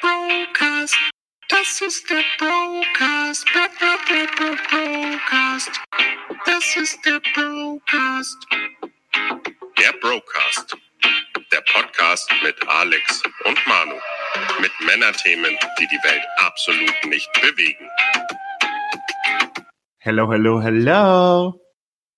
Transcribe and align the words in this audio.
Brocast, 0.00 0.96
das 1.48 1.80
ist 1.80 2.10
der 2.10 2.22
Brocast. 2.38 3.46
Bro, 3.52 3.62
bro, 3.78 3.96
bro, 4.06 4.26
bro, 4.36 4.56
Brocast, 4.70 5.80
das 6.44 6.76
ist 6.76 7.04
der 7.04 7.20
Brocast. 7.34 8.46
Der 9.78 9.92
Brocast. 10.00 10.76
Der 11.52 11.62
Podcast 11.72 12.30
mit 12.42 12.56
Alex 12.68 13.22
und 13.44 13.66
Manu. 13.66 13.96
Mit 14.60 14.72
Männerthemen, 14.84 15.56
die 15.78 15.86
die 15.86 16.02
Welt 16.02 16.24
absolut 16.38 17.04
nicht 17.06 17.32
bewegen. 17.40 17.88
Hello, 19.98 20.30
hello, 20.30 20.60
hello. 20.60 21.60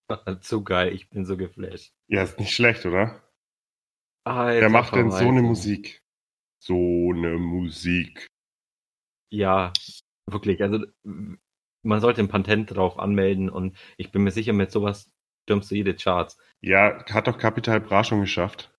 Zu 0.41 0.65
geil, 0.65 0.93
ich 0.95 1.09
bin 1.11 1.25
so 1.25 1.37
geflasht. 1.37 1.93
Ja, 2.07 2.23
ist 2.23 2.39
nicht 2.39 2.55
schlecht, 2.55 2.87
oder? 2.87 3.28
Alter, 4.37 4.61
Wer 4.61 4.69
macht 4.71 4.95
denn 4.95 5.11
so 5.11 5.29
eine. 5.29 5.43
Musik? 5.43 6.03
So 6.61 7.13
eine 7.15 7.39
Musik. 7.39 8.27
Ja, 9.31 9.73
wirklich. 10.27 10.63
Also 10.63 10.85
man 11.83 12.01
sollte 12.01 12.21
ein 12.21 12.29
Patent 12.29 12.75
drauf 12.75 12.99
anmelden 12.99 13.49
und 13.49 13.77
ich 13.97 14.11
bin 14.11 14.23
mir 14.23 14.31
sicher, 14.31 14.53
mit 14.53 14.71
sowas 14.71 15.11
stürmst 15.45 15.71
du 15.71 15.77
jede 15.77 15.95
Charts. 15.95 16.39
Ja, 16.61 17.05
hat 17.07 17.27
doch 17.27 17.39
Capital 17.39 17.81
Bra 17.81 18.05
schon 18.05 18.21
geschafft. 18.21 18.71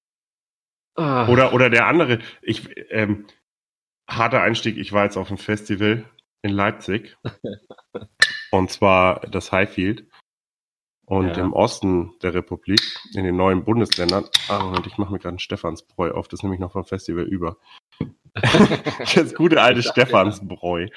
Ah, 0.95 1.27
Oder, 1.29 1.53
oder 1.53 1.69
der 1.69 1.87
andere. 1.87 2.19
Ich, 2.41 2.69
ähm, 2.91 3.25
harter 4.07 4.41
Einstieg. 4.41 4.77
Ich 4.77 4.91
war 4.91 5.05
jetzt 5.05 5.17
auf 5.17 5.29
einem 5.29 5.37
Festival 5.37 6.03
in 6.41 6.51
Leipzig. 6.51 7.17
und 8.51 8.69
zwar 8.69 9.21
das 9.21 9.51
Highfield. 9.51 10.08
Und 11.09 11.29
Ja. 11.35 11.43
im 11.43 11.53
Osten 11.53 12.13
der 12.21 12.35
Republik, 12.35 12.81
in 13.15 13.23
den 13.23 13.35
neuen 13.35 13.63
Bundesländern. 13.63 14.25
Ah, 14.47 14.63
Moment, 14.63 14.85
ich 14.85 14.99
mache 14.99 15.11
mir 15.11 15.17
gerade 15.17 15.29
einen 15.29 15.39
Stephansbräu 15.39 16.11
auf. 16.11 16.27
Das 16.27 16.43
nehme 16.43 16.53
ich 16.53 16.61
noch 16.61 16.71
vom 16.73 16.85
Festival 16.85 17.23
über. 17.23 17.57
das 19.15 19.33
gute 19.33 19.59
alte 19.59 19.81
Stephansbräu. 19.81 20.87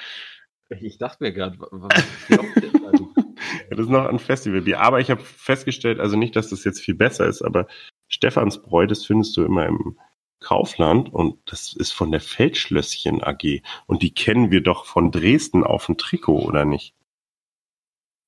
ich 0.80 0.98
dachte 0.98 1.24
mir 1.24 1.32
gerade, 1.32 1.58
was? 1.70 2.04
Also, 2.92 3.08
das 3.70 3.80
ist 3.80 3.88
noch 3.88 4.06
ein 4.06 4.18
Festivalbier. 4.18 4.80
Aber 4.80 5.00
ich 5.00 5.10
habe 5.10 5.22
festgestellt, 5.22 5.98
also 5.98 6.16
nicht, 6.16 6.36
dass 6.36 6.50
das 6.50 6.62
jetzt 6.64 6.80
viel 6.80 6.94
besser 6.94 7.26
ist, 7.26 7.40
aber 7.42 7.66
Stephansbräu, 8.08 8.86
das 8.86 9.06
findest 9.06 9.34
du 9.36 9.44
immer 9.44 9.64
im 9.66 9.98
Kaufland 10.40 11.10
und 11.12 11.38
das 11.46 11.72
ist 11.74 11.92
von 11.92 12.10
der 12.10 12.20
Feldschlösschen 12.20 13.22
AG. 13.22 13.62
Und 13.86 14.02
die 14.02 14.12
kennen 14.12 14.50
wir 14.50 14.62
doch 14.62 14.84
von 14.84 15.10
Dresden 15.10 15.64
auf 15.64 15.86
dem 15.86 15.96
Trikot, 15.96 16.40
oder 16.42 16.66
nicht? 16.66 16.94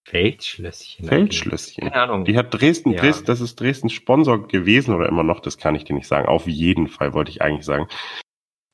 Feldschlösschen. 0.05 1.06
Feldschlösschen. 1.08 1.88
Keine 1.88 1.94
Ahnung. 2.02 2.24
Die 2.24 2.36
hat 2.36 2.52
Dresden, 2.52 2.91
Ja. 2.92 3.00
Dresden, 3.00 3.27
das 3.27 3.41
ist 3.41 3.58
Dresden 3.58 3.88
Sponsor 3.91 4.47
gewesen 4.48 4.94
oder 4.94 5.08
immer 5.08 5.22
noch, 5.22 5.41
das 5.41 5.58
kann 5.58 5.74
ich 5.74 5.84
dir 5.84 5.94
nicht 5.94 6.06
sagen. 6.06 6.28
Auf 6.28 6.47
jeden 6.47 6.88
Fall 6.88 7.14
wollte 7.14 7.30
ich 7.30 7.42
eigentlich 7.42 7.64
sagen. 7.64 7.88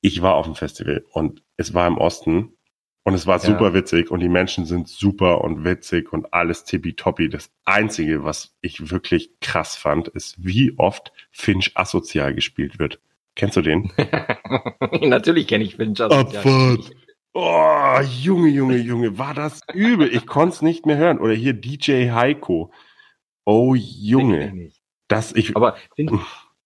Ich 0.01 0.21
war 0.21 0.35
auf 0.35 0.45
dem 0.45 0.55
Festival 0.55 1.05
und 1.11 1.41
es 1.57 1.73
war 1.73 1.87
im 1.87 1.97
Osten 1.97 2.53
und 3.03 3.13
es 3.13 3.27
war 3.27 3.37
Ja. 3.37 3.45
super 3.45 3.73
witzig 3.73 4.11
und 4.11 4.19
die 4.19 4.29
Menschen 4.29 4.65
sind 4.65 4.87
super 4.87 5.41
und 5.41 5.63
witzig 5.63 6.11
und 6.11 6.33
alles 6.33 6.65
tippitoppi. 6.65 7.29
Das 7.29 7.49
Einzige, 7.65 8.23
was 8.23 8.55
ich 8.61 8.91
wirklich 8.91 9.31
krass 9.39 9.75
fand, 9.75 10.07
ist, 10.09 10.35
wie 10.43 10.73
oft 10.77 11.11
Finch 11.31 11.71
asozial 11.75 12.33
gespielt 12.35 12.77
wird. 12.79 12.99
Kennst 13.35 13.55
du 13.55 13.61
den? 13.61 13.91
Natürlich 15.01 15.47
kenne 15.47 15.63
ich 15.63 15.77
Finch. 15.77 16.01
Abfahrt. 16.01 16.91
Oh, 17.33 17.99
Junge, 18.01 18.49
Junge, 18.49 18.77
Junge, 18.77 19.17
war 19.17 19.33
das 19.33 19.61
übel. 19.73 20.13
Ich 20.13 20.27
konnte 20.27 20.55
es 20.55 20.61
nicht 20.61 20.85
mehr 20.85 20.97
hören. 20.97 21.19
Oder 21.19 21.33
hier 21.33 21.53
DJ 21.53 22.11
Heiko. 22.11 22.71
Oh, 23.45 23.73
Junge. 23.75 24.71
Das, 25.07 25.33
ich, 25.33 25.55
Aber 25.55 25.77
Finch, 25.95 26.11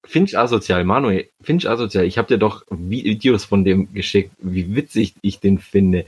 Finch 0.05 0.37
asozial, 0.37 0.83
Manuel, 0.83 1.29
Finch 1.41 1.67
asozial. 1.67 2.05
Ich 2.05 2.17
habe 2.17 2.27
dir 2.27 2.37
doch 2.37 2.63
Videos 2.69 3.45
von 3.45 3.63
dem 3.63 3.93
geschickt, 3.93 4.31
wie 4.39 4.75
witzig 4.75 5.15
ich 5.21 5.39
den 5.39 5.59
finde. 5.59 6.05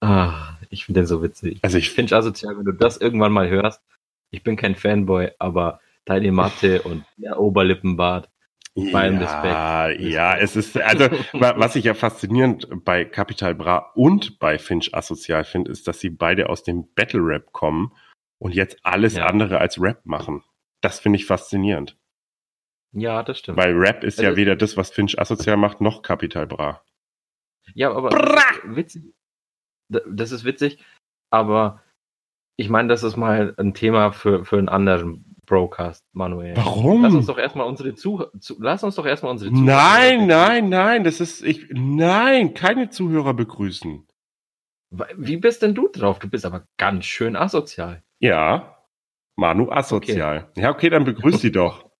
Ah, 0.00 0.58
ich 0.70 0.84
finde 0.84 1.00
den 1.00 1.06
so 1.06 1.22
witzig. 1.22 1.58
also 1.62 1.78
ich 1.78 1.90
Finch 1.90 2.12
asozial, 2.12 2.58
wenn 2.58 2.64
du 2.64 2.72
das 2.72 2.98
irgendwann 2.98 3.32
mal 3.32 3.48
hörst. 3.48 3.80
Ich 4.30 4.42
bin 4.42 4.56
kein 4.56 4.74
Fanboy, 4.74 5.30
aber 5.38 5.80
deine 6.04 6.32
Matte 6.32 6.82
und 6.82 7.04
der 7.16 7.38
Oberlippenbart. 7.38 8.28
Beim 8.76 9.20
Ja, 9.20 9.88
ja, 9.90 10.36
es 10.36 10.56
ist, 10.56 10.76
also, 10.76 11.04
wa- 11.32 11.54
was 11.58 11.76
ich 11.76 11.84
ja 11.84 11.94
faszinierend 11.94 12.66
bei 12.84 13.04
Capital 13.04 13.54
Bra 13.54 13.92
und 13.94 14.40
bei 14.40 14.58
Finch 14.58 14.92
Asozial 14.94 15.44
finde, 15.44 15.70
ist, 15.70 15.86
dass 15.86 16.00
sie 16.00 16.10
beide 16.10 16.48
aus 16.48 16.64
dem 16.64 16.92
Battle 16.94 17.20
Rap 17.20 17.52
kommen 17.52 17.92
und 18.38 18.52
jetzt 18.52 18.84
alles 18.84 19.14
Ja. 19.14 19.26
andere 19.26 19.58
als 19.58 19.80
Rap 19.80 20.04
machen. 20.04 20.42
Das 20.80 20.98
finde 20.98 21.18
ich 21.18 21.26
faszinierend. 21.26 21.96
Ja, 22.92 23.22
das 23.22 23.38
stimmt. 23.38 23.58
Weil 23.58 23.74
Rap 23.74 24.02
ist 24.02 24.18
ja 24.18 24.28
Also- 24.30 24.36
weder 24.38 24.56
das, 24.56 24.76
was 24.76 24.90
Finch 24.90 25.18
Asozial 25.20 25.56
macht, 25.56 25.80
noch 25.80 26.02
Capital 26.02 26.46
Bra. 26.48 26.84
Ja, 27.74 27.92
aber 27.92 28.08
das 28.10 28.44
ist 28.64 28.76
witzig. 28.76 29.14
Da- 29.88 30.00
Das 30.08 30.32
ist 30.32 30.44
witzig, 30.44 30.84
aber 31.30 31.80
ich 32.56 32.68
meine, 32.70 32.88
das 32.88 33.04
ist 33.04 33.16
mal 33.16 33.54
ein 33.56 33.72
Thema 33.74 34.10
für, 34.12 34.44
für 34.44 34.58
einen 34.58 34.68
anderen 34.68 35.33
Broadcast, 35.46 36.04
Manuel. 36.12 36.56
Warum? 36.56 37.02
Lass 37.02 37.14
uns 37.14 37.26
doch 37.26 37.38
erstmal 37.38 37.66
unsere 37.66 37.94
Zuh 37.94 38.24
zu, 38.38 38.56
lass 38.60 38.82
uns 38.84 38.94
doch 38.96 39.06
erstmal 39.06 39.32
unsere 39.32 39.52
Nein, 39.52 40.26
nein, 40.26 40.68
nein, 40.68 41.04
das 41.04 41.20
ist, 41.20 41.42
ich, 41.42 41.66
nein, 41.70 42.54
keine 42.54 42.90
Zuhörer 42.90 43.34
begrüßen. 43.34 44.06
Wie 45.16 45.36
bist 45.36 45.62
denn 45.62 45.74
du 45.74 45.88
drauf? 45.88 46.18
Du 46.18 46.28
bist 46.28 46.46
aber 46.46 46.66
ganz 46.76 47.04
schön 47.04 47.36
asozial. 47.36 48.02
Ja, 48.20 48.78
Manu 49.36 49.70
asozial. 49.70 50.50
Ja, 50.56 50.70
okay, 50.70 50.90
dann 50.90 51.04
begrüß 51.04 51.40
sie 51.40 51.50
doch. 51.50 51.90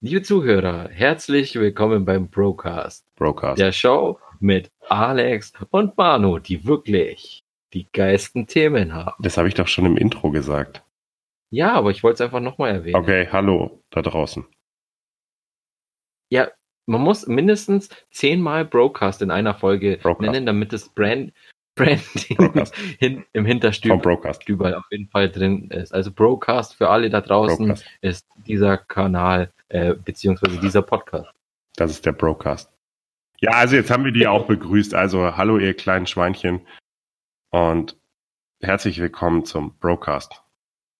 Liebe 0.00 0.22
Zuhörer, 0.22 0.88
herzlich 0.90 1.54
willkommen 1.54 2.04
beim 2.04 2.28
Broadcast, 2.28 3.06
Broadcast. 3.14 3.58
der 3.58 3.72
Show 3.72 4.18
mit 4.40 4.70
Alex 4.88 5.52
und 5.70 5.96
Manu, 5.96 6.38
die 6.38 6.66
wirklich 6.66 7.44
die 7.72 7.86
geilsten 7.92 8.46
Themen 8.46 8.92
haben. 8.92 9.22
Das 9.22 9.36
habe 9.36 9.48
ich 9.48 9.54
doch 9.54 9.68
schon 9.68 9.86
im 9.86 9.96
Intro 9.96 10.30
gesagt. 10.30 10.82
Ja, 11.50 11.74
aber 11.74 11.90
ich 11.90 12.02
wollte 12.02 12.14
es 12.14 12.20
einfach 12.22 12.40
nochmal 12.40 12.70
erwähnen. 12.70 12.96
Okay, 12.96 13.28
hallo 13.30 13.82
da 13.90 14.02
draußen. 14.02 14.44
Ja, 16.28 16.48
man 16.86 17.00
muss 17.00 17.26
mindestens 17.26 17.88
zehnmal 18.10 18.64
Broadcast 18.64 19.22
in 19.22 19.30
einer 19.30 19.54
Folge 19.54 19.98
Broadcast. 20.02 20.32
nennen, 20.32 20.46
damit 20.46 20.72
das 20.72 20.88
Brand, 20.88 21.32
Branding 21.76 22.64
hin, 22.98 23.24
im 23.32 23.44
Hinterstübel 23.44 24.74
auf 24.74 24.86
jeden 24.90 25.08
Fall 25.08 25.30
drin 25.30 25.70
ist. 25.70 25.92
Also 25.92 26.10
Broadcast 26.10 26.74
für 26.74 26.88
alle 26.88 27.10
da 27.10 27.20
draußen 27.20 27.66
Broadcast. 27.66 27.86
ist 28.00 28.26
dieser 28.46 28.78
Kanal, 28.78 29.52
äh, 29.68 29.94
beziehungsweise 29.94 30.58
dieser 30.58 30.82
Podcast. 30.82 31.30
Das 31.76 31.90
ist 31.90 32.06
der 32.06 32.12
Broadcast. 32.12 32.72
Ja, 33.40 33.52
also 33.52 33.76
jetzt 33.76 33.90
haben 33.90 34.04
wir 34.04 34.12
die 34.12 34.26
auch 34.26 34.46
begrüßt. 34.46 34.94
Also 34.94 35.36
hallo 35.36 35.58
ihr 35.58 35.74
kleinen 35.74 36.06
Schweinchen 36.06 36.66
und 37.50 37.96
herzlich 38.62 38.98
willkommen 38.98 39.44
zum 39.44 39.76
Broadcast. 39.78 40.45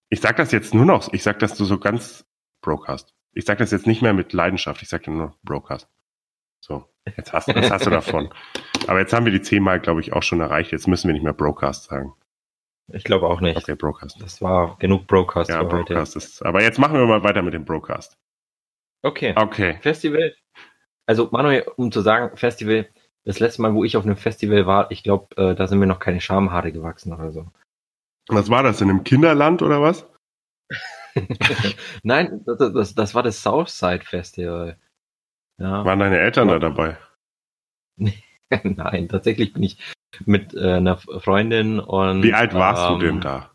Ich 0.09 0.21
sag 0.21 0.37
das 0.37 0.53
jetzt 0.53 0.75
nur 0.75 0.85
noch, 0.85 1.13
ich 1.13 1.23
sag 1.23 1.39
das 1.41 1.57
so 1.57 1.79
ganz 1.79 2.25
Broadcast. 2.63 3.15
Ich 3.33 3.45
sag 3.45 3.59
das 3.59 3.71
jetzt 3.71 3.87
nicht 3.87 4.03
mehr 4.03 4.13
mit 4.13 4.33
Leidenschaft, 4.33 4.83
ich 4.83 4.89
sag 4.89 5.07
nur 5.07 5.37
Broadcast. 5.43 5.89
So, 6.61 6.85
jetzt 7.17 7.33
hast, 7.33 7.49
das 7.49 7.71
hast 7.71 7.87
du 7.87 7.91
davon. 7.91 8.33
Aber 8.87 9.01
jetzt 9.01 9.13
haben 9.13 9.25
wir 9.25 9.33
die 9.33 9.43
zehnmal, 9.43 9.81
glaube 9.81 10.01
ich, 10.01 10.13
auch 10.13 10.23
schon 10.23 10.41
erreicht. 10.41 10.73
Jetzt 10.73 10.87
müssen 10.87 11.09
wir 11.09 11.15
nicht 11.15 11.23
mehr 11.23 11.33
Broadcast 11.33 11.85
sagen. 11.85 12.15
Ich 12.89 13.05
glaube 13.05 13.27
auch 13.27 13.41
nicht. 13.41 13.57
Okay, 13.57 13.75
Broadcast. 13.75 14.21
Das 14.23 14.41
war 14.41 14.77
genug 14.79 15.07
Broadcast 15.07 15.51
Ja, 15.51 15.59
für 15.59 15.65
heute. 15.65 15.77
Broadcast 15.77 16.17
ist. 16.17 16.43
Aber 16.43 16.63
jetzt 16.63 16.79
machen 16.79 16.99
wir 16.99 17.07
mal 17.07 17.25
weiter 17.25 17.43
mit 17.43 17.53
dem 17.53 17.65
Broadcast. 17.65 18.17
Okay. 19.03 19.35
Okay. 19.37 19.79
Festival. 19.81 20.35
Also 21.05 21.29
Manuel, 21.33 21.67
um 21.77 21.91
zu 21.91 22.01
sagen, 22.01 22.37
Festival, 22.37 22.89
das 23.25 23.41
letzte 23.41 23.63
Mal, 23.63 23.75
wo 23.75 23.85
ich 23.85 23.97
auf 23.97 24.05
einem 24.05 24.17
Festival 24.17 24.67
war, 24.67 24.91
ich 24.91 25.03
glaube, 25.03 25.37
äh, 25.37 25.55
da 25.55 25.67
sind 25.67 25.79
mir 25.79 25.87
noch 25.87 25.99
keine 25.99 26.21
Schamhaare 26.21 26.73
gewachsen 26.73 27.13
oder 27.13 27.33
so. 27.33 27.49
Was 28.29 28.51
war 28.51 28.63
das? 28.63 28.81
In 28.81 28.91
einem 28.91 29.05
Kinderland 29.05 29.63
oder 29.63 29.81
was? 29.81 30.07
Nein, 32.03 32.45
das, 32.45 32.59
das, 32.59 32.95
das 32.95 33.15
war 33.15 33.23
das 33.23 33.43
Southside 33.43 34.05
Festival. 34.05 34.79
Ja. 35.59 35.85
Waren 35.85 36.01
deine 36.01 36.19
Eltern 36.19 36.49
da 36.49 36.59
dabei? 36.59 36.99
Nein, 38.63 39.09
tatsächlich 39.09 39.53
bin 39.53 39.63
ich 39.63 39.79
mit 40.25 40.55
äh, 40.55 40.75
einer 40.75 40.99
Freundin 40.99 41.81
und 41.81 42.23
Wie 42.23 42.35
alt 42.35 42.55
warst 42.55 42.91
ähm, 42.91 42.99
du 42.99 43.07
denn 43.07 43.21
da? 43.21 43.51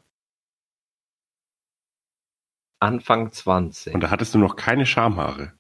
Anfang 2.80 3.32
20. 3.32 3.94
Und 3.94 4.02
da 4.02 4.10
hattest 4.10 4.34
du 4.34 4.40
noch 4.40 4.56
keine 4.56 4.86
Schamhaare. 4.86 5.54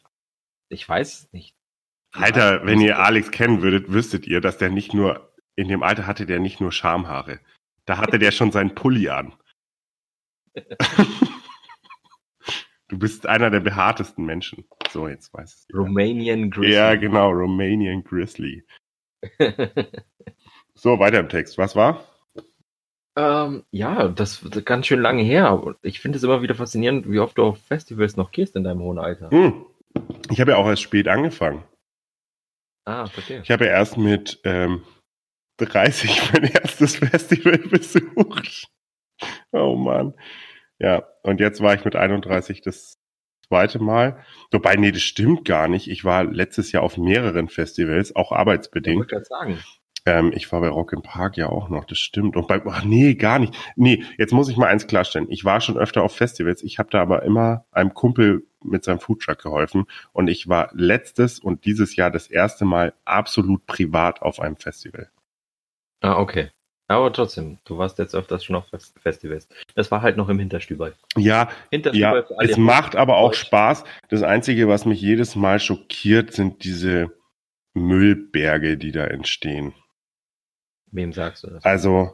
ich 0.69 0.87
weiß 0.87 1.13
es 1.13 1.33
nicht. 1.33 1.55
Alter, 2.13 2.61
Ja, 2.61 2.65
wenn 2.65 2.81
ihr 2.81 2.99
Alex 2.99 3.31
kennen 3.31 3.61
würdet, 3.61 3.91
wüsstet 3.91 4.25
ihr, 4.25 4.41
dass 4.41 4.57
der 4.57 4.69
nicht 4.69 4.93
nur, 4.93 5.31
in 5.55 5.67
dem 5.67 5.83
Alter 5.83 6.07
hatte 6.07 6.25
der 6.25 6.39
nicht 6.39 6.59
nur 6.59 6.71
Schamhaare. 6.71 7.39
Da 7.85 7.97
hatte 7.97 8.19
der 8.19 8.31
schon 8.31 8.51
seinen 8.51 8.75
Pulli 8.75 9.09
an. 9.09 9.33
du 12.87 12.99
bist 12.99 13.25
einer 13.25 13.49
der 13.49 13.61
behaartesten 13.61 14.25
Menschen. 14.25 14.65
So, 14.91 15.07
jetzt 15.07 15.33
weiß 15.33 15.53
es. 15.53 15.65
jeder. 15.67 15.79
Romanian 15.79 16.51
Grizzly. 16.51 16.73
Ja, 16.73 16.95
genau, 16.95 17.29
Romanian 17.31 18.03
Grizzly. 18.03 18.65
So, 20.73 20.97
weiter 20.97 21.19
im 21.19 21.29
Text. 21.29 21.59
Was 21.59 21.75
war? 21.75 22.03
ähm, 23.15 23.63
ja, 23.71 24.07
das 24.07 24.41
ist 24.41 24.65
ganz 24.65 24.87
schön 24.87 25.01
lange 25.01 25.21
her. 25.21 25.75
Ich 25.81 25.99
finde 25.99 26.17
es 26.17 26.23
immer 26.23 26.41
wieder 26.41 26.55
faszinierend, 26.55 27.07
wie 27.11 27.19
oft 27.19 27.37
du 27.37 27.43
auf 27.43 27.59
Festivals 27.59 28.17
noch 28.17 28.31
gehst 28.31 28.55
in 28.55 28.63
deinem 28.63 28.81
hohen 28.81 28.97
Alter. 28.97 29.29
Hm. 29.29 29.65
Ich 30.31 30.39
habe 30.39 30.51
ja 30.51 30.57
auch 30.57 30.67
erst 30.67 30.81
spät 30.81 31.07
angefangen. 31.07 31.63
Ah, 32.85 33.05
verstehe. 33.05 33.41
Ich 33.43 33.51
habe 33.51 33.65
ja 33.65 33.71
erst 33.71 33.97
mit 33.97 34.39
ähm, 34.43 34.83
30 35.65 36.33
mein 36.33 36.43
erstes 36.45 36.97
Festival 36.97 37.57
besucht. 37.57 38.67
Oh 39.51 39.75
Mann. 39.75 40.13
Ja, 40.79 41.03
und 41.23 41.39
jetzt 41.39 41.61
war 41.61 41.73
ich 41.75 41.85
mit 41.85 41.95
31 41.95 42.61
das 42.61 42.97
zweite 43.47 43.79
Mal. 43.79 44.23
Wobei, 44.51 44.75
nee, 44.75 44.91
das 44.91 45.01
stimmt 45.03 45.45
gar 45.45 45.67
nicht. 45.67 45.89
Ich 45.89 46.03
war 46.03 46.23
letztes 46.23 46.71
Jahr 46.71 46.83
auf 46.83 46.97
mehreren 46.97 47.49
Festivals, 47.49 48.15
auch 48.15 48.31
Ich 48.31 48.37
arbeitsbedingt. 48.37 48.97
wollte 48.99 49.15
gerade 49.15 49.25
sagen. 49.25 49.59
Ähm, 50.05 50.31
ich 50.33 50.51
war 50.51 50.61
bei 50.61 50.69
Rock 50.69 50.93
im 50.93 51.03
Park 51.03 51.37
ja 51.37 51.49
auch 51.49 51.69
noch, 51.69 51.85
das 51.85 51.99
stimmt. 51.99 52.35
Und 52.35 52.47
bei, 52.47 52.61
ach 52.65 52.83
nee, 52.83 53.13
gar 53.13 53.37
nicht. 53.37 53.53
Nee, 53.75 54.03
jetzt 54.17 54.33
muss 54.33 54.49
ich 54.49 54.57
mal 54.57 54.67
eins 54.67 54.87
klarstellen. 54.87 55.27
Ich 55.29 55.45
war 55.45 55.61
schon 55.61 55.77
öfter 55.77 56.01
auf 56.01 56.15
Festivals. 56.15 56.63
Ich 56.63 56.79
habe 56.79 56.89
da 56.89 57.01
aber 57.01 57.21
immer 57.23 57.65
einem 57.71 57.93
Kumpel 57.93 58.47
mit 58.63 58.83
seinem 58.83 58.99
Foodtruck 58.99 59.39
geholfen. 59.39 59.85
Und 60.11 60.27
ich 60.27 60.47
war 60.47 60.71
letztes 60.73 61.39
und 61.39 61.65
dieses 61.65 61.95
Jahr 61.95 62.09
das 62.09 62.27
erste 62.27 62.65
Mal 62.65 62.93
absolut 63.05 63.65
privat 63.67 64.23
auf 64.23 64.39
einem 64.39 64.55
Festival. 64.55 65.11
Ah, 66.01 66.17
okay. 66.19 66.49
Aber 66.87 67.13
trotzdem, 67.13 67.57
du 67.63 67.77
warst 67.77 67.99
jetzt 67.99 68.15
öfters 68.15 68.43
schon 68.43 68.57
auf 68.57 68.67
Fest- 68.67 68.99
Festivals. 68.99 69.47
Das 69.75 69.91
war 69.91 70.01
halt 70.01 70.17
noch 70.17 70.27
im 70.27 70.39
Hinterstübel. 70.39 70.93
Ja, 71.15 71.49
Hinterstübel 71.69 72.25
ja, 72.29 72.43
es 72.43 72.57
macht 72.57 72.97
aber 72.97 73.15
auch. 73.17 73.33
Spaß. 73.33 73.85
Das 74.09 74.23
Einzige, 74.23 74.67
was 74.67 74.85
mich 74.85 74.99
jedes 74.99 75.37
Mal 75.37 75.59
schockiert, 75.61 76.33
sind 76.33 76.65
diese 76.65 77.11
Müllberge, 77.73 78.77
die 78.77 78.91
da 78.91 79.05
entstehen. 79.05 79.73
Wem 80.91 81.13
sagst 81.13 81.43
du 81.45 81.47
das? 81.51 81.63
Also 81.63 82.13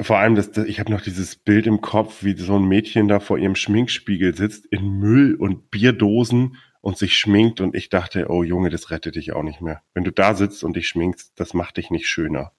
vor 0.00 0.18
allem, 0.18 0.34
das, 0.34 0.50
das, 0.50 0.66
ich 0.66 0.80
habe 0.80 0.90
noch 0.90 1.00
dieses 1.02 1.36
Bild 1.36 1.68
im 1.68 1.80
Kopf, 1.80 2.24
wie 2.24 2.36
so 2.36 2.56
ein 2.56 2.64
Mädchen 2.64 3.06
da 3.06 3.20
vor 3.20 3.38
ihrem 3.38 3.54
Schminkspiegel 3.54 4.34
sitzt 4.34 4.66
in 4.66 4.98
Müll 4.98 5.36
und 5.36 5.70
Bierdosen 5.70 6.56
und 6.80 6.98
sich 6.98 7.16
schminkt 7.16 7.60
und 7.60 7.76
ich 7.76 7.88
dachte, 7.88 8.26
oh 8.28 8.42
Junge, 8.42 8.70
das 8.70 8.90
rettet 8.90 9.14
dich 9.14 9.32
auch 9.32 9.44
nicht 9.44 9.60
mehr. 9.60 9.82
Wenn 9.94 10.02
du 10.02 10.10
da 10.10 10.34
sitzt 10.34 10.64
und 10.64 10.74
dich 10.74 10.88
schminkst, 10.88 11.38
das 11.38 11.54
macht 11.54 11.76
dich 11.76 11.90
nicht 11.90 12.08
schöner. 12.08 12.50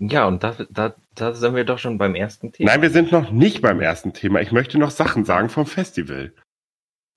Ja, 0.00 0.26
und 0.26 0.44
da, 0.44 0.56
da, 0.70 0.94
da 1.14 1.34
sind 1.34 1.56
wir 1.56 1.64
doch 1.64 1.78
schon 1.78 1.98
beim 1.98 2.14
ersten 2.14 2.52
Thema. 2.52 2.70
Nein, 2.70 2.82
wir 2.82 2.90
sind 2.90 3.10
noch 3.10 3.30
nicht 3.30 3.62
beim 3.62 3.80
ersten 3.80 4.12
Thema. 4.12 4.40
Ich 4.40 4.52
möchte 4.52 4.78
noch 4.78 4.90
Sachen 4.90 5.24
sagen 5.24 5.48
vom 5.48 5.66
Festival. 5.66 6.32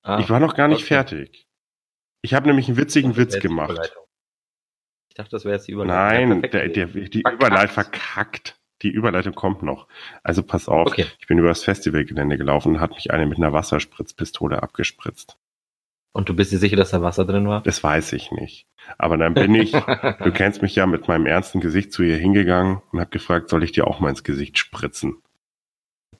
Ah, 0.03 0.19
ich 0.19 0.29
war 0.29 0.39
noch 0.39 0.55
gar 0.55 0.67
nicht 0.67 0.79
okay. 0.79 0.87
fertig. 0.87 1.47
Ich 2.23 2.33
habe 2.33 2.47
nämlich 2.47 2.67
einen 2.67 2.77
witzigen 2.77 3.15
Witz 3.17 3.39
gemacht. 3.39 3.93
Ich 5.09 5.15
dachte, 5.15 5.31
das 5.31 5.45
wäre 5.45 5.55
jetzt 5.55 5.67
die 5.67 5.73
Überleitung. 5.73 6.29
Nein, 6.29 6.43
Ja, 6.43 6.49
der, 6.49 6.69
der, 6.69 6.87
die 6.87 7.21
Verkackt. 7.21 7.33
Überleitung 7.33 7.73
verkackt. 7.73 8.57
Die 8.81 8.89
Überleitung 8.89 9.35
kommt 9.35 9.61
noch. 9.61 9.87
Also 10.23 10.41
pass 10.41 10.67
auf. 10.67 10.87
Okay. 10.87 11.05
Ich 11.19 11.27
bin 11.27 11.37
über 11.37 11.49
das 11.49 11.63
Festivalgelände 11.63 12.37
gelaufen 12.37 12.75
und 12.75 12.79
hat 12.79 12.91
mich 12.91 13.11
eine 13.11 13.27
mit 13.27 13.37
einer 13.37 13.53
Wasserspritzpistole 13.53 14.63
abgespritzt. 14.63 15.37
Und 16.13 16.27
du 16.27 16.35
bist 16.35 16.51
dir 16.51 16.57
sicher, 16.57 16.75
dass 16.75 16.91
da 16.91 17.01
Wasser 17.01 17.25
drin 17.25 17.47
war? 17.47 17.61
Das 17.63 17.83
weiß 17.83 18.13
ich 18.13 18.31
nicht. 18.31 18.65
Aber 18.97 19.17
dann 19.17 19.33
bin 19.33 19.55
ich, 19.55 19.71
du 20.23 20.31
kennst 20.33 20.61
mich 20.61 20.75
ja, 20.75 20.85
mit 20.85 21.07
meinem 21.07 21.25
ernsten 21.25 21.61
Gesicht 21.61 21.93
zu 21.93 22.03
ihr 22.03 22.17
hingegangen 22.17 22.81
und 22.91 22.99
habe 22.99 23.09
gefragt, 23.11 23.49
soll 23.49 23.63
ich 23.63 23.71
dir 23.71 23.87
auch 23.87 23.99
mal 23.99 24.09
ins 24.09 24.23
Gesicht 24.23 24.57
spritzen? 24.57 25.21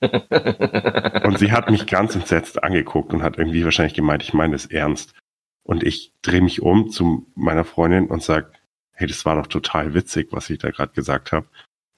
Und 0.02 1.38
sie 1.38 1.52
hat 1.52 1.70
mich 1.70 1.86
ganz 1.86 2.16
entsetzt 2.16 2.64
angeguckt 2.64 3.12
und 3.12 3.22
hat 3.22 3.38
irgendwie 3.38 3.64
wahrscheinlich 3.64 3.94
gemeint, 3.94 4.24
ich 4.24 4.34
meine 4.34 4.56
es 4.56 4.66
ernst. 4.66 5.14
Und 5.62 5.84
ich 5.84 6.12
drehe 6.22 6.40
mich 6.42 6.60
um 6.60 6.90
zu 6.90 7.26
meiner 7.36 7.64
Freundin 7.64 8.08
und 8.08 8.20
sag, 8.20 8.52
hey, 8.90 9.06
das 9.06 9.24
war 9.24 9.36
doch 9.36 9.46
total 9.46 9.94
witzig, 9.94 10.28
was 10.32 10.50
ich 10.50 10.58
da 10.58 10.70
gerade 10.70 10.92
gesagt 10.92 11.30
habe. 11.30 11.46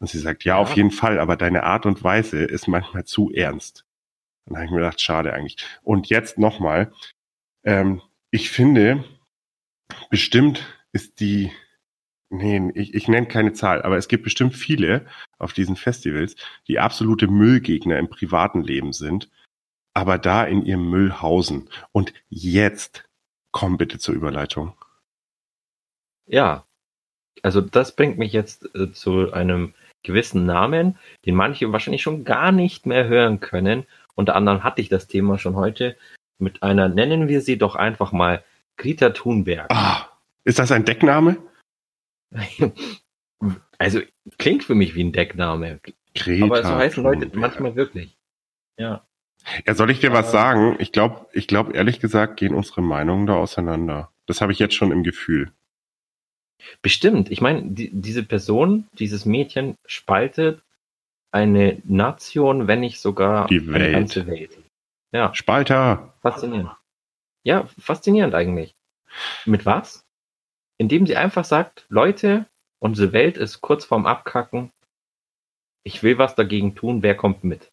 Und 0.00 0.08
sie 0.10 0.18
sagt, 0.18 0.44
ja, 0.44 0.56
Ja. 0.56 0.58
auf 0.60 0.76
jeden 0.76 0.90
Fall, 0.90 1.18
aber 1.18 1.36
deine 1.36 1.62
Art 1.62 1.86
und 1.86 2.04
Weise 2.04 2.44
ist 2.44 2.68
manchmal 2.68 3.04
zu 3.04 3.30
ernst. 3.32 3.86
Dann 4.44 4.56
habe 4.56 4.66
ich 4.66 4.70
mir 4.70 4.78
gedacht, 4.80 5.00
schade 5.00 5.32
eigentlich. 5.32 5.56
Und 5.82 6.08
jetzt 6.10 6.36
nochmal, 6.36 6.92
ähm, 7.64 8.02
ich 8.30 8.50
finde, 8.50 9.04
bestimmt 10.10 10.64
ist 10.92 11.20
die, 11.20 11.50
nee, 12.30 12.70
ich, 12.74 12.94
ich 12.94 13.08
nenne 13.08 13.26
keine 13.26 13.52
Zahl, 13.52 13.82
aber 13.82 13.96
es 13.96 14.08
gibt 14.08 14.24
bestimmt 14.24 14.54
viele 14.54 15.06
auf 15.38 15.52
diesen 15.52 15.76
Festivals, 15.76 16.36
die 16.68 16.78
absolute 16.78 17.26
Müllgegner 17.26 17.98
im 17.98 18.08
privaten 18.08 18.62
Leben 18.62 18.92
sind, 18.92 19.30
aber 19.94 20.18
da 20.18 20.44
in 20.44 20.64
ihrem 20.64 20.88
Müll 20.88 21.20
hausen. 21.20 21.68
Und 21.92 22.12
jetzt 22.28 23.08
komm 23.52 23.76
bitte 23.76 23.98
zur 23.98 24.14
Überleitung. 24.14 24.74
Ja, 26.26 26.66
also 27.42 27.60
das 27.60 27.94
bringt 27.94 28.18
mich 28.18 28.32
jetzt 28.32 28.74
äh, 28.74 28.92
zu 28.92 29.32
einem 29.32 29.74
gewissen 30.02 30.44
Namen, 30.46 30.98
den 31.24 31.34
manche 31.34 31.70
wahrscheinlich 31.72 32.02
schon 32.02 32.24
gar 32.24 32.52
nicht 32.52 32.86
mehr 32.86 33.06
hören 33.06 33.40
können. 33.40 33.86
Unter 34.14 34.36
anderem 34.36 34.64
hatte 34.64 34.80
ich 34.80 34.88
das 34.88 35.06
Thema 35.06 35.38
schon 35.38 35.56
heute 35.56 35.96
mit 36.44 36.62
einer, 36.62 36.88
nennen 36.88 37.26
wir 37.28 37.40
sie 37.40 37.58
doch 37.58 37.74
einfach 37.74 38.12
mal 38.12 38.44
Greta 38.76 39.10
Thunberg. 39.10 39.66
Ah, 39.72 40.08
ist 40.44 40.58
das 40.60 40.70
ein 40.70 40.84
Deckname? 40.84 41.36
Also 43.78 44.00
klingt 44.38 44.64
für 44.64 44.74
mich 44.74 44.94
wie 44.94 45.02
ein 45.04 45.12
Deckname, 45.12 45.80
Greta 46.14 46.44
aber 46.44 46.62
so 46.62 46.74
heißen 46.76 47.02
Leute 47.02 47.22
Thunberg. 47.22 47.40
manchmal 47.40 47.76
wirklich. 47.76 48.16
Ja, 48.78 49.04
Ja, 49.66 49.74
soll 49.74 49.90
ich 49.90 50.00
dir 50.00 50.12
was 50.12 50.30
sagen? 50.30 50.76
Ich 50.78 50.92
glaube, 50.92 51.26
ich 51.32 51.46
glaube, 51.48 51.72
ehrlich 51.74 52.00
gesagt, 52.00 52.36
gehen 52.38 52.54
unsere 52.54 52.80
Meinungen 52.82 53.26
da 53.26 53.34
auseinander. 53.34 54.10
Das 54.26 54.40
habe 54.40 54.52
ich 54.52 54.58
jetzt 54.58 54.74
schon 54.74 54.92
im 54.92 55.02
Gefühl. 55.02 55.52
bestimmt. 56.80 57.30
Ich 57.30 57.40
meine, 57.42 57.62
die, 57.64 57.90
diese 57.92 58.22
Person, 58.22 58.86
dieses 58.98 59.26
Mädchen 59.26 59.76
spaltet 59.84 60.62
eine 61.30 61.82
Nation, 61.84 62.68
wenn 62.68 62.80
nicht 62.80 63.00
sogar 63.00 63.48
Die 63.48 63.58
eine 63.58 63.72
Welt. 63.74 63.92
ganze 63.92 64.26
Welt. 64.26 64.56
Ja. 65.14 65.32
Spalter. 65.32 66.12
Faszinierend. 66.22 66.72
Ja, 67.44 67.68
faszinierend 67.78 68.34
eigentlich. 68.34 68.74
Mit 69.46 69.64
was? 69.64 70.04
Indem 70.76 71.06
sie 71.06 71.16
einfach 71.16 71.44
sagt, 71.44 71.86
Leute, 71.88 72.46
unsere 72.80 73.12
Welt 73.12 73.36
ist 73.36 73.60
kurz 73.60 73.84
vorm 73.84 74.06
Abkacken. 74.06 74.72
Ich 75.84 76.02
will 76.02 76.18
was 76.18 76.34
dagegen 76.34 76.74
tun, 76.74 77.02
wer 77.02 77.14
kommt 77.16 77.44
mit? 77.44 77.70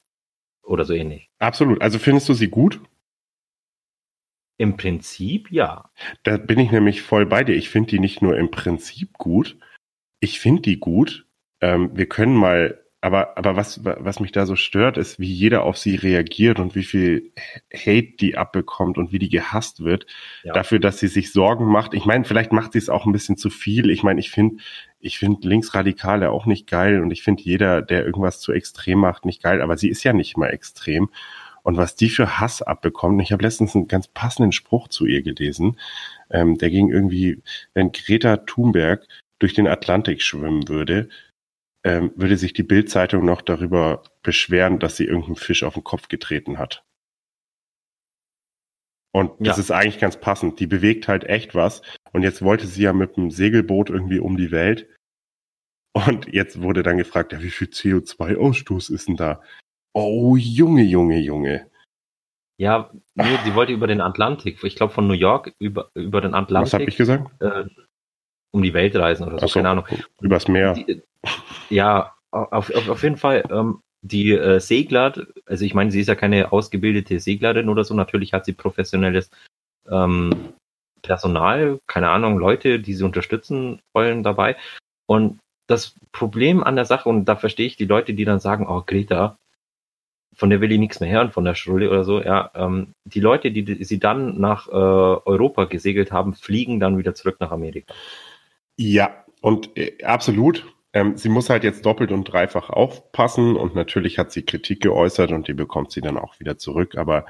Oder 0.61 0.85
so 0.85 0.93
ähnlich. 0.93 1.31
Absolut. 1.39 1.81
Also 1.81 1.97
findest 1.97 2.29
du 2.29 2.33
sie 2.33 2.49
gut? 2.49 2.79
Im 4.57 4.77
Prinzip 4.77 5.51
ja. 5.51 5.89
Da 6.21 6.37
bin 6.37 6.59
ich 6.59 6.71
nämlich 6.71 7.01
voll 7.01 7.25
bei 7.25 7.43
dir. 7.43 7.55
Ich 7.55 7.71
finde 7.71 7.89
die 7.89 7.99
nicht 7.99 8.21
nur 8.21 8.37
im 8.37 8.51
Prinzip 8.51 9.13
gut. 9.17 9.57
Ich 10.19 10.39
finde 10.39 10.61
die 10.61 10.79
gut. 10.79 11.25
Ähm, 11.61 11.97
wir 11.97 12.07
können 12.07 12.35
mal, 12.35 12.80
aber, 13.03 13.35
aber 13.35 13.55
was, 13.55 13.83
was 13.83 14.19
mich 14.19 14.31
da 14.31 14.45
so 14.45 14.55
stört, 14.55 14.97
ist, 14.97 15.19
wie 15.19 15.31
jeder 15.33 15.63
auf 15.63 15.75
sie 15.75 15.95
reagiert 15.95 16.59
und 16.59 16.75
wie 16.75 16.83
viel 16.83 17.31
Hate 17.73 18.13
die 18.19 18.37
abbekommt 18.37 18.99
und 18.99 19.11
wie 19.11 19.17
die 19.17 19.29
gehasst 19.29 19.83
wird. 19.83 20.05
Ja. 20.43 20.53
Dafür, 20.53 20.77
dass 20.77 20.99
sie 20.99 21.07
sich 21.07 21.33
Sorgen 21.33 21.65
macht. 21.65 21.95
Ich 21.95 22.05
meine, 22.05 22.25
vielleicht 22.25 22.53
macht 22.53 22.73
sie 22.73 22.77
es 22.77 22.89
auch 22.89 23.07
ein 23.07 23.11
bisschen 23.11 23.37
zu 23.37 23.49
viel. 23.49 23.89
Ich 23.89 24.03
meine, 24.03 24.19
ich 24.19 24.29
finde, 24.29 24.57
ich 24.99 25.17
finde 25.17 25.47
Linksradikale 25.47 26.29
auch 26.29 26.45
nicht 26.45 26.67
geil 26.67 27.01
und 27.01 27.09
ich 27.09 27.23
finde 27.23 27.41
jeder, 27.41 27.81
der 27.81 28.05
irgendwas 28.05 28.39
zu 28.39 28.53
extrem 28.53 28.99
macht, 28.99 29.25
nicht 29.25 29.41
geil. 29.41 29.63
Aber 29.63 29.77
sie 29.77 29.89
ist 29.89 30.03
ja 30.03 30.13
nicht 30.13 30.37
mal 30.37 30.49
extrem. 30.49 31.09
Und 31.63 31.77
was 31.77 31.95
die 31.95 32.09
für 32.09 32.39
Hass 32.39 32.61
abbekommt, 32.61 33.19
ich 33.21 33.31
habe 33.31 33.43
letztens 33.43 33.75
einen 33.75 33.87
ganz 33.87 34.07
passenden 34.07 34.51
Spruch 34.51 34.89
zu 34.89 35.07
ihr 35.07 35.23
gelesen, 35.23 35.77
ähm, 36.29 36.57
der 36.59 36.69
ging 36.69 36.89
irgendwie, 36.89 37.41
wenn 37.73 37.91
Greta 37.91 38.37
Thunberg 38.37 39.07
durch 39.39 39.55
den 39.55 39.67
Atlantik 39.67 40.21
schwimmen 40.21 40.67
würde, 40.67 41.09
ähm, 41.83 42.11
würde 42.15 42.37
sich 42.37 42.53
die 42.53 42.63
Bildzeitung 42.63 43.25
noch 43.25 43.41
darüber 43.41 44.03
beschweren, 44.23 44.79
dass 44.79 44.97
sie 44.97 45.05
irgendeinen 45.05 45.35
Fisch 45.35 45.63
auf 45.63 45.73
den 45.73 45.83
Kopf 45.83 46.07
getreten 46.07 46.57
hat. 46.57 46.83
Und 49.13 49.31
das 49.45 49.57
Ja. 49.57 49.61
ist 49.63 49.71
eigentlich 49.71 49.99
ganz 49.99 50.19
passend. 50.19 50.59
Die 50.59 50.67
bewegt 50.67 51.07
halt 51.07 51.25
echt 51.25 51.53
was. 51.53 51.81
Und 52.13 52.23
jetzt 52.23 52.41
wollte 52.41 52.65
sie 52.67 52.83
ja 52.83 52.93
mit 52.93 53.17
dem 53.17 53.29
Segelboot 53.29 53.89
irgendwie 53.89 54.19
um 54.19 54.37
die 54.37 54.51
Welt. 54.51 54.87
Und 55.93 56.31
jetzt 56.31 56.61
wurde 56.61 56.83
dann 56.83 56.97
gefragt, 56.97 57.33
ja, 57.33 57.41
wie 57.41 57.49
viel 57.49 57.67
CO2-Ausstoß 57.67 58.93
ist 58.93 59.09
denn 59.09 59.17
da? 59.17 59.41
Oh, 59.93 60.37
Junge, 60.37 60.83
Junge, 60.83 61.19
Junge. 61.19 61.69
Ja, 62.57 62.91
nee, 63.15 63.37
sie 63.43 63.55
wollte 63.55 63.73
über 63.73 63.87
den 63.87 64.01
Atlantik, 64.01 64.63
ich 64.63 64.75
glaube 64.75 64.93
von 64.93 65.07
New 65.07 65.15
York 65.15 65.53
über, 65.59 65.89
über 65.95 66.21
den 66.21 66.33
Was 66.33 66.73
habe 66.73 66.85
ich 66.85 66.93
Atlantik 66.93 66.97
gesagt? 66.97 67.41
äh, 67.41 67.65
um 68.51 68.61
die 68.61 68.73
Welt 68.73 68.95
reisen 68.95 69.25
oder 69.25 69.39
so, 69.39 69.47
so, 69.47 69.53
keine 69.53 69.69
Ahnung. 69.69 69.85
Übers 70.21 70.47
Meer. 70.47 70.73
Die, 70.73 71.01
ja, 71.69 72.13
auf, 72.31 72.69
auf, 72.69 72.89
auf 72.89 73.03
jeden 73.03 73.17
Fall, 73.17 73.43
ähm, 73.49 73.81
die 74.01 74.31
äh, 74.31 74.59
Segler, 74.59 75.13
also 75.45 75.65
ich 75.65 75.73
meine, 75.73 75.91
sie 75.91 76.01
ist 76.01 76.07
ja 76.07 76.15
keine 76.15 76.51
ausgebildete 76.51 77.19
Seglerin 77.19 77.69
oder 77.69 77.83
so, 77.83 77.93
natürlich 77.93 78.33
hat 78.33 78.45
sie 78.45 78.53
professionelles 78.53 79.29
ähm, 79.89 80.53
Personal, 81.01 81.79
keine 81.87 82.09
Ahnung, 82.09 82.37
Leute, 82.37 82.79
die 82.79 82.93
sie 82.93 83.03
unterstützen 83.03 83.81
wollen 83.93 84.23
dabei. 84.23 84.55
Und 85.07 85.39
das 85.67 85.95
Problem 86.11 86.63
an 86.63 86.75
der 86.75 86.85
Sache, 86.85 87.09
und 87.09 87.25
da 87.25 87.35
verstehe 87.35 87.65
ich 87.65 87.77
die 87.77 87.85
Leute, 87.85 88.13
die 88.13 88.25
dann 88.25 88.39
sagen, 88.39 88.67
oh, 88.67 88.83
Greta, 88.85 89.37
von 90.35 90.49
der 90.49 90.61
will 90.61 90.71
ich 90.71 90.79
nichts 90.79 90.99
mehr 90.99 91.11
hören, 91.11 91.31
von 91.31 91.45
der 91.45 91.55
Schrulle 91.55 91.89
oder 91.89 92.03
so, 92.03 92.21
ja, 92.21 92.51
ähm, 92.55 92.93
die 93.05 93.19
Leute, 93.19 93.51
die, 93.51 93.63
die 93.63 93.83
sie 93.83 93.99
dann 93.99 94.39
nach 94.39 94.67
äh, 94.67 94.71
Europa 94.71 95.65
gesegelt 95.65 96.11
haben, 96.11 96.33
fliegen 96.33 96.79
dann 96.79 96.97
wieder 96.97 97.13
zurück 97.13 97.37
nach 97.39 97.51
Amerika. 97.51 97.93
Ja, 98.77 99.25
und 99.41 99.75
äh, 99.77 100.03
absolut. 100.03 100.65
Ähm, 100.93 101.15
sie 101.17 101.29
muss 101.29 101.49
halt 101.49 101.63
jetzt 101.63 101.85
doppelt 101.85 102.11
und 102.11 102.25
dreifach 102.25 102.69
aufpassen 102.69 103.55
und 103.55 103.75
natürlich 103.75 104.19
hat 104.19 104.31
sie 104.31 104.43
Kritik 104.43 104.81
geäußert 104.81 105.31
und 105.31 105.47
die 105.47 105.53
bekommt 105.53 105.91
sie 105.91 106.01
dann 106.01 106.17
auch 106.17 106.39
wieder 106.39 106.57
zurück. 106.57 106.97
Aber 106.97 107.25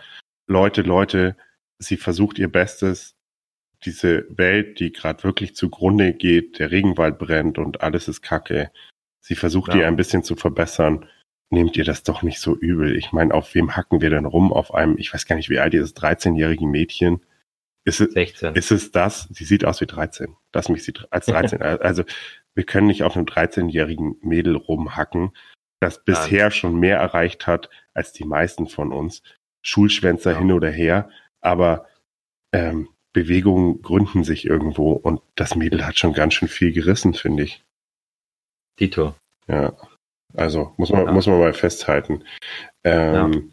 Leute, 0.47 0.81
Leute, 0.81 1.35
sie 1.77 1.97
versucht 1.97 2.39
ihr 2.39 2.51
Bestes, 2.51 3.15
diese 3.85 4.25
Welt, 4.29 4.79
die 4.79 4.91
gerade 4.91 5.23
wirklich 5.23 5.55
zugrunde 5.55 6.13
geht, 6.13 6.59
der 6.59 6.71
Regenwald 6.71 7.17
brennt 7.19 7.57
und 7.57 7.81
alles 7.81 8.07
ist 8.07 8.21
kacke. 8.21 8.71
Sie 9.19 9.35
versucht 9.35 9.69
Ja. 9.73 9.77
die 9.79 9.85
ein 9.85 9.95
bisschen 9.95 10.23
zu 10.23 10.35
verbessern. 10.35 11.07
Nehmt 11.49 11.75
ihr 11.77 11.83
das 11.83 12.03
doch 12.03 12.21
nicht 12.23 12.39
so 12.39 12.55
übel. 12.55 12.95
Ich 12.95 13.11
meine, 13.11 13.33
auf 13.33 13.53
wem 13.53 13.75
hacken 13.75 14.01
wir 14.01 14.09
denn 14.09 14.25
rum? 14.25 14.53
Auf 14.53 14.73
einem, 14.73 14.97
ich 14.97 15.13
weiß 15.13 15.25
gar 15.25 15.35
nicht, 15.35 15.49
wie 15.49 15.59
alt 15.59 15.73
dieses 15.73 15.95
13-jährige 15.95 16.65
Mädchen. 16.65 17.21
Ist 17.83 17.99
es, 17.99 18.13
16. 18.13 18.55
ist 18.55 18.71
es 18.71 18.91
das? 18.91 19.27
Sie 19.31 19.43
sieht 19.43 19.65
aus 19.65 19.81
wie 19.81 19.87
13. 19.87 20.35
Das 20.51 20.69
mich 20.69 20.83
sieht 20.83 21.07
als 21.11 21.25
13. 21.25 21.61
also 21.61 22.03
wir 22.53 22.63
können 22.63 22.87
nicht 22.87 23.03
auf 23.03 23.15
einem 23.15 23.25
13-jährigen 23.25 24.17
Mädel 24.21 24.55
rumhacken, 24.55 25.31
das 25.79 26.03
bisher 26.03 26.51
schon 26.51 26.79
mehr 26.79 26.97
erreicht 26.97 27.47
hat 27.47 27.69
als 27.93 28.13
die 28.13 28.25
meisten 28.25 28.67
von 28.67 28.91
uns. 28.93 29.23
Schulschwänzer 29.63 30.33
Ja. 30.33 30.37
hin 30.39 30.51
oder 30.51 30.69
her, 30.69 31.09
aber 31.41 31.87
ähm, 32.53 32.89
Bewegungen 33.13 33.81
gründen 33.81 34.23
sich 34.23 34.45
irgendwo 34.45 34.91
und 34.93 35.21
das 35.35 35.55
Mädel 35.55 35.85
hat 35.85 35.97
schon 35.99 36.13
ganz 36.13 36.35
schön 36.35 36.47
viel 36.47 36.71
gerissen, 36.71 37.13
finde 37.13 37.43
ich. 37.43 37.63
Dito. 38.79 39.15
Ja. 39.47 39.73
Also 40.33 40.73
muss 40.77 40.91
man, 40.91 41.05
Ja. 41.07 41.11
muss 41.11 41.27
man 41.27 41.39
mal 41.39 41.53
festhalten. 41.53 42.23
Ähm, 42.83 43.51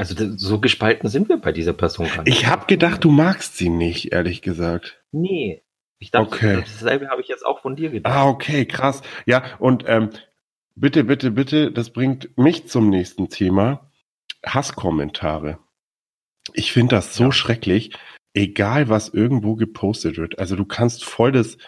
Also 0.00 0.36
so 0.38 0.58
gespalten 0.60 1.10
sind 1.10 1.28
wir 1.28 1.36
bei 1.36 1.52
dieser 1.52 1.74
Person 1.74 2.08
gar 2.08 2.22
nicht. 2.22 2.34
Ich 2.34 2.46
habe 2.46 2.64
gedacht, 2.66 3.04
du 3.04 3.10
magst 3.10 3.58
sie 3.58 3.68
nicht, 3.68 4.12
ehrlich 4.12 4.40
gesagt. 4.40 5.02
Nee. 5.12 5.62
Ich 5.98 6.10
dachte, 6.10 6.34
Okay. 6.34 6.56
dasselbe 6.60 7.08
habe 7.10 7.20
ich 7.20 7.28
jetzt 7.28 7.44
auch 7.44 7.60
von 7.60 7.76
dir 7.76 7.90
gedacht. 7.90 8.10
Ah, 8.14 8.26
okay, 8.26 8.64
krass. 8.64 9.02
Ja, 9.26 9.44
und 9.58 9.84
ähm, 9.86 10.08
bitte, 10.74 11.04
bitte, 11.04 11.30
bitte, 11.30 11.70
das 11.70 11.90
bringt 11.90 12.36
mich 12.38 12.66
zum 12.66 12.88
nächsten 12.88 13.28
Thema. 13.28 13.90
Hasskommentare. 14.46 15.58
Ich 16.54 16.72
finde 16.72 16.96
das 16.96 17.14
so 17.14 17.24
Ja. 17.24 17.32
schrecklich, 17.32 17.92
egal 18.32 18.88
was 18.88 19.10
irgendwo 19.10 19.54
gepostet 19.54 20.16
wird. 20.16 20.38
Also 20.38 20.56
du 20.56 20.64
kannst 20.64 21.04
voll 21.04 21.32
das 21.32 21.58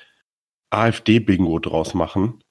AfD-Bingo 0.70 1.58
draus 1.58 1.92
machen. 1.92 2.42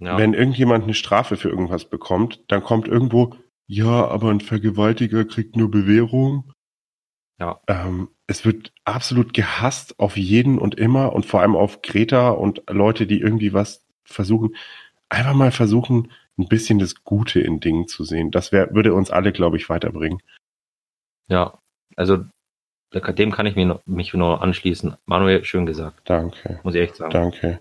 Ja. 0.00 0.18
Wenn 0.18 0.34
irgendjemand 0.34 0.82
eine 0.84 0.94
Strafe 0.94 1.36
für 1.36 1.50
irgendwas 1.50 1.84
bekommt, 1.84 2.42
dann 2.48 2.64
kommt 2.64 2.88
irgendwo, 2.88 3.36
ja, 3.72 4.08
aber 4.08 4.30
ein 4.30 4.40
Vergewaltiger 4.40 5.24
kriegt 5.24 5.54
nur 5.54 5.70
Bewährung. 5.70 6.52
Ja. 7.38 7.60
Ähm, 7.68 8.08
es 8.26 8.44
wird 8.44 8.72
absolut 8.84 9.32
gehasst 9.32 10.00
auf 10.00 10.16
jeden 10.16 10.58
und 10.58 10.74
immer 10.74 11.12
und 11.12 11.24
vor 11.24 11.40
allem 11.40 11.54
auf 11.54 11.80
Greta 11.80 12.30
und 12.30 12.64
Leute, 12.68 13.06
die 13.06 13.20
irgendwie 13.20 13.52
was 13.52 13.86
versuchen. 14.02 14.56
Einfach 15.08 15.34
mal 15.34 15.52
versuchen, 15.52 16.10
ein 16.36 16.48
bisschen 16.48 16.80
das 16.80 17.04
Gute 17.04 17.38
in 17.38 17.60
Dingen 17.60 17.86
zu 17.86 18.02
sehen. 18.02 18.32
Das 18.32 18.50
wär, 18.50 18.74
würde 18.74 18.92
uns 18.92 19.12
alle, 19.12 19.30
glaube 19.30 19.56
ich, 19.56 19.68
weiterbringen. 19.68 20.20
ja. 21.28 21.56
Also 21.94 22.24
dem 22.92 23.30
kann 23.30 23.46
ich 23.46 23.54
mir 23.54 23.66
noch, 23.66 23.86
mich 23.86 24.12
nur 24.14 24.42
anschließen. 24.42 24.96
Manuel, 25.06 25.44
schön 25.44 25.64
gesagt, 25.64 26.10
Danke. 26.10 26.58
muss 26.64 26.74
ich 26.74 26.80
echt 26.80 26.96
sagen. 26.96 27.12
Danke. 27.12 27.60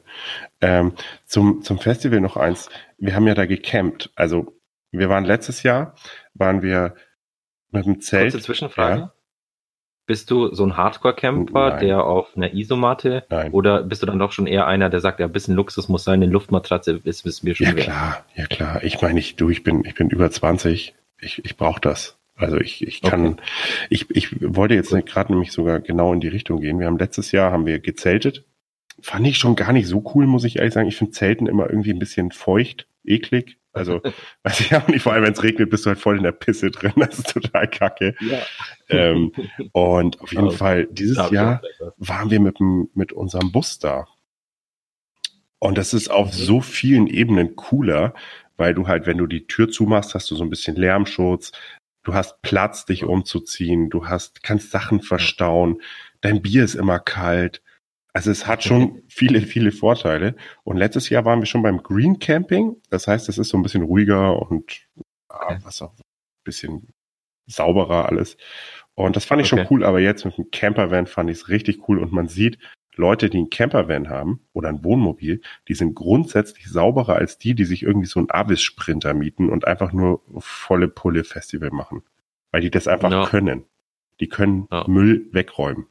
Ähm, 0.60 0.94
zum, 1.26 1.62
zum 1.62 1.78
Festival 1.78 2.20
noch 2.20 2.36
eins. 2.36 2.70
Wir 2.98 3.14
haben 3.14 3.28
ja 3.28 3.36
da 3.36 3.46
gecampt. 3.46 4.12
Also 4.16 4.59
wir 4.92 5.10
waren 5.10 5.26
letztes 5.26 5.64
Jahr, 5.64 5.96
waren 6.34 6.62
wir 6.62 6.96
mit 7.72 7.86
dem 7.86 8.02
Zelt. 8.02 8.32
Kurze 8.32 8.46
Zwischenfrage. 8.46 9.00
Ja. 9.02 9.14
Bist 10.06 10.32
du 10.32 10.52
so 10.56 10.66
ein 10.66 10.76
Hardcore-Camper, 10.76 11.78
der 11.78 12.04
auf 12.04 12.36
einer 12.36 12.52
Isomatte 12.52 13.26
Nein. 13.30 13.52
oder 13.52 13.84
bist 13.84 14.02
du 14.02 14.08
dann 14.08 14.18
doch 14.18 14.32
schon 14.32 14.48
eher 14.48 14.66
einer, 14.66 14.90
der 14.90 15.02
sagt, 15.02 15.20
ja, 15.20 15.28
ein 15.28 15.32
bisschen 15.32 15.54
Luxus 15.54 15.88
muss 15.88 16.04
sein, 16.04 16.24
eine 16.24 16.32
Luftmatratze 16.32 17.00
ist, 17.04 17.26
wissen 17.26 17.46
wir 17.46 17.54
schon 17.54 17.68
Ja 17.68 17.76
wert. 17.76 17.84
klar, 17.86 18.26
ja 18.34 18.48
klar. 18.48 18.84
Ich 18.84 19.00
meine, 19.02 19.20
ich, 19.20 19.36
du, 19.36 19.50
ich 19.52 19.62
bin, 19.64 19.86
ich 19.86 19.94
bin 19.94 20.10
über 20.10 20.32
20. 20.32 20.96
Ich, 21.20 21.46
ich 21.46 21.58
brauche 21.58 21.80
das. 21.80 22.18
Also 22.36 22.58
ich, 22.58 22.88
ich 22.88 23.02
kann, 23.04 23.34
Okay. 23.34 23.42
ich, 23.92 24.10
ich 24.10 24.36
wollte 24.42 24.74
jetzt 24.74 24.90
gerade 25.06 25.32
nämlich 25.32 25.52
sogar 25.52 25.80
genau 25.80 26.12
in 26.14 26.22
die 26.22 26.28
Richtung 26.30 26.60
gehen. 26.60 26.80
Wir 26.80 26.88
haben 26.88 26.98
letztes 26.98 27.32
Jahr 27.32 27.52
haben 27.52 27.68
wir 27.68 27.80
gezeltet. 27.80 28.46
Fand 29.02 29.28
ich 29.28 29.38
schon 29.38 29.56
gar 29.56 29.74
nicht 29.74 29.88
so 29.88 30.04
cool, 30.16 30.26
muss 30.26 30.44
ich 30.44 30.56
ehrlich 30.58 30.74
sagen. 30.74 30.88
Ich 30.88 30.98
finde 30.98 31.12
Zelten 31.12 31.46
immer 31.46 31.70
irgendwie 31.70 31.92
ein 31.94 32.00
bisschen 32.00 32.32
feucht, 32.32 32.88
eklig. 33.10 33.58
Also, 33.74 34.02
weiß 34.44 34.60
ich 34.62 34.76
auch 34.76 34.88
nicht, 34.88 35.04
vor 35.04 35.14
allem 35.14 35.24
wenn 35.24 35.34
es 35.34 35.44
regnet, 35.44 35.70
bist 35.70 35.86
du 35.86 35.90
halt 35.90 36.00
voll 36.00 36.18
in 36.18 36.24
der 36.24 36.32
Pisse 36.32 36.72
drin. 36.72 36.94
Das 36.96 37.20
ist 37.20 37.34
total 37.34 37.68
kacke. 37.68 38.16
Ja. 38.20 38.40
Ähm, 38.90 39.32
und 39.74 40.20
auf 40.22 40.32
jeden 40.32 40.46
Aber 40.46 40.52
Fall, 40.52 40.88
dieses 40.92 41.30
Jahr 41.32 41.62
waren 41.98 42.30
wir 42.32 42.40
mit, 42.40 42.58
mit 42.94 43.14
unserem 43.14 43.52
Bus 43.52 43.80
da. 43.80 44.08
Und 45.60 45.78
das 45.78 45.94
ist 45.94 46.10
auf 46.10 46.28
Mhm. 46.28 46.32
so 46.32 46.62
vielen 46.62 47.08
Ebenen 47.08 47.56
cooler, 47.56 48.14
weil 48.58 48.74
du 48.74 48.88
halt, 48.88 49.06
wenn 49.06 49.18
du 49.18 49.28
die 49.28 49.46
Tür 49.48 49.70
zumachst, 49.70 50.16
hast 50.16 50.32
du 50.32 50.36
so 50.36 50.44
ein 50.44 50.50
bisschen 50.50 50.76
Lärmschutz, 50.76 51.52
du 52.04 52.14
hast 52.14 52.42
Platz, 52.42 52.86
dich 52.86 53.04
umzuziehen, 53.04 53.90
du 53.90 54.08
hast, 54.08 54.42
kannst 54.44 54.72
Sachen 54.72 55.02
verstauen, 55.02 55.82
dein 56.22 56.42
Bier 56.42 56.64
ist 56.64 56.76
immer 56.76 57.00
kalt. 57.00 57.62
Also 58.14 58.32
es 58.32 58.48
hat 58.48 58.64
schon 58.64 59.02
viele, 59.08 59.42
viele 59.42 59.72
Vorteile. 59.72 60.36
Und 60.64 60.78
letztes 60.78 61.10
Jahr 61.10 61.26
waren 61.26 61.40
wir 61.40 61.46
schon 61.46 61.62
beim 61.62 61.84
Green 61.84 62.20
Camping. 62.20 62.76
Das 62.90 63.08
heißt, 63.08 63.30
es 63.30 63.38
ist 63.38 63.50
so 63.50 63.58
ein 63.58 63.64
bisschen 63.64 63.84
ruhiger 63.84 64.42
und 64.50 64.88
ja, 64.96 65.04
Okay. 65.32 65.58
was 65.64 65.82
auch 65.82 65.94
ein 65.94 66.04
bisschen 66.44 66.88
sauberer 67.46 68.08
alles. 68.10 68.36
Und 68.96 69.16
das 69.16 69.26
fand 69.26 69.42
ich 69.42 69.48
schon 69.48 69.60
Okay. 69.60 69.68
cool, 69.72 69.86
aber 69.86 70.00
jetzt 70.00 70.26
mit 70.26 70.38
dem 70.38 70.50
Campervan 70.52 71.06
fand 71.08 71.30
ich 71.30 71.38
es 71.38 71.50
richtig 71.50 71.88
cool 71.88 72.00
und 72.00 72.12
man 72.12 72.28
sieht, 72.28 72.58
Leute, 72.96 73.30
die 73.30 73.38
einen 73.38 73.50
Campervan 73.50 74.10
haben 74.10 74.42
oder 74.54 74.68
ein 74.70 74.84
Wohnmobil, 74.84 75.42
die 75.68 75.74
sind 75.74 75.96
grundsätzlich 75.96 76.68
sauberer 76.68 77.16
als 77.16 77.38
die, 77.38 77.54
die 77.54 77.64
sich 77.64 77.84
irgendwie 77.84 78.08
so 78.08 78.20
einen 78.20 78.30
Avis-Sprinter 78.30 79.14
mieten 79.14 79.50
und 79.50 79.66
einfach 79.68 79.94
nur 79.94 80.22
volle 80.40 80.88
Pulle 80.90 81.24
Festival 81.24 81.70
machen. 81.72 82.02
Weil 82.52 82.62
die 82.62 82.72
das 82.72 82.88
einfach 82.88 83.12
Ja. 83.12 83.26
können. 83.26 83.64
Die 84.20 84.28
können 84.28 84.68
Ja. 84.72 84.84
Müll 84.88 85.28
wegräumen. 85.32 85.86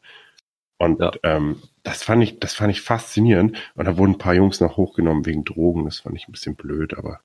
Und 0.78 1.00
Ja. 1.00 1.10
ähm, 1.24 1.60
das 1.82 2.02
fand 2.04 2.22
ich, 2.22 2.38
das 2.40 2.54
fand 2.54 2.70
ich 2.70 2.80
faszinierend. 2.82 3.56
Und 3.74 3.84
da 3.86 3.96
wurden 3.98 4.12
ein 4.12 4.18
paar 4.18 4.34
Jungs 4.34 4.60
noch 4.60 4.76
hochgenommen 4.76 5.26
wegen 5.26 5.44
Drogen. 5.44 5.84
Das 5.84 6.00
fand 6.00 6.16
ich 6.16 6.28
ein 6.28 6.32
bisschen 6.32 6.54
blöd, 6.56 6.96
aber 6.96 7.20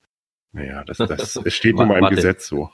naja, 0.52 0.84
das, 0.84 0.98
das 0.98 1.36
es 1.36 1.54
steht 1.54 1.76
nun 1.76 1.88
mal 1.88 1.98
im. 2.02 2.14
Gesetz 2.14 2.46
so. 2.48 2.70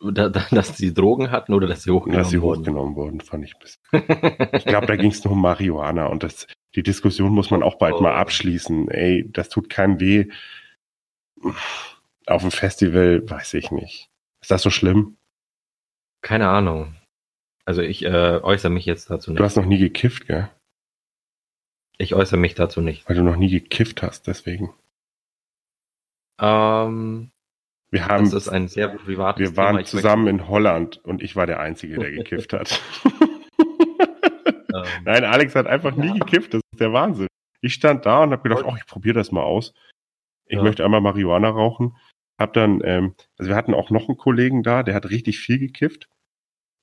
Da, 0.00 0.28
da, 0.28 0.44
dass 0.50 0.76
sie 0.76 0.92
Drogen 0.92 1.30
hatten 1.30 1.54
oder 1.54 1.66
dass 1.66 1.82
sie 1.84 1.90
hochgenommen 1.90 2.22
dass 2.22 2.30
sie 2.30 2.42
wurden. 2.42 2.60
hochgenommen 2.60 2.96
wurden, 2.96 3.20
fand 3.20 3.44
ich 3.44 3.54
ein 3.54 3.60
bisschen. 3.60 4.48
Ich 4.52 4.64
glaube, 4.64 4.86
da 4.86 4.96
ging 4.96 5.10
es 5.10 5.24
nur 5.24 5.32
um 5.32 5.40
Marihuana 5.40 6.06
und 6.06 6.22
das, 6.22 6.46
die 6.74 6.82
Diskussion 6.82 7.32
muss 7.32 7.50
man 7.50 7.62
auch 7.62 7.76
bald 7.78 7.94
Oh. 7.94 8.00
mal 8.02 8.14
abschließen. 8.14 8.88
Ey, 8.90 9.30
das 9.32 9.48
tut 9.48 9.70
keinem 9.70 10.00
weh. 10.00 10.26
Auf 12.26 12.42
dem 12.42 12.50
Festival, 12.50 13.22
weiß 13.28 13.54
ich 13.54 13.70
nicht. 13.70 14.10
Ist 14.42 14.50
das 14.50 14.62
so 14.62 14.70
schlimm? 14.70 15.16
Keine 16.22 16.48
Ahnung. 16.48 16.96
Also 17.66 17.80
ich 17.82 18.04
äh, 18.04 18.40
äußere 18.42 18.70
mich 18.70 18.84
jetzt 18.84 19.10
dazu 19.10 19.30
Du 19.30 19.34
nicht. 19.34 19.42
hast 19.42 19.56
noch 19.56 19.64
nie 19.66 19.78
gekifft, 19.78 20.26
gell? 20.26 20.50
Ich 21.98 22.14
äußere 22.14 22.38
mich 22.38 22.54
dazu 22.54 22.80
nicht. 22.80 23.08
Weil 23.08 23.16
du 23.16 23.22
noch 23.22 23.36
nie 23.36 23.48
gekifft 23.50 24.02
hast, 24.02 24.26
deswegen. 24.26 24.74
Ähm, 26.40 27.30
Wir 27.90 28.06
haben, 28.06 28.24
das 28.24 28.34
ist 28.34 28.48
ein 28.48 28.68
sehr 28.68 28.88
privates 28.88 29.40
wir 29.40 29.56
waren 29.56 29.76
Thema. 29.76 29.86
Zusammen 29.86 30.26
in 30.26 30.48
Holland 30.48 30.98
und 31.04 31.22
ich 31.22 31.36
war 31.36 31.46
der 31.46 31.60
Einzige, 31.60 31.98
der 31.98 32.10
gekifft 32.10 32.52
hat. 32.52 32.80
Ähm, 34.76 34.82
Nein, 35.04 35.22
Alex 35.24 35.54
hat 35.54 35.68
einfach 35.68 35.94
nie 35.94 36.18
gekifft. 36.18 36.52
Das 36.52 36.60
ist 36.72 36.80
der 36.80 36.92
Wahnsinn. 36.92 37.28
Ich 37.60 37.74
stand 37.74 38.04
da 38.06 38.24
und 38.24 38.32
habe 38.32 38.42
gedacht, 38.42 38.64
oh, 38.66 38.74
ich 38.76 38.84
probiere 38.86 39.14
das 39.14 39.30
mal 39.30 39.44
aus. 39.44 39.72
Ich 40.46 40.56
Ja. 40.56 40.64
möchte 40.64 40.84
einmal 40.84 41.00
Marihuana 41.00 41.48
rauchen. 41.48 41.96
Hab 42.40 42.54
dann, 42.54 42.80
ähm, 42.82 43.14
also 43.38 43.50
wir 43.50 43.54
hatten 43.56 43.72
auch 43.72 43.90
noch 43.90 44.08
einen 44.08 44.18
Kollegen 44.18 44.64
da, 44.64 44.82
der 44.82 44.96
hat 44.96 45.08
richtig 45.10 45.38
viel 45.38 45.60
gekifft. 45.60 46.08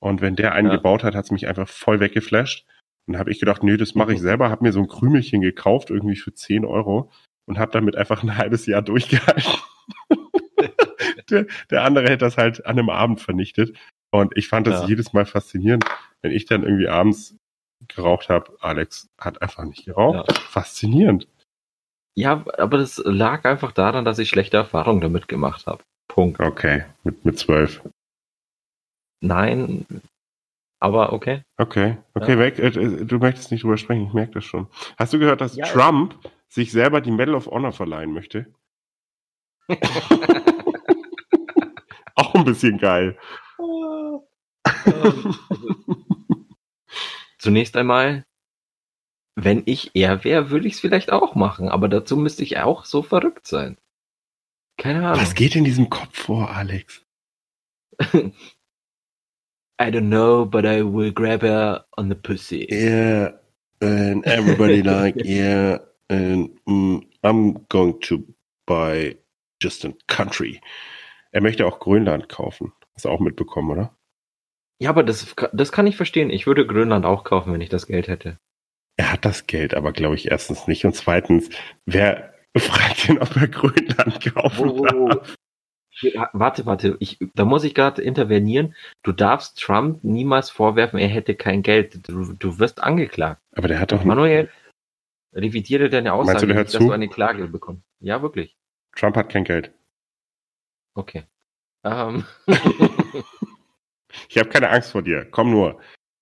Und 0.01 0.21
wenn 0.21 0.35
der 0.35 0.53
einen 0.53 0.69
Ja. 0.69 0.75
gebaut 0.77 1.03
hat, 1.03 1.15
hat 1.15 1.25
es 1.25 1.31
mich 1.31 1.47
einfach 1.47 1.67
voll 1.69 1.99
weggeflasht. 1.99 2.65
Und 3.07 3.17
habe 3.17 3.31
ich 3.31 3.39
gedacht, 3.39 3.63
nee, 3.63 3.77
das 3.77 3.95
mache 3.95 4.13
ich 4.13 4.19
Mhm. 4.19 4.23
selber. 4.23 4.49
Hab 4.49 4.61
mir 4.61 4.71
so 4.71 4.79
ein 4.79 4.87
Krümelchen 4.87 5.41
gekauft, 5.41 5.89
irgendwie 5.89 6.15
für 6.15 6.33
10 6.33 6.65
Euro. 6.65 7.11
Und 7.47 7.57
habe 7.59 7.71
damit 7.71 7.95
einfach 7.95 8.23
ein 8.23 8.35
halbes 8.37 8.65
Jahr 8.65 8.81
durchgehalten. 8.81 9.43
der, 11.29 11.45
der 11.69 11.83
andere 11.83 12.05
hätte 12.05 12.17
das 12.25 12.37
halt 12.37 12.65
an 12.65 12.77
einem 12.79 12.89
Abend 12.89 13.21
vernichtet. 13.21 13.77
Und 14.11 14.35
ich 14.37 14.47
fand 14.47 14.67
das 14.67 14.81
Ja. 14.81 14.87
jedes 14.87 15.13
Mal 15.13 15.25
faszinierend, 15.25 15.85
wenn 16.21 16.31
ich 16.31 16.45
dann 16.45 16.63
irgendwie 16.63 16.87
abends 16.87 17.35
geraucht 17.87 18.29
habe. 18.29 18.55
Alex 18.59 19.07
hat 19.19 19.41
einfach 19.41 19.63
nicht 19.63 19.85
geraucht. 19.85 20.37
Faszinierend. 20.37 21.27
ja, 22.15 22.43
aber 22.57 22.77
das 22.77 23.01
lag 23.05 23.45
einfach 23.45 23.71
daran, 23.71 24.03
dass 24.05 24.19
ich 24.19 24.29
schlechte 24.29 24.57
Erfahrungen 24.57 25.01
damit 25.01 25.27
gemacht 25.27 25.65
habe. 25.65 25.81
Punkt. 26.09 26.39
Okay, 26.41 26.83
mit, 27.03 27.23
mit 27.25 27.39
zwölf. 27.39 27.81
Nein, 29.21 29.85
aber 30.79 31.13
okay. 31.13 31.43
Okay, 31.57 31.97
okay, 32.15 32.31
Ja. 32.33 32.39
weg. 32.39 32.59
Äh, 32.59 32.67
äh, 32.67 33.05
Du 33.05 33.17
möchtest 33.19 33.51
nicht 33.51 33.63
drüber 33.63 33.77
sprechen, 33.77 34.07
ich 34.07 34.13
merke 34.13 34.33
das 34.33 34.45
schon. 34.45 34.67
Hast 34.97 35.13
du 35.13 35.19
gehört, 35.19 35.41
dass 35.41 35.55
Ja. 35.55 35.65
Trump 35.67 36.15
sich 36.49 36.71
selber 36.71 37.01
die 37.01 37.11
Medal 37.11 37.35
of 37.35 37.45
Honor 37.47 37.71
verleihen 37.71 38.13
möchte? 38.13 38.47
Auch 42.15 42.33
ein 42.35 42.45
bisschen 42.45 42.77
geil. 42.77 43.17
Also, 43.57 44.27
Zunächst 47.39 47.75
einmal, 47.77 48.25
wenn 49.35 49.63
ich 49.65 49.91
er 49.95 50.23
wäre, 50.23 50.49
würde 50.51 50.67
ich 50.67 50.73
es 50.75 50.79
vielleicht 50.79 51.11
auch 51.11 51.33
machen, 51.35 51.69
aber 51.69 51.87
dazu 51.89 52.17
müsste 52.17 52.43
ich 52.43 52.57
auch 52.59 52.85
so 52.85 53.01
verrückt 53.01 53.47
sein. 53.47 53.77
Keine 54.77 55.05
Ahnung. 55.07 55.21
Was 55.21 55.33
geht 55.35 55.55
in 55.55 55.63
diesem 55.63 55.89
Kopf 55.89 56.17
vor, 56.17 56.49
Alex? 56.51 57.03
I 59.81 59.89
don't 59.89 60.09
know, 60.09 60.45
but 60.45 60.65
I 60.65 60.83
will 60.83 61.11
grab 61.11 61.41
her 61.41 61.83
on 61.97 62.09
the 62.09 62.15
pussy. 62.15 62.67
Yeah, 62.69 63.31
and 63.81 64.23
everybody 64.27 64.83
like, 64.83 65.15
yeah, 65.25 65.79
and 66.07 66.49
mm, 66.69 67.03
I'm 67.23 67.65
going 67.69 67.99
to 68.01 68.23
buy 68.67 69.15
just 69.59 69.83
a 69.83 69.93
country. 70.07 70.61
Er 71.33 71.41
möchte 71.41 71.65
auch 71.65 71.79
Grönland 71.79 72.29
kaufen. 72.29 72.73
Hast 72.93 73.05
du 73.05 73.09
auch 73.09 73.19
mitbekommen, 73.19 73.71
oder? 73.71 73.95
Ja, 74.79 74.89
aber 74.89 75.03
das, 75.03 75.33
das 75.53 75.71
kann 75.71 75.87
ich 75.87 75.95
verstehen. 75.95 76.29
Ich 76.29 76.45
würde 76.45 76.67
Grönland 76.67 77.05
auch 77.05 77.23
kaufen, 77.23 77.51
wenn 77.51 77.61
ich 77.61 77.69
das 77.69 77.87
Geld 77.87 78.07
hätte. 78.07 78.37
Er 78.97 79.13
hat 79.13 79.25
das 79.25 79.47
Geld, 79.47 79.73
aber 79.73 79.93
glaube 79.93 80.15
ich 80.15 80.29
erstens 80.29 80.67
nicht. 80.67 80.85
Und 80.85 80.95
zweitens, 80.95 81.49
wer 81.87 82.33
fragt 82.57 83.09
ihn, 83.09 83.17
ob 83.17 83.35
er 83.35 83.47
Grönland 83.47 84.33
kaufen 84.33 84.69
Oh, 84.69 84.85
oh, 84.85 84.87
oh. 84.93 85.07
darf? 85.09 85.35
Warte, 86.33 86.65
warte, 86.65 86.97
ich, 86.99 87.19
da 87.35 87.45
muss 87.45 87.63
ich 87.63 87.75
gerade 87.75 88.01
intervenieren. 88.01 88.75
Du 89.03 89.11
darfst 89.11 89.61
Trump 89.61 90.03
niemals 90.03 90.49
vorwerfen, 90.49 90.99
er 90.99 91.07
hätte 91.07 91.35
kein 91.35 91.61
Geld. 91.63 92.07
Du, 92.07 92.33
du 92.33 92.59
wirst 92.59 92.81
angeklagt. 92.83 93.41
Aber 93.55 93.67
der 93.67 93.79
hat 93.79 93.91
doch 93.91 94.03
Manuel, 94.03 94.49
revidiere 95.33 95.89
deine 95.89 96.13
Aussage, 96.13 96.27
Meinst 96.33 96.43
du, 96.43 96.47
der 96.47 96.55
hört 96.55 96.67
nicht, 96.67 96.75
dass 96.75 96.81
zu? 96.81 96.87
du 96.87 96.93
eine 96.93 97.07
Klage 97.09 97.47
bekommst. 97.47 97.83
Ja, 97.99 98.21
wirklich. 98.21 98.55
Trump 98.95 99.15
hat 99.15 99.29
kein 99.29 99.43
Geld. 99.43 99.71
Okay. 100.95 101.23
Ähm, 101.83 102.25
Ich 104.29 104.37
habe 104.37 104.49
keine 104.49 104.69
Angst 104.69 104.91
vor 104.91 105.01
dir. 105.01 105.25
Komm 105.29 105.51
nur. 105.51 105.79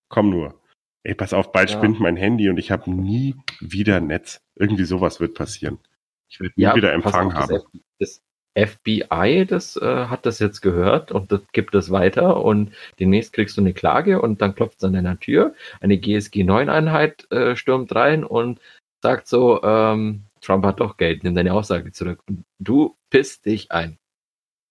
Komm 0.10 0.30
nur. 0.30 0.60
Ey, 1.04 1.16
pass 1.16 1.34
auf, 1.34 1.52
bald 1.52 1.70
Ja. 1.70 1.78
spinnt 1.78 2.00
mein 2.00 2.18
Handy 2.18 2.50
und 2.50 2.58
ich 2.58 2.72
habe 2.72 2.92
nie 2.92 3.36
wieder 3.60 4.00
Netz. 4.00 4.42
Irgendwie 4.56 4.86
sowas 4.86 5.20
wird 5.20 5.34
passieren. 5.34 5.80
Ich 6.28 6.40
werde 6.40 6.54
nie 6.56 6.64
ja, 6.64 6.76
wieder 6.76 6.94
Empfang 6.94 7.28
auf, 7.28 7.34
haben. 7.34 7.60
Das 8.00 8.22
FBI, 8.68 9.46
das 9.48 9.76
äh, 9.78 10.06
hat 10.06 10.26
das 10.26 10.40
jetzt 10.40 10.62
gehört 10.62 11.12
und 11.12 11.32
das 11.32 11.42
gibt 11.52 11.76
es 11.76 11.92
weiter 11.92 12.44
und 12.44 12.72
demnächst 13.00 13.34
kriegst 13.34 13.58
du 13.58 13.62
eine 13.62 13.74
Klage 13.74 14.22
und 14.22 14.42
dann 14.42 14.56
klopft 14.56 14.78
es 14.78 14.84
an 14.84 14.94
deiner 14.94 15.20
Tür. 15.20 15.54
Eine 15.82 15.98
GSG 15.98 16.44
9 16.44 16.70
Einheit 16.70 17.30
äh, 17.32 17.56
stürmt 17.56 17.94
rein 17.96 18.24
und 18.24 18.60
sagt 19.02 19.28
so, 19.28 19.62
ähm, 19.64 20.24
Trump 20.42 20.66
hat 20.66 20.80
doch 20.80 20.98
Geld, 20.98 21.24
nimm 21.24 21.36
deine 21.36 21.54
Aussage 21.54 21.92
zurück. 21.92 22.22
Und 22.28 22.46
du 22.60 22.96
pisst 23.10 23.46
dich 23.46 23.72
ein. 23.72 23.98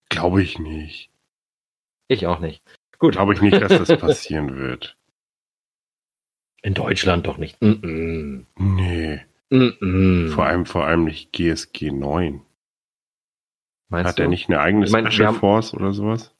Glaube 0.08 0.42
ich 0.42 0.58
nicht. 0.58 1.10
Ich 2.08 2.26
auch 2.26 2.40
nicht. 2.40 2.62
Gut. 2.98 3.12
Glaube 3.12 3.34
ich 3.34 3.40
nicht, 3.40 3.60
dass 3.60 3.86
das 3.86 3.96
passieren 4.00 4.56
wird. 4.56 4.96
In 6.62 6.74
Deutschland 6.74 7.26
doch 7.26 7.38
nicht. 7.38 7.60
Mm 7.62 8.46
Nee. 8.56 9.20
-mm. 9.50 9.76
Mm 9.80 10.32
Vor 10.32 10.46
allem, 10.46 10.66
vor 10.66 10.84
allem 10.86 11.04
nicht 11.04 11.32
GSG 11.32 11.92
9. 11.92 12.42
Meinst 13.88 14.10
Hat 14.10 14.18
du? 14.18 14.22
er 14.22 14.28
nicht 14.28 14.48
eine 14.48 14.60
eigene 14.60 14.84
Ich 14.86 14.92
mein, 14.92 15.10
Special 15.10 15.28
haben- 15.28 15.38
Force 15.38 15.74
oder 15.74 15.92
sowas? 15.92 16.34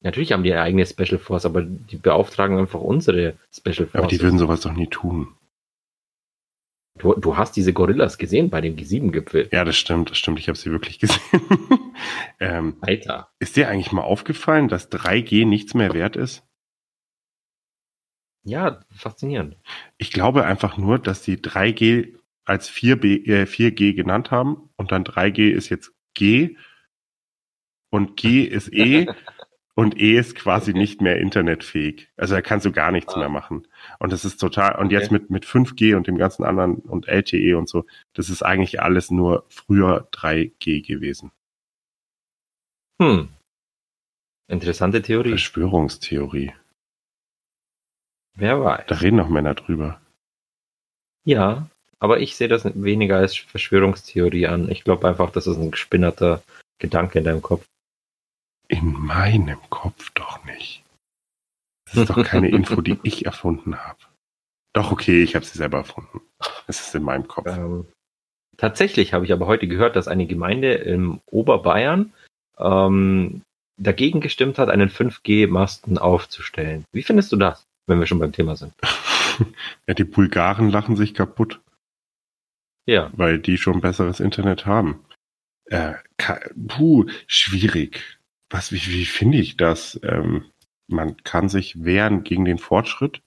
Natürlich 0.00 0.32
haben 0.32 0.42
die 0.42 0.52
eine 0.52 0.62
eigene 0.62 0.84
Special 0.86 1.18
Force, 1.18 1.46
aber 1.46 1.62
die 1.62 1.96
beauftragen 1.96 2.58
einfach 2.58 2.80
unsere 2.80 3.36
Special 3.52 3.86
Force. 3.86 3.94
Aber 3.94 4.06
die 4.06 4.20
würden 4.20 4.38
sowas 4.38 4.60
doch 4.60 4.72
nie 4.72 4.86
tun. 4.88 5.34
du, 6.98 7.14
du 7.14 7.36
hast 7.36 7.56
diese 7.56 7.72
Gorillas 7.72 8.18
gesehen 8.18 8.50
bei 8.50 8.60
dem 8.60 8.76
G7-Gipfel. 8.76 9.48
Ja, 9.52 9.64
das 9.64 9.76
stimmt, 9.76 10.10
das 10.10 10.18
stimmt. 10.18 10.38
Ich 10.38 10.48
habe 10.48 10.58
sie 10.58 10.70
wirklich 10.70 10.98
gesehen. 11.00 11.20
ähm, 12.38 12.76
Alter. 12.82 13.30
ist 13.38 13.56
dir 13.56 13.68
eigentlich 13.68 13.92
mal 13.92 14.02
aufgefallen, 14.02 14.68
dass 14.68 14.90
3G 14.90 15.46
nichts 15.46 15.72
mehr 15.74 15.92
wert 15.94 16.16
ist? 16.16 16.42
Ja, 18.46 18.80
faszinierend. 18.90 19.56
Ich 19.96 20.12
glaube 20.12 20.44
einfach 20.44 20.76
nur, 20.76 20.98
dass 20.98 21.22
die 21.22 21.38
3G 21.38 22.14
als 22.44 22.68
4B, 22.70 23.26
äh, 23.26 23.46
4G 23.46 23.94
genannt 23.94 24.30
haben 24.30 24.68
und 24.76 24.92
dann 24.92 25.02
3G 25.04 25.50
ist 25.50 25.70
jetzt 25.70 25.92
G 26.14 26.56
und 27.90 28.16
G 28.16 28.42
ist 28.44 28.72
E 28.72 29.06
und 29.74 30.00
E 30.00 30.16
ist 30.18 30.34
quasi 30.36 30.70
Okay. 30.70 30.78
nicht 30.80 31.00
mehr 31.00 31.18
internetfähig. 31.18 32.08
Also 32.16 32.34
da 32.34 32.42
kannst 32.42 32.66
du 32.66 32.72
gar 32.72 32.90
nichts 32.92 33.14
Ah. 33.14 33.18
mehr 33.20 33.28
machen. 33.28 33.66
Und 33.98 34.12
das 34.12 34.24
ist 34.24 34.38
total, 34.38 34.76
und 34.78 34.86
Okay. 34.86 34.94
jetzt 34.94 35.10
mit, 35.12 35.30
mit 35.30 35.44
5G 35.44 35.94
und 35.96 36.06
dem 36.06 36.16
ganzen 36.18 36.44
anderen 36.44 36.76
und 36.76 37.06
LTE 37.08 37.56
und 37.58 37.68
so, 37.68 37.84
das 38.14 38.30
ist 38.30 38.42
eigentlich 38.42 38.80
alles 38.80 39.10
nur 39.10 39.44
früher 39.48 40.08
3G 40.12 40.80
gewesen. 40.86 41.32
Hm. 43.00 43.28
Interessante 44.48 45.02
Theorie. 45.02 45.30
Verschwörungstheorie. 45.30 46.52
Wer 48.36 48.60
weiß. 48.62 48.84
Da 48.88 48.96
reden 48.96 49.16
noch 49.16 49.28
Männer 49.28 49.54
drüber. 49.54 50.00
Ja, 51.24 51.68
aber 52.04 52.20
ich 52.20 52.36
sehe 52.36 52.48
das 52.48 52.66
weniger 52.74 53.16
als 53.16 53.34
Verschwörungstheorie 53.34 54.46
an. 54.46 54.70
Ich 54.70 54.84
glaube 54.84 55.08
einfach, 55.08 55.30
das 55.30 55.46
ist 55.46 55.56
ein 55.56 55.70
gespinnerter 55.70 56.42
Gedanke 56.78 57.18
in 57.18 57.24
deinem 57.24 57.40
Kopf. 57.40 57.64
In 58.68 58.92
meinem 58.92 59.58
Kopf 59.70 60.10
doch 60.10 60.44
nicht. 60.44 60.84
Das 61.86 61.96
ist 61.96 62.10
doch 62.10 62.22
keine 62.22 62.48
Info, 62.50 62.82
die 62.82 62.98
ich 63.04 63.24
erfunden 63.24 63.78
habe. 63.78 63.96
Doch, 64.74 64.92
okay, 64.92 65.22
ich 65.22 65.34
habe 65.34 65.46
sie 65.46 65.56
selber 65.56 65.78
erfunden. 65.78 66.20
Es 66.66 66.78
ist 66.78 66.94
in 66.94 67.04
meinem 67.04 67.26
Kopf. 67.26 67.46
Ähm, 67.46 67.86
tatsächlich 68.58 69.14
habe 69.14 69.24
ich 69.24 69.32
aber 69.32 69.46
heute 69.46 69.66
gehört, 69.66 69.96
dass 69.96 70.06
eine 70.06 70.26
Gemeinde 70.26 70.74
im 70.74 71.22
Oberbayern 71.30 72.12
ähm, 72.58 73.40
dagegen 73.80 74.20
gestimmt 74.20 74.58
hat, 74.58 74.68
einen 74.68 74.90
5G-Masten 74.90 75.96
aufzustellen. 75.96 76.84
Wie 76.92 77.02
findest 77.02 77.32
du 77.32 77.36
das, 77.36 77.64
wenn 77.86 77.98
wir 77.98 78.06
schon 78.06 78.18
beim 78.18 78.32
Thema 78.32 78.56
sind? 78.56 78.74
Ja, 79.88 79.94
die 79.94 80.04
Bulgaren 80.04 80.70
lachen 80.70 80.94
sich 80.94 81.12
kaputt, 81.12 81.60
Ja, 82.86 83.10
weil 83.16 83.38
die 83.38 83.56
schon 83.58 83.80
besseres 83.80 84.20
Internet 84.20 84.66
haben. 84.66 85.04
Äh, 85.66 85.94
ka- 86.18 86.40
puh, 86.68 87.06
schwierig. 87.26 88.18
Was, 88.50 88.72
wie, 88.72 88.86
wie 88.86 89.06
finde 89.06 89.38
ich 89.38 89.56
das? 89.56 89.98
Ähm, 90.02 90.44
man 90.86 91.16
kann 91.24 91.48
sich 91.48 91.82
wehren 91.82 92.24
gegen 92.24 92.44
den 92.44 92.58
Fortschritt 92.58 93.22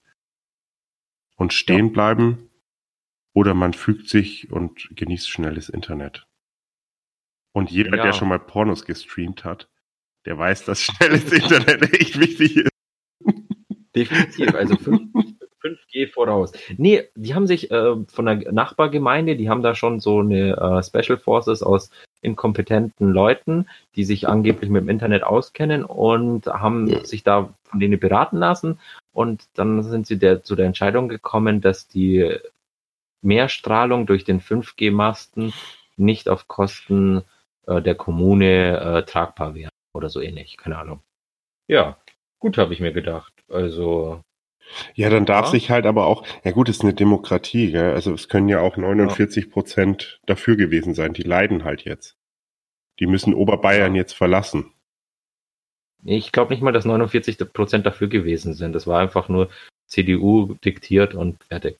und 1.36 1.52
stehen 1.52 1.92
bleiben 1.92 2.50
oder 3.34 3.54
man 3.54 3.72
fügt 3.74 4.08
sich 4.08 4.50
und 4.52 4.88
genießt 4.94 5.28
schnelles 5.28 5.68
Internet. 5.68 6.26
Und 7.52 7.70
jeder, 7.70 7.96
Ja. 7.96 8.04
der 8.04 8.12
schon 8.12 8.28
mal 8.28 8.38
Pornos 8.38 8.84
gestreamt 8.84 9.44
hat, 9.44 9.68
der 10.24 10.38
weiß, 10.38 10.64
dass 10.66 10.82
schnelles 10.82 11.32
Internet 11.32 11.92
echt 11.94 12.18
wichtig 12.20 12.56
ist. 12.58 12.70
definitiv. 13.96 14.54
Also 14.54 14.76
5, 14.76 15.10
5G 15.62 16.12
voraus. 16.12 16.52
Nee, 16.76 17.08
die 17.14 17.34
haben 17.34 17.46
sich 17.46 17.70
äh, 17.70 17.96
von 18.06 18.26
der 18.26 18.52
Nachbargemeinde, 18.52 19.36
die 19.36 19.48
haben 19.48 19.62
da 19.62 19.74
schon 19.74 20.00
so 20.00 20.20
eine 20.20 20.56
äh, 20.56 20.82
Special 20.82 21.18
Forces 21.18 21.62
aus 21.62 21.90
inkompetenten 22.20 23.10
Leuten, 23.10 23.68
die 23.94 24.04
sich 24.04 24.28
angeblich 24.28 24.70
mit 24.70 24.82
dem 24.82 24.88
Internet 24.88 25.22
auskennen 25.22 25.84
und 25.84 26.46
haben 26.46 27.04
sich 27.04 27.22
da 27.22 27.54
von 27.64 27.80
denen 27.80 28.00
beraten 28.00 28.38
lassen. 28.38 28.80
Und 29.12 29.44
dann 29.54 29.82
sind 29.82 30.06
sie 30.06 30.18
der, 30.18 30.42
zu 30.42 30.56
der 30.56 30.66
Entscheidung 30.66 31.08
gekommen, 31.08 31.60
dass 31.60 31.88
die 31.88 32.38
Mehrstrahlung 33.22 34.06
durch 34.06 34.24
den 34.24 34.40
5G-Masten 34.40 35.52
nicht 35.96 36.28
auf 36.28 36.48
Kosten 36.48 37.22
äh, 37.66 37.82
der 37.82 37.94
Kommune 37.94 38.78
äh, 38.78 39.02
tragbar 39.04 39.54
wäre 39.54 39.70
oder 39.92 40.08
so 40.08 40.20
ähnlich. 40.20 40.56
Keine 40.56 40.78
Ahnung. 40.78 41.02
Ja, 41.66 41.98
gut, 42.38 42.58
habe 42.58 42.72
ich 42.72 42.80
mir 42.80 42.92
gedacht. 42.92 43.32
Also, 43.48 44.22
Ja, 44.94 45.10
dann 45.10 45.26
darf 45.26 45.46
Ja. 45.46 45.50
sich 45.52 45.70
halt 45.70 45.86
aber 45.86 46.06
auch, 46.06 46.24
ja 46.44 46.50
gut, 46.50 46.68
es 46.68 46.76
ist 46.76 46.82
eine 46.82 46.94
Demokratie, 46.94 47.72
gell? 47.72 47.92
also 47.94 48.12
es 48.12 48.28
können 48.28 48.48
ja 48.48 48.60
auch 48.60 48.76
49 48.76 49.50
Prozent 49.50 50.20
dafür 50.26 50.56
gewesen 50.56 50.94
sein, 50.94 51.12
die 51.12 51.22
leiden 51.22 51.64
halt 51.64 51.84
jetzt. 51.84 52.16
Die 53.00 53.06
müssen 53.06 53.34
Oberbayern 53.34 53.94
jetzt 53.94 54.12
verlassen. 54.14 54.72
ich 56.04 56.32
glaube 56.32 56.52
nicht 56.52 56.62
mal, 56.62 56.72
dass 56.72 56.84
49 56.84 57.38
Prozent 57.52 57.86
dafür 57.86 58.08
gewesen 58.08 58.54
sind. 58.54 58.72
Das 58.72 58.86
war 58.86 59.00
einfach 59.00 59.28
nur 59.28 59.50
CDU 59.86 60.54
diktiert 60.64 61.14
und 61.14 61.42
fertig. 61.44 61.76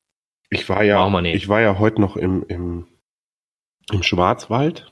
Ich 0.50 0.68
war 0.68 0.82
ja, 0.82 1.06
ich 1.24 1.48
war 1.48 1.60
ja 1.60 1.78
heute 1.78 2.00
noch 2.00 2.16
im, 2.16 2.42
im, 2.48 2.86
im 3.92 4.02
Schwarzwald 4.02 4.90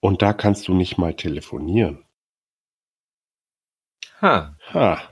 und 0.00 0.22
da 0.22 0.32
kannst 0.32 0.66
du 0.68 0.74
nicht 0.74 0.96
mal 0.98 1.14
telefonieren. 1.14 2.04
Ha. 4.22 4.56
Ha, 4.72 5.02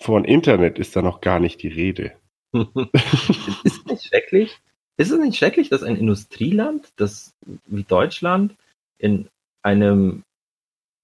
von 0.00 0.24
Internet 0.24 0.78
ist 0.78 0.96
da 0.96 1.02
noch 1.02 1.20
gar 1.20 1.40
nicht 1.40 1.62
die 1.62 1.68
Rede. 1.68 2.12
ist 2.52 3.64
es 3.64 3.84
nicht 3.86 4.04
schrecklich? 4.04 4.58
Ist 4.96 5.10
es 5.10 5.18
nicht 5.18 5.36
schrecklich, 5.36 5.68
dass 5.68 5.82
ein 5.82 5.96
Industrieland, 5.96 6.92
das 6.96 7.34
wie 7.66 7.84
Deutschland 7.84 8.54
in 8.98 9.28
einem 9.62 10.22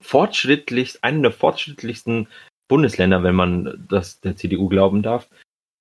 fortschrittlich, 0.03 0.99
einem 1.03 1.23
der 1.23 1.33
fortschrittlichsten 1.33 2.29
Bundesländer, 2.69 3.23
wenn 3.23 3.35
man 3.35 3.87
das 3.89 4.21
der 4.21 4.37
CDU 4.37 4.69
glauben 4.69 5.03
darf, 5.03 5.29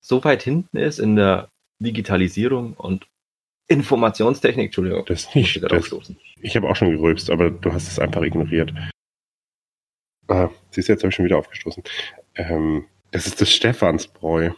so 0.00 0.22
weit 0.24 0.42
hinten 0.42 0.76
ist 0.76 0.98
in 0.98 1.16
der 1.16 1.48
Digitalisierung 1.80 2.74
und 2.74 3.06
Informationstechnik, 3.68 4.66
Entschuldigung, 4.66 5.04
Das 5.06 5.34
nicht. 5.34 5.62
Das, 5.62 5.90
ich 6.40 6.56
habe 6.56 6.68
auch 6.68 6.76
schon 6.76 6.90
gerülpst, 6.90 7.30
aber 7.30 7.50
du 7.50 7.72
hast 7.72 7.88
es 7.88 7.98
einfach 7.98 8.22
ignoriert. 8.22 8.72
Ah, 10.28 10.50
siehst 10.70 10.88
du, 10.88 10.92
jetzt 10.92 11.02
habe 11.02 11.08
ich 11.08 11.16
schon 11.16 11.24
wieder 11.24 11.38
aufgestoßen. 11.38 11.82
Ähm, 12.36 12.86
das 13.16 13.26
ist 13.26 13.40
das 13.40 13.50
Stephansbräu. 13.52 14.50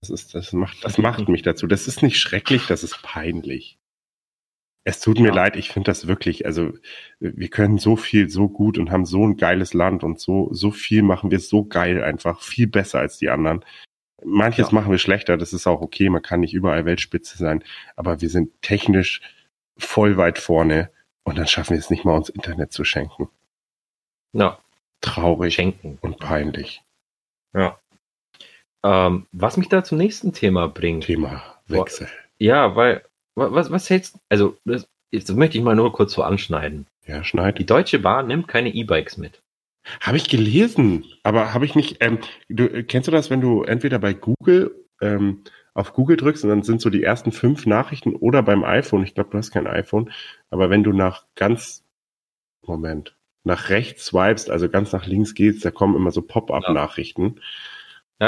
Das, 0.00 0.10
ist, 0.10 0.34
das, 0.34 0.52
macht, 0.52 0.84
das 0.84 0.98
macht 0.98 1.28
mich 1.28 1.42
dazu. 1.42 1.66
Das 1.66 1.86
ist 1.86 2.02
nicht 2.02 2.18
schrecklich, 2.18 2.66
das 2.66 2.82
ist 2.82 3.02
peinlich. 3.02 3.78
Es 4.84 5.00
tut 5.00 5.20
mir 5.20 5.28
Ja. 5.28 5.34
leid, 5.34 5.54
ich 5.56 5.70
finde 5.70 5.86
das 5.90 6.08
wirklich, 6.08 6.44
also 6.44 6.72
wir 7.20 7.48
können 7.48 7.78
so 7.78 7.94
viel 7.96 8.28
so 8.28 8.48
gut 8.48 8.78
und 8.78 8.90
haben 8.90 9.06
so 9.06 9.24
ein 9.24 9.36
geiles 9.36 9.74
Land 9.74 10.02
und 10.02 10.18
so, 10.20 10.48
so 10.52 10.72
viel 10.72 11.02
machen 11.02 11.30
wir 11.30 11.38
so 11.38 11.64
geil 11.64 12.02
einfach, 12.02 12.42
viel 12.42 12.66
besser 12.66 12.98
als 12.98 13.16
die 13.18 13.30
anderen. 13.30 13.64
Manches 14.24 14.68
Ja. 14.70 14.74
machen 14.74 14.90
wir 14.90 14.98
schlechter, 14.98 15.36
das 15.36 15.52
ist 15.52 15.68
auch 15.68 15.82
okay, 15.82 16.08
man 16.08 16.22
kann 16.22 16.40
nicht 16.40 16.52
überall 16.52 16.84
Weltspitze 16.84 17.38
sein, 17.38 17.62
aber 17.94 18.20
wir 18.20 18.28
sind 18.28 18.60
technisch 18.60 19.20
voll 19.78 20.16
weit 20.16 20.38
vorne 20.40 20.90
und 21.22 21.38
dann 21.38 21.46
schaffen 21.46 21.74
wir 21.74 21.78
es 21.78 21.90
nicht 21.90 22.04
mal, 22.04 22.16
uns 22.16 22.28
Internet 22.28 22.72
zu 22.72 22.82
schenken. 22.84 23.28
Ja, 24.32 24.58
Traurig 25.00 25.54
schenken. 25.54 25.98
und 26.00 26.18
peinlich. 26.18 26.82
Ja. 27.54 27.78
Ähm, 28.84 29.26
was 29.32 29.56
mich 29.56 29.68
da 29.68 29.84
zum 29.84 29.98
nächsten 29.98 30.32
Thema 30.32 30.68
bringt. 30.68 31.04
Thema 31.04 31.42
Wechsel. 31.66 32.08
Ja, 32.38 32.74
weil, 32.76 33.04
wa- 33.34 33.52
was, 33.52 33.70
was 33.70 33.88
hältst 33.88 34.18
Also, 34.28 34.56
das, 34.64 34.88
das 35.12 35.30
möchte 35.34 35.58
ich 35.58 35.64
mal 35.64 35.76
nur 35.76 35.92
kurz 35.92 36.12
so 36.12 36.22
anschneiden. 36.22 36.86
Ja, 37.06 37.18
Die 37.20 37.24
schneid. 37.24 37.70
Deutsche 37.70 37.98
Bahn 37.98 38.26
nimmt 38.26 38.48
keine 38.48 38.74
E-Bikes 38.74 39.16
mit. 39.18 39.42
Habe 40.00 40.16
ich 40.16 40.28
gelesen, 40.28 41.04
aber 41.24 41.52
habe 41.54 41.64
ich 41.64 41.74
nicht. 41.74 41.96
Ähm, 42.00 42.18
du, 42.48 42.84
kennst 42.84 43.08
du 43.08 43.12
das, 43.12 43.30
wenn 43.30 43.40
du 43.40 43.62
entweder 43.64 43.98
bei 43.98 44.14
Google 44.14 44.74
ähm, 45.00 45.42
auf 45.74 45.92
Google 45.92 46.16
drückst 46.16 46.44
und 46.44 46.50
dann 46.50 46.62
sind 46.62 46.80
so 46.80 46.90
die 46.90 47.02
ersten 47.02 47.32
fünf 47.32 47.66
Nachrichten 47.66 48.14
oder 48.14 48.42
beim 48.42 48.62
iPhone, 48.62 49.02
ich 49.02 49.14
glaube, 49.14 49.30
du 49.30 49.38
hast 49.38 49.50
kein 49.50 49.66
iPhone, 49.66 50.12
aber 50.50 50.70
wenn 50.70 50.84
du 50.84 50.92
nach 50.92 51.26
ganz, 51.34 51.84
Moment, 52.64 53.16
nach 53.44 53.70
rechts 53.70 54.06
swipest, 54.06 54.50
also 54.50 54.68
ganz 54.68 54.92
nach 54.92 55.06
links 55.06 55.34
gehst, 55.34 55.64
da 55.64 55.70
kommen 55.72 55.96
immer 55.96 56.12
so 56.12 56.22
Pop-up-Nachrichten. 56.22 57.36
Ja, 57.36 57.42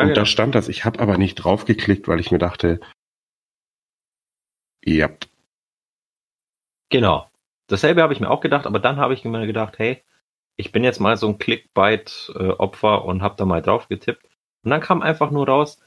und 0.01 0.09
genau. 0.09 0.21
da 0.21 0.27
stand 0.27 0.55
das. 0.55 0.69
Ich 0.69 0.85
habe 0.85 1.01
aber 1.01 1.19
nicht 1.19 1.37
draufgeklickt, 1.37 2.09
weil 2.09 2.21
ich 2.21 2.31
mir 2.31 2.39
dachte, 2.39 2.81
ja, 4.85 5.09
Genau. 6.95 7.29
Dasselbe 7.67 8.03
habe 8.03 8.13
ich 8.13 8.21
mir 8.21 8.31
auch 8.31 8.41
gedacht, 8.41 8.67
aber 8.67 8.79
dann 8.79 8.99
habe 8.99 9.15
ich 9.15 9.25
mir 9.25 9.47
gedacht, 9.47 9.79
hey, 9.79 10.03
ich 10.57 10.71
bin 10.71 10.85
jetzt 10.85 11.01
mal 11.01 11.17
so 11.17 11.27
ein 11.29 11.39
Clickbait-Opfer 11.39 13.05
und 13.05 13.21
habe 13.21 13.35
da 13.37 13.45
mal 13.45 13.63
drauf 13.63 13.89
getippt. 13.89 14.25
Und 14.63 14.71
dann 14.71 14.81
kam 14.81 15.03
einfach 15.03 15.33
nur 15.33 15.49
raus, 15.49 15.83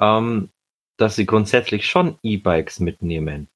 ähm, 0.00 0.48
dass 0.96 1.16
sie 1.16 1.26
grundsätzlich 1.26 1.86
schon 1.86 2.18
E-Bikes 2.22 2.80
mitnehmen. 2.80 3.48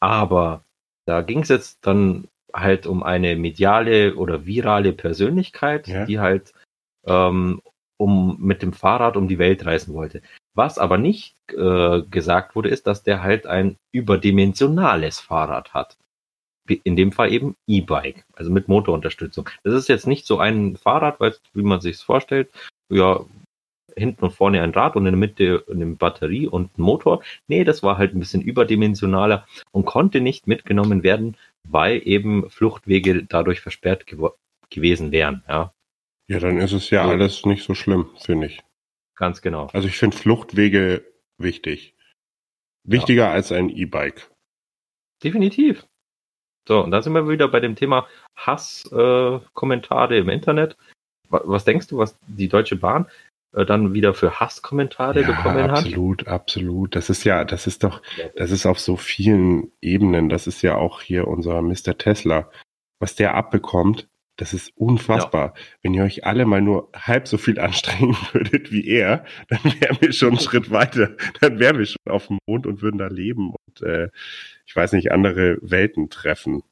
Aber 0.00 0.64
da 1.06 1.22
ging 1.22 1.40
es 1.40 1.48
jetzt 1.48 1.86
dann 1.86 2.28
halt 2.52 2.86
um 2.86 3.02
eine 3.02 3.36
mediale 3.36 4.14
oder 4.16 4.44
virale 4.44 4.92
Persönlichkeit, 4.92 5.88
Ja. 5.88 6.04
die 6.04 6.20
halt 6.20 6.52
ähm, 7.06 7.62
um 7.98 8.36
mit 8.40 8.62
dem 8.62 8.72
Fahrrad 8.72 9.16
um 9.16 9.28
die 9.28 9.38
Welt 9.38 9.64
reisen 9.64 9.94
wollte. 9.94 10.22
Was 10.54 10.78
aber 10.78 10.98
nicht 10.98 11.36
äh, 11.50 12.02
gesagt 12.02 12.54
wurde, 12.54 12.68
ist, 12.68 12.86
dass 12.86 13.02
der 13.02 13.22
halt 13.22 13.46
ein 13.46 13.76
überdimensionales 13.92 15.20
Fahrrad 15.20 15.74
hat. 15.74 15.96
In 16.66 16.96
dem 16.96 17.12
Fall 17.12 17.30
eben 17.30 17.56
E-Bike, 17.66 18.24
also 18.32 18.50
mit 18.50 18.68
Motorunterstützung. 18.68 19.50
Das 19.64 19.74
ist 19.74 19.88
jetzt 19.88 20.06
nicht 20.06 20.26
so 20.26 20.38
ein 20.38 20.76
Fahrrad, 20.76 21.20
weil, 21.20 21.34
wie 21.52 21.62
man 21.62 21.80
sich 21.80 21.98
vorstellt, 21.98 22.50
ja, 22.90 23.24
hinten 23.96 24.24
und 24.24 24.32
vorne 24.32 24.62
ein 24.62 24.70
Rad 24.70 24.96
und 24.96 25.06
in 25.06 25.12
der 25.12 25.18
Mitte 25.18 25.64
eine 25.70 25.86
Batterie 25.86 26.46
und 26.46 26.78
ein 26.78 26.82
Motor. 26.82 27.22
Nee, 27.48 27.64
das 27.64 27.82
war 27.82 27.98
halt 27.98 28.14
ein 28.14 28.18
bisschen 28.18 28.42
überdimensionaler 28.42 29.46
und 29.72 29.84
konnte 29.84 30.20
nicht 30.20 30.46
mitgenommen 30.46 31.02
werden, 31.02 31.36
weil 31.68 32.00
eben 32.04 32.48
Fluchtwege 32.50 33.24
dadurch 33.24 33.60
versperrt 33.60 34.06
gewesen 34.70 35.12
wären. 35.12 35.44
Ja, 35.48 35.72
ja, 36.28 36.38
dann 36.38 36.58
ist 36.58 36.72
es 36.72 36.90
ja 36.90 37.04
Ja. 37.04 37.10
alles 37.10 37.44
nicht 37.46 37.64
so 37.64 37.74
schlimm, 37.74 38.10
finde 38.16 38.46
ich. 38.48 38.62
ganz 39.16 39.42
genau. 39.42 39.68
Also 39.72 39.86
ich 39.88 39.96
finde 39.98 40.16
Fluchtwege 40.16 41.04
wichtig. 41.38 41.94
Wichtiger 42.84 43.30
als 43.30 43.52
ein 43.52 43.68
E-Bike. 43.70 44.30
Definitiv. 45.22 45.86
So, 46.66 46.82
und 46.82 46.90
da 46.90 47.00
sind 47.02 47.12
wir 47.12 47.28
wieder 47.28 47.48
bei 47.48 47.60
dem 47.60 47.76
Thema 47.76 48.06
Hasskommentare 48.36 50.16
äh, 50.16 50.20
im 50.20 50.28
Internet. 50.28 50.76
Was, 51.28 51.42
was 51.44 51.64
denkst 51.64 51.88
du, 51.88 51.98
was 51.98 52.18
die 52.26 52.48
Deutsche 52.48 52.76
Bahn 52.76 53.06
äh, 53.54 53.64
dann 53.64 53.94
wieder 53.94 54.14
für 54.14 54.40
Hasskommentare 54.40 55.22
bekommen 55.22 55.62
hat? 55.62 55.70
absolut, 55.70 56.26
absolut. 56.26 56.96
Das 56.96 57.10
ist 57.10 57.24
ja, 57.24 57.44
das 57.44 57.66
ist 57.66 57.84
doch, 57.84 58.02
das 58.36 58.50
ist 58.50 58.66
auf 58.66 58.80
so 58.80 58.96
vielen 58.96 59.72
Ebenen. 59.80 60.28
Das 60.28 60.46
ist 60.46 60.62
ja 60.62 60.76
auch 60.76 61.00
hier 61.00 61.28
unser 61.28 61.62
Mr. 61.62 61.96
Tesla. 61.96 62.50
Was 63.00 63.14
der 63.14 63.34
abbekommt, 63.34 64.08
das 64.36 64.52
ist 64.52 64.72
unfassbar. 64.76 65.54
Wenn 65.82 65.94
ihr 65.94 66.02
euch 66.02 66.24
alle 66.26 66.44
mal 66.44 66.60
nur 66.60 66.90
halb 66.94 67.28
so 67.28 67.38
viel 67.38 67.58
anstrengen 67.60 68.16
würdet 68.32 68.72
wie 68.72 68.86
er, 68.86 69.24
dann 69.48 69.60
wären 69.64 70.00
wir 70.00 70.12
schon 70.12 70.30
einen 70.30 70.40
Schritt 70.40 70.70
weiter. 70.70 71.16
Dann 71.40 71.58
wären 71.58 71.78
wir 71.78 71.86
schon 71.86 72.02
auf 72.08 72.26
dem 72.26 72.38
Mond 72.46 72.66
und 72.66 72.82
würden 72.82 72.98
da 72.98 73.06
leben 73.06 73.54
und 73.54 73.82
äh, 73.82 74.10
ich 74.66 74.74
weiß 74.74 74.92
nicht, 74.92 75.12
andere 75.12 75.58
Welten 75.60 76.10
treffen. 76.10 76.62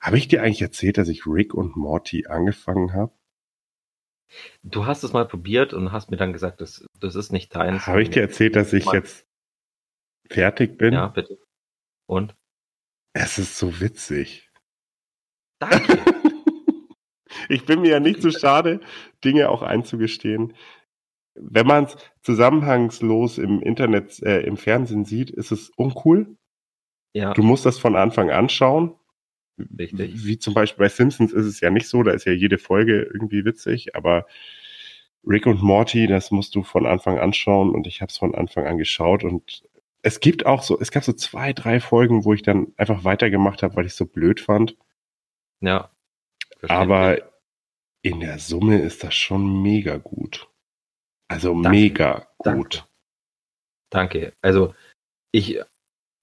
Habe 0.00 0.18
ich 0.18 0.28
dir 0.28 0.42
eigentlich 0.42 0.62
erzählt, 0.62 0.98
dass 0.98 1.08
ich 1.08 1.26
Rick 1.26 1.54
und 1.54 1.76
Morty 1.76 2.26
angefangen 2.26 2.92
habe? 2.92 3.12
Du 4.62 4.86
hast 4.86 5.02
es 5.02 5.12
mal 5.12 5.26
probiert 5.26 5.74
und 5.74 5.92
hast 5.92 6.10
mir 6.10 6.16
dann 6.16 6.32
gesagt, 6.32 6.60
das, 6.60 6.86
das 6.98 7.16
ist 7.16 7.32
nicht 7.32 7.54
deins. 7.54 7.86
Habe 7.86 8.02
ich 8.02 8.10
dir 8.10 8.22
erzählt, 8.22 8.56
dass 8.56 8.72
ich 8.72 8.86
jetzt 8.92 9.26
fertig 10.28 10.78
bin? 10.78 10.94
Ja, 10.94 11.08
bitte. 11.08 11.38
Und? 12.06 12.34
Es 13.12 13.38
ist 13.38 13.58
so 13.58 13.80
witzig. 13.80 14.50
Danke. 15.58 16.02
Ich 17.48 17.64
bin 17.66 17.80
mir 17.80 17.90
ja 17.90 18.00
nicht 18.00 18.22
so 18.22 18.30
schade, 18.30 18.80
Dinge 19.24 19.48
auch 19.48 19.62
einzugestehen. 19.62 20.54
Wenn 21.34 21.66
man 21.66 21.84
es 21.84 21.96
zusammenhangslos 22.22 23.38
im 23.38 23.60
Internet, 23.62 24.22
äh, 24.22 24.40
im 24.42 24.56
Fernsehen 24.56 25.04
sieht, 25.04 25.30
ist 25.30 25.50
es 25.50 25.70
uncool. 25.76 26.36
ja, 27.14 27.32
Du 27.34 27.42
musst 27.42 27.64
das 27.64 27.78
von 27.78 27.96
Anfang 27.96 28.30
an 28.30 28.48
schauen. 28.48 28.94
richtig. 29.78 30.24
Wie 30.24 30.38
zum 30.38 30.54
Beispiel 30.54 30.84
bei 30.84 30.88
Simpsons 30.88 31.32
ist 31.32 31.46
es 31.46 31.60
ja 31.60 31.70
nicht 31.70 31.88
so, 31.88 32.02
da 32.02 32.12
ist 32.12 32.26
ja 32.26 32.32
jede 32.32 32.58
Folge 32.58 33.02
irgendwie 33.12 33.44
witzig, 33.44 33.94
aber 33.96 34.26
Rick 35.24 35.46
und 35.46 35.62
Morty, 35.62 36.06
das 36.06 36.30
musst 36.30 36.54
du 36.54 36.62
von 36.62 36.84
Anfang 36.86 37.18
an 37.18 37.32
schauen 37.32 37.70
und 37.70 37.86
ich 37.86 38.00
habe 38.02 38.10
es 38.10 38.18
von 38.18 38.34
Anfang 38.34 38.66
an 38.66 38.76
geschaut 38.78 39.24
und 39.24 39.62
es 40.02 40.18
gibt 40.20 40.46
auch 40.46 40.62
so, 40.62 40.78
es 40.80 40.90
gab 40.90 41.04
so 41.04 41.12
zwei, 41.12 41.52
drei 41.52 41.78
Folgen, 41.78 42.24
wo 42.24 42.34
ich 42.34 42.42
dann 42.42 42.72
einfach 42.76 43.04
weitergemacht 43.04 43.62
habe, 43.62 43.76
weil 43.76 43.86
ich 43.86 43.92
es 43.92 43.96
so 43.98 44.04
blöd 44.06 44.40
fand. 44.40 44.76
Ja. 45.60 45.90
Aber 46.66 47.18
in 48.02 48.20
der 48.20 48.38
Summe 48.38 48.80
ist 48.80 49.02
das 49.04 49.14
schon 49.14 49.62
mega 49.62 49.96
gut. 49.96 50.48
Also 51.28 51.54
Danke. 51.54 51.68
mega 51.70 52.28
Danke. 52.42 52.58
gut. 52.58 52.88
Danke. 53.90 54.32
Also 54.42 54.74
ich 55.32 55.60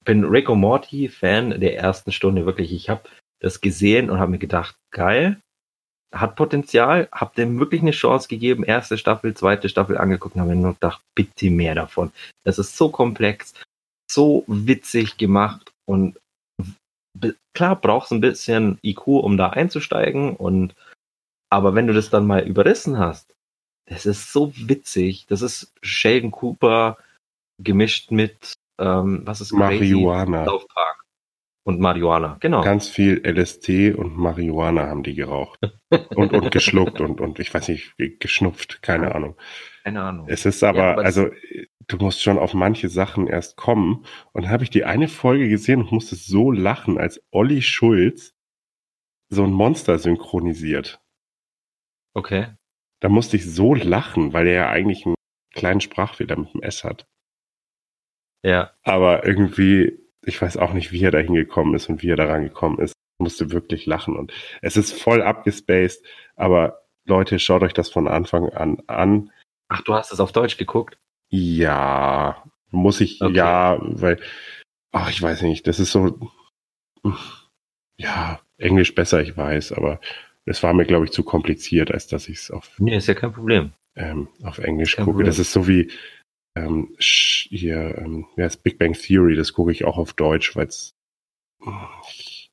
bin 0.03 0.25
Rick 0.25 0.49
und 0.49 0.59
Morty 0.59 1.07
Fan 1.07 1.59
der 1.59 1.77
ersten 1.77 2.11
Stunde 2.11 2.45
wirklich. 2.45 2.73
Ich 2.73 2.89
habe 2.89 3.09
das 3.41 3.61
gesehen 3.61 4.09
und 4.09 4.19
habe 4.19 4.31
mir 4.31 4.37
gedacht, 4.37 4.75
geil, 4.91 5.41
hat 6.13 6.35
Potenzial, 6.35 7.07
habe 7.11 7.35
dem 7.35 7.59
wirklich 7.59 7.81
eine 7.81 7.91
Chance 7.91 8.27
gegeben. 8.27 8.63
Erste 8.63 8.97
Staffel, 8.97 9.33
zweite 9.33 9.69
Staffel 9.69 9.97
angeguckt 9.97 10.35
und 10.35 10.41
habe 10.41 10.55
mir 10.55 10.61
nur 10.61 10.73
gedacht, 10.73 11.01
bitte 11.15 11.49
mehr 11.49 11.75
davon. 11.75 12.11
Das 12.43 12.59
ist 12.59 12.75
so 12.75 12.89
komplex, 12.89 13.53
so 14.11 14.43
witzig 14.47 15.17
gemacht 15.17 15.71
und 15.85 16.19
klar 17.53 17.75
brauchst 17.75 18.11
ein 18.11 18.21
bisschen 18.21 18.79
IQ, 18.83 19.07
um 19.07 19.37
da 19.37 19.49
einzusteigen 19.49 20.35
und 20.35 20.75
aber 21.49 21.75
wenn 21.75 21.87
du 21.87 21.93
das 21.93 22.09
dann 22.09 22.27
mal 22.27 22.47
überrissen 22.47 22.99
hast, 22.99 23.35
das 23.85 24.05
ist 24.05 24.31
so 24.31 24.53
witzig. 24.55 25.25
Das 25.27 25.41
ist 25.41 25.73
Sheldon 25.81 26.31
Cooper 26.31 26.97
gemischt 27.57 28.11
mit 28.11 28.53
ähm, 28.77 29.21
was 29.25 29.41
ist 29.41 29.49
crazy? 29.49 29.93
Marihuana. 29.93 30.45
South 30.45 30.67
Park 30.67 31.03
und 31.63 31.79
Marihuana. 31.79 32.37
Genau. 32.39 32.63
Ganz 32.63 32.87
viel 32.87 33.21
LSD 33.25 33.93
und 33.93 34.17
Marihuana 34.17 34.87
haben 34.87 35.03
die 35.03 35.15
geraucht. 35.15 35.59
Und, 36.15 36.33
und 36.33 36.51
geschluckt 36.51 37.01
und, 37.01 37.19
und 37.19 37.39
ich 37.39 37.53
weiß 37.53 37.67
nicht, 37.69 37.95
geschnupft, 38.19 38.81
keine 38.81 39.15
Ahnung. 39.15 39.35
Keine 39.83 40.03
Ahnung. 40.03 40.27
Es 40.29 40.45
ist 40.45 40.63
aber, 40.63 40.77
Ja, 40.77 40.91
aber 40.93 41.03
also 41.03 41.29
du 41.87 41.97
musst 41.97 42.21
schon 42.21 42.37
auf 42.37 42.53
manche 42.53 42.89
Sachen 42.89 43.27
erst 43.27 43.57
kommen. 43.57 44.05
Und 44.31 44.43
dann 44.43 44.51
habe 44.51 44.63
ich 44.63 44.69
die 44.69 44.85
eine 44.85 45.07
Folge 45.07 45.49
gesehen 45.49 45.81
und 45.81 45.91
musste 45.91 46.15
so 46.15 46.51
lachen, 46.51 46.97
als 46.97 47.21
Olli 47.31 47.61
Schulz 47.61 48.33
so 49.29 49.43
ein 49.43 49.51
Monster 49.51 49.99
synchronisiert. 49.99 51.01
Okay. 52.19 52.47
Da 52.99 53.07
musste 53.07 53.37
ich 53.37 53.49
so 53.49 53.73
lachen, 53.73 54.33
weil 54.33 54.45
er 54.47 54.53
ja 54.53 54.69
eigentlich 54.69 55.05
einen 55.05 55.15
kleinen 55.53 55.79
Sprachfehler 55.79 56.35
mit 56.35 56.53
dem 56.53 56.61
S 56.61 56.83
hat. 56.83 57.05
Ja. 58.43 58.71
Aber 58.83 59.25
irgendwie, 59.25 59.97
ich 60.25 60.41
weiß 60.41 60.57
auch 60.57 60.73
nicht, 60.73 60.91
wie 60.91 61.01
er 61.01 61.11
da 61.11 61.19
hingekommen 61.19 61.75
ist 61.75 61.87
und 61.87 62.03
wie 62.03 62.09
er 62.09 62.17
daran 62.17 62.43
gekommen 62.43 62.79
ist. 62.79 62.91
Ich 62.91 63.23
musste 63.23 63.51
wirklich 63.51 63.85
lachen 63.85 64.17
und 64.17 64.33
es 64.61 64.75
ist 64.75 65.01
voll 65.01 65.21
abgespaced, 65.21 66.05
aber 66.35 66.83
Leute, 67.05 67.39
schaut 67.39 67.63
euch 67.63 67.73
das 67.73 67.89
von 67.89 68.07
Anfang 68.07 68.49
an 68.49 68.81
an. 68.87 69.31
Ach, 69.69 69.81
du 69.81 69.93
hast 69.93 70.11
es 70.11 70.19
auf 70.19 70.31
Deutsch 70.33 70.57
geguckt? 70.57 70.97
Ja, 71.29 72.43
muss 72.69 72.99
ich, 73.01 73.21
Okay. 73.21 73.33
ja, 73.35 73.77
weil, 73.81 74.19
ach, 74.91 75.09
ich 75.09 75.21
weiß 75.21 75.41
nicht, 75.43 75.67
das 75.67 75.79
ist 75.79 75.91
so, 75.91 76.31
ja, 77.97 78.39
Englisch 78.57 78.93
besser, 78.93 79.21
ich 79.21 79.35
weiß, 79.37 79.71
aber 79.71 79.99
es 80.45 80.63
war 80.63 80.73
mir, 80.73 80.85
glaube 80.85 81.05
ich, 81.05 81.11
zu 81.11 81.23
kompliziert, 81.23 81.91
als 81.91 82.07
dass 82.07 82.27
ich 82.29 82.37
es 82.39 82.51
auf, 82.51 82.71
Nee, 82.79 82.97
ist 82.97 83.07
ja 83.07 83.13
kein 83.13 83.31
Problem. 83.33 83.71
ähm, 83.95 84.27
auf 84.43 84.57
Englisch 84.59 84.95
Kein 84.95 85.05
gucke. 85.05 85.15
Problem. 85.15 85.27
Das 85.27 85.39
ist 85.39 85.51
so 85.51 85.67
wie 85.67 85.91
ähm, 86.55 86.95
hier, 86.99 87.97
ähm, 87.99 88.25
ja, 88.35 88.43
das 88.45 88.57
Big 88.57 88.77
Bang 88.79 88.93
Theory, 88.93 89.35
das 89.35 89.53
gucke 89.53 89.71
ich 89.71 89.85
auch 89.85 89.97
auf 89.97 90.13
Deutsch, 90.13 90.55
weil 90.55 90.67
es 90.67 90.91
ich, 92.09 92.51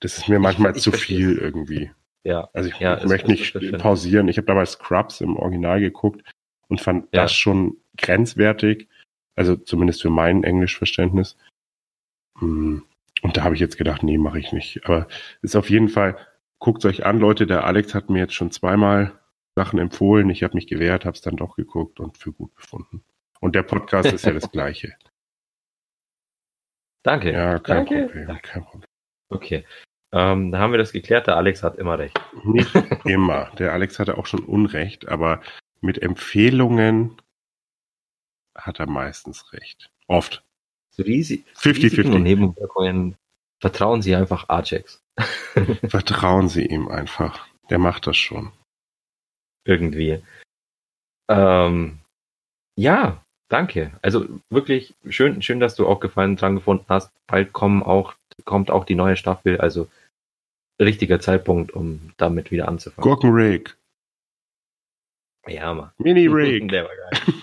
Das 0.00 0.16
ist 0.18 0.28
mir 0.28 0.38
manchmal 0.38 0.76
ich 0.76 0.82
zu 0.82 0.90
versteh's. 0.90 1.16
viel 1.16 1.38
irgendwie. 1.38 1.90
Ja, 2.24 2.48
Also 2.52 2.68
ich, 2.70 2.78
Ja, 2.78 2.96
ich 2.96 3.04
es- 3.04 3.08
möchte 3.08 3.32
es 3.32 3.54
nicht 3.54 3.78
pausieren. 3.78 4.28
Ich 4.28 4.36
habe 4.38 4.46
damals 4.46 4.72
Scrubs 4.72 5.20
im 5.20 5.36
Original 5.36 5.80
geguckt 5.80 6.22
und 6.68 6.80
fand 6.80 7.04
Ja. 7.12 7.22
das 7.22 7.32
schon 7.34 7.76
grenzwertig. 7.96 8.88
Also 9.36 9.56
zumindest 9.56 10.02
für 10.02 10.10
mein 10.10 10.42
Englischverständnis. 10.44 11.36
Hm, 12.38 12.84
Und 13.22 13.36
da 13.36 13.42
habe 13.42 13.54
ich 13.56 13.60
jetzt 13.60 13.76
gedacht, 13.78 14.02
nee, 14.04 14.16
mache 14.18 14.38
ich 14.38 14.52
nicht. 14.52 14.84
Aber 14.84 15.08
ist 15.42 15.56
auf 15.56 15.70
jeden 15.70 15.88
Fall, 15.88 16.16
guckt 16.58 16.84
euch 16.84 17.06
an, 17.06 17.18
Leute. 17.18 17.46
Der 17.46 17.64
Alex 17.64 17.94
hat 17.94 18.10
mir 18.10 18.20
jetzt 18.20 18.34
schon 18.34 18.50
zweimal 18.50 19.18
Sachen 19.56 19.78
empfohlen. 19.78 20.30
Ich 20.30 20.42
habe 20.42 20.54
mich 20.54 20.66
gewehrt, 20.66 21.04
habe 21.04 21.14
es 21.14 21.20
dann 21.20 21.36
doch 21.36 21.56
geguckt 21.56 22.00
und 22.00 22.18
für 22.18 22.32
gut 22.32 22.54
befunden. 22.54 23.04
Und 23.40 23.54
der 23.54 23.62
Podcast 23.62 24.12
ist 24.12 24.24
ja 24.24 24.32
das 24.32 24.50
gleiche. 24.52 24.96
danke. 27.02 27.32
Ja, 27.32 27.58
kein 27.58 27.86
Danke. 27.86 28.06
Problem. 28.06 28.38
Kein 28.42 28.64
Problem. 28.64 28.88
Okay. 29.30 29.64
Ähm, 30.12 30.52
da 30.52 30.58
haben 30.58 30.72
wir 30.72 30.78
das 30.78 30.92
geklärt. 30.92 31.26
Der 31.26 31.36
Alex 31.36 31.62
hat 31.62 31.76
immer 31.76 31.98
recht. 31.98 32.18
Nicht 32.44 32.74
immer. 33.04 33.50
Der 33.58 33.72
Alex 33.72 33.98
hatte 33.98 34.16
auch 34.16 34.26
schon 34.26 34.44
Unrecht, 34.44 35.08
aber 35.08 35.42
mit 35.80 36.00
Empfehlungen 36.02 37.20
hat 38.56 38.80
er 38.80 38.86
meistens 38.88 39.52
recht. 39.52 39.90
Oft. 40.06 40.44
Zu 40.90 41.02
Risi 41.02 41.44
50-50. 41.56 41.82
Risiken 41.82 42.12
und 42.14 42.22
Nebenwirkungen 42.22 43.16
vertrauen 43.60 44.02
Sie 44.02 44.14
einfach 44.16 44.48
Ajax. 44.48 45.04
Vertrauen 45.88 46.48
Sie 46.48 46.66
ihm 46.66 46.88
einfach. 46.88 47.46
Der 47.70 47.78
macht 47.78 48.06
das 48.06 48.16
schon. 48.16 48.52
Irgendwie. 49.64 50.22
Ähm, 51.28 51.98
ja, 52.76 53.22
danke. 53.48 53.92
Also 54.02 54.26
wirklich 54.50 54.94
schön, 55.08 55.42
schön, 55.42 55.60
dass 55.60 55.74
du 55.74 55.86
auch 55.86 56.00
Gefallen 56.00 56.36
dran 56.36 56.56
gefunden 56.56 56.86
hast. 56.88 57.12
Bald 57.26 57.52
kommen 57.52 57.82
auch, 57.82 58.14
kommt 58.44 58.70
auch 58.70 58.84
die 58.84 58.94
neue 58.94 59.16
Staffel. 59.16 59.60
Also 59.60 59.88
richtiger 60.80 61.20
Zeitpunkt, 61.20 61.72
um 61.72 62.12
damit 62.16 62.50
wieder 62.50 62.68
anzufangen. 62.68 63.02
Gurkenrake. 63.02 63.74
Ja, 65.46 65.74
Mann. 65.74 65.90
Mini-Rake. 65.98 66.66
Der 66.68 66.84
war 66.84 66.96
geil. 66.96 67.34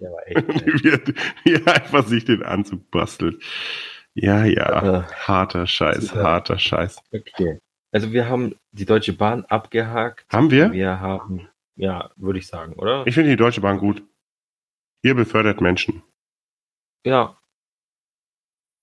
Der 0.00 0.12
war 0.12 0.26
echt 0.26 0.48
wie, 0.84 1.14
wie 1.44 1.54
er 1.54 1.74
einfach 1.74 2.06
sich 2.06 2.24
den 2.24 2.42
Anzug 2.42 2.90
bastelt. 2.90 3.42
Ja, 4.14 4.44
ja. 4.44 5.00
Äh, 5.00 5.02
Harter 5.12 5.66
Scheiß, 5.66 6.14
harter 6.14 6.58
Scheiß. 6.58 7.02
Okay. 7.12 7.58
Also 7.92 8.12
wir 8.12 8.28
haben 8.28 8.54
die 8.72 8.84
Deutsche 8.86 9.12
Bahn 9.12 9.44
abgehakt. 9.46 10.26
Haben 10.32 10.50
wir? 10.50 10.72
Wir 10.72 11.00
haben, 11.00 11.48
ja, 11.76 12.10
würde 12.16 12.38
ich 12.38 12.46
sagen, 12.46 12.74
oder? 12.74 13.06
Ich 13.06 13.14
finde 13.14 13.30
die 13.30 13.36
Deutsche 13.36 13.60
Bahn 13.60 13.78
gut. 13.78 14.02
Ihr 15.02 15.14
befördert 15.14 15.60
Menschen. 15.60 16.02
ja. 17.04 17.36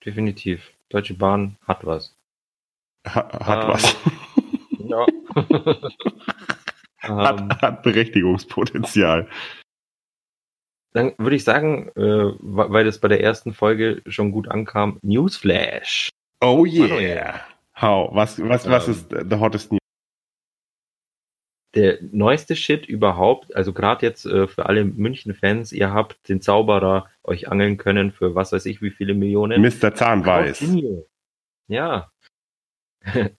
Definitiv. 0.06 0.72
Deutsche 0.88 1.14
Bahn 1.14 1.58
hat 1.68 1.86
was. 1.86 2.16
Ha, 3.06 3.46
hat 3.46 3.64
Ähm, 3.64 3.70
was. 3.70 3.98
Ja. 4.80 5.06
ähm, 7.04 7.18
hat, 7.18 7.62
hat 7.62 7.84
Berechtigungspotenzial. 7.84 9.28
Dann 10.94 11.14
würde 11.18 11.36
ich 11.36 11.44
sagen, 11.44 11.90
äh, 11.96 12.34
weil 12.40 12.86
das 12.86 13.00
bei 13.00 13.08
der 13.08 13.22
ersten 13.22 13.54
Folge 13.54 14.02
schon 14.08 14.32
gut 14.32 14.48
ankam, 14.48 15.00
Newsflash. 15.02 16.10
Oh 16.42 16.66
yeah. 16.66 17.42
How? 17.80 18.14
Was, 18.14 18.40
was, 18.40 18.68
was 18.70 18.88
Ähm. 18.88 18.94
ist 18.94 19.10
the 19.30 19.36
hottest 19.38 19.72
news? 19.72 19.80
Der 21.76 22.00
neueste 22.02 22.56
Shit 22.56 22.88
überhaupt, 22.88 23.56
also 23.56 23.74
gerade 23.74 24.04
jetzt 24.06 24.26
äh, 24.26 24.48
für 24.48 24.66
alle 24.66 24.86
München-Fans, 24.86 25.72
ihr 25.72 25.94
habt 25.94 26.28
den 26.28 26.42
Zauberer 26.42 27.08
euch 27.24 27.48
angeln 27.48 27.78
können 27.78 28.12
für 28.12 28.34
was 28.34 28.52
weiß 28.52 28.66
ich 28.66 28.82
wie 28.82 28.90
viele 28.90 29.14
Millionen. 29.14 29.62
Mr. 29.62 29.94
Zahnweiß. 29.94 30.66
Ja. 31.68 32.12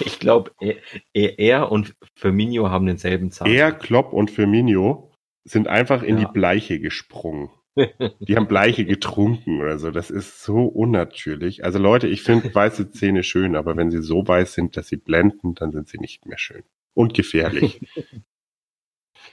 ich 0.00 0.18
glaube, 0.18 0.52
er, 0.60 0.76
er, 1.12 1.38
er 1.38 1.70
und 1.70 1.94
Firmino 2.14 2.70
haben 2.70 2.86
denselben 2.86 3.30
Zahn. 3.30 3.48
Er, 3.48 3.72
Klopp 3.72 4.14
und 4.14 4.30
Firmino 4.30 5.13
sind 5.44 5.68
einfach 5.68 6.02
in 6.02 6.18
Ja. 6.18 6.24
die 6.26 6.32
Bleiche 6.32 6.80
gesprungen. 6.80 7.50
Die 8.20 8.36
haben 8.36 8.46
Bleiche 8.46 8.84
getrunken 8.84 9.60
oder 9.60 9.78
so. 9.78 9.90
Das 9.90 10.10
ist 10.10 10.42
so 10.44 10.64
unnatürlich. 10.66 11.64
Also 11.64 11.78
Leute, 11.80 12.06
ich 12.06 12.22
finde 12.22 12.54
weiße 12.54 12.90
Zähne 12.92 13.24
schön, 13.24 13.56
aber 13.56 13.76
wenn 13.76 13.90
sie 13.90 14.00
so 14.00 14.26
weiß 14.26 14.54
sind, 14.54 14.76
dass 14.76 14.86
sie 14.88 14.96
blenden, 14.96 15.54
dann 15.56 15.72
sind 15.72 15.88
sie 15.88 15.98
nicht 15.98 16.24
mehr 16.24 16.38
schön. 16.38 16.62
Und 16.94 17.14
gefährlich. 17.14 17.80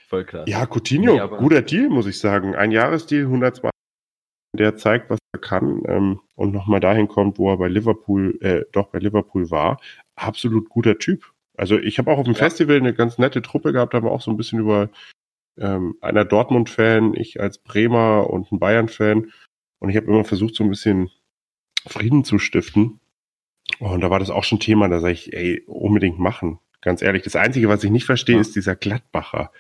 Voll 0.08 0.26
krass. 0.26 0.46
ja, 0.48 0.66
Coutinho, 0.66 1.14
Nee, 1.14 1.38
guter 1.38 1.62
Deal, 1.62 1.90
muss 1.90 2.08
ich 2.08 2.20
sagen. 2.20 2.56
Ein 2.56 2.72
Jahresdeal, 2.72 3.24
120. 3.26 3.70
Der 4.58 4.76
zeigt, 4.76 5.10
was 5.10 5.20
er 5.34 5.40
kann 5.40 5.84
ähm, 5.88 6.20
und 6.36 6.52
nochmal 6.52 6.80
dahin 6.82 7.08
kommt, 7.08 7.38
wo 7.38 7.50
er 7.52 7.58
bei 7.58 7.68
Liverpool, 7.70 8.38
äh, 8.42 8.66
doch 8.74 8.88
bei 8.88 9.00
Liverpool 9.00 9.50
war. 9.50 9.80
Absolut 10.16 10.68
guter 10.68 10.98
Typ. 10.98 11.32
Also 11.56 11.78
ich 11.78 12.00
habe 12.00 12.12
auch 12.12 12.18
auf 12.18 12.26
dem 12.26 12.34
Ja. 12.34 12.40
Festival 12.40 12.78
eine 12.78 12.94
ganz 12.94 13.18
nette 13.18 13.42
Truppe 13.42 13.72
gehabt, 13.72 13.94
haben 13.94 14.06
wir 14.06 14.12
auch 14.12 14.22
so 14.22 14.32
ein 14.32 14.38
bisschen 14.38 14.60
über 14.60 14.90
ähm, 15.58 15.96
einer 16.02 16.26
Dortmund-Fan, 16.26 17.14
ich 17.16 17.40
als 17.40 17.58
Bremer 17.58 18.30
und 18.30 18.52
ein 18.52 18.60
Bayern-Fan. 18.60 19.32
Und 19.80 19.90
ich 19.90 19.96
habe 19.98 20.08
immer 20.08 20.24
versucht, 20.24 20.56
so 20.56 20.64
ein 20.64 20.70
bisschen 20.70 21.10
Frieden 21.88 22.24
zu 22.24 22.40
stiften. 22.40 23.00
Und 23.80 24.02
da 24.02 24.10
war 24.10 24.20
das 24.20 24.30
auch 24.30 24.44
schon 24.44 24.60
Thema, 24.60 24.90
da 24.90 25.00
sage 25.00 25.14
ich, 25.14 25.34
ey, 25.34 25.64
unbedingt 25.66 26.20
machen. 26.20 26.60
Ganz 26.82 27.02
ehrlich, 27.02 27.24
das 27.24 27.36
Einzige, 27.36 27.70
was 27.70 27.84
ich 27.84 27.92
nicht 27.92 28.06
verstehe, 28.06 28.36
Ja. 28.36 28.42
ist 28.42 28.56
dieser 28.56 28.76
Gladbacher. 28.76 29.52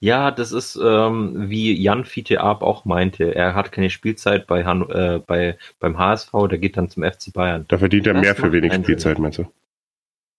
Ja, 0.00 0.30
das 0.30 0.52
ist 0.52 0.76
ähm, 0.80 1.50
wie 1.50 1.72
Jan 1.72 2.04
Fiete 2.04 2.40
Arp 2.40 2.62
auch 2.62 2.84
meinte. 2.84 3.34
Er 3.34 3.56
hat 3.56 3.72
keine 3.72 3.90
Spielzeit 3.90 4.46
bei, 4.46 4.64
Han 4.64 4.88
äh, 4.90 5.20
bei 5.26 5.58
beim 5.80 5.98
HSV, 5.98 6.30
der 6.48 6.58
geht 6.58 6.76
dann 6.76 6.88
zum 6.88 7.02
FC 7.02 7.32
Bayern. 7.32 7.64
Da 7.66 7.78
verdient 7.78 8.06
er 8.06 8.14
Das 8.14 8.22
mehr 8.22 8.36
für 8.36 8.52
wenig 8.52 8.72
Spielzeit, 8.74 9.18
meinst 9.18 9.38
du? 9.38 9.52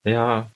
Ja, 0.05 0.49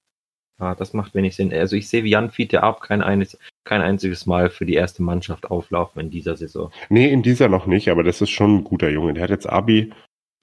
ja, 0.64 0.76
das 0.76 0.94
macht 0.94 1.14
wenig 1.14 1.36
Sinn. 1.36 1.52
Also 1.54 1.76
ich 1.76 1.88
sehe 1.90 2.04
wie 2.04 2.10
Jan 2.10 2.32
Fiete 2.32 2.64
Arp 2.64 2.82
kein, 2.82 3.02
eines, 3.02 3.38
kein 3.66 3.82
einziges 3.82 4.26
Mal 4.26 4.50
für 4.50 4.66
die 4.66 4.76
erste 4.76 5.04
Mannschaft 5.04 5.50
auflaufen 5.52 6.02
in 6.02 6.10
dieser 6.10 6.38
Saison. 6.38 6.72
Nee, 6.90 7.12
in 7.12 7.22
dieser 7.22 7.50
noch 7.50 7.66
nicht, 7.66 7.90
aber 7.90 8.04
das 8.04 8.22
ist 8.22 8.30
schon 8.30 8.58
ein 8.58 8.64
guter 8.64 8.90
Junge. 8.90 9.14
Der 9.14 9.24
hat 9.24 9.30
jetzt 9.30 9.48
Abi, 9.48 9.92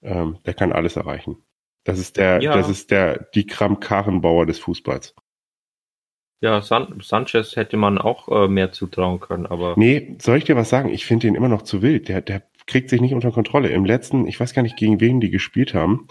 ähm, 0.03 0.37
der 0.45 0.53
kann 0.53 0.71
alles 0.71 0.95
erreichen. 0.95 1.37
Das 1.83 1.97
ist 1.97 2.17
der, 2.17 2.41
Ja. 2.41 2.53
das 2.55 2.69
ist 2.69 2.91
der, 2.91 3.29
die 3.33 3.47
Kram 3.47 3.79
Karrenbauer 3.79 4.45
des 4.45 4.59
Fußballs. 4.59 5.15
Ja, 6.43 6.61
San 6.61 6.99
Sanchez 7.01 7.55
hätte 7.55 7.77
man 7.77 7.97
auch 7.99 8.27
äh, 8.27 8.47
mehr 8.47 8.71
zutrauen 8.71 9.19
können, 9.19 9.45
aber 9.45 9.75
Nee, 9.77 10.15
soll 10.19 10.37
ich 10.37 10.43
dir 10.45 10.55
was 10.55 10.69
sagen? 10.69 10.89
Ich 10.89 11.05
finde 11.05 11.27
ihn 11.27 11.35
immer 11.35 11.49
noch 11.49 11.61
zu 11.61 11.81
wild. 11.81 12.07
Der, 12.07 12.21
der 12.21 12.43
kriegt 12.67 12.89
sich 12.89 13.01
nicht 13.01 13.13
unter 13.13 13.31
Kontrolle. 13.31 13.69
Im 13.69 13.85
letzten, 13.85 14.27
ich 14.27 14.39
weiß 14.39 14.53
gar 14.53 14.61
nicht, 14.63 14.75
gegen 14.77 14.99
wen 14.99 15.19
die 15.19 15.29
gespielt 15.29 15.73
haben, 15.73 16.07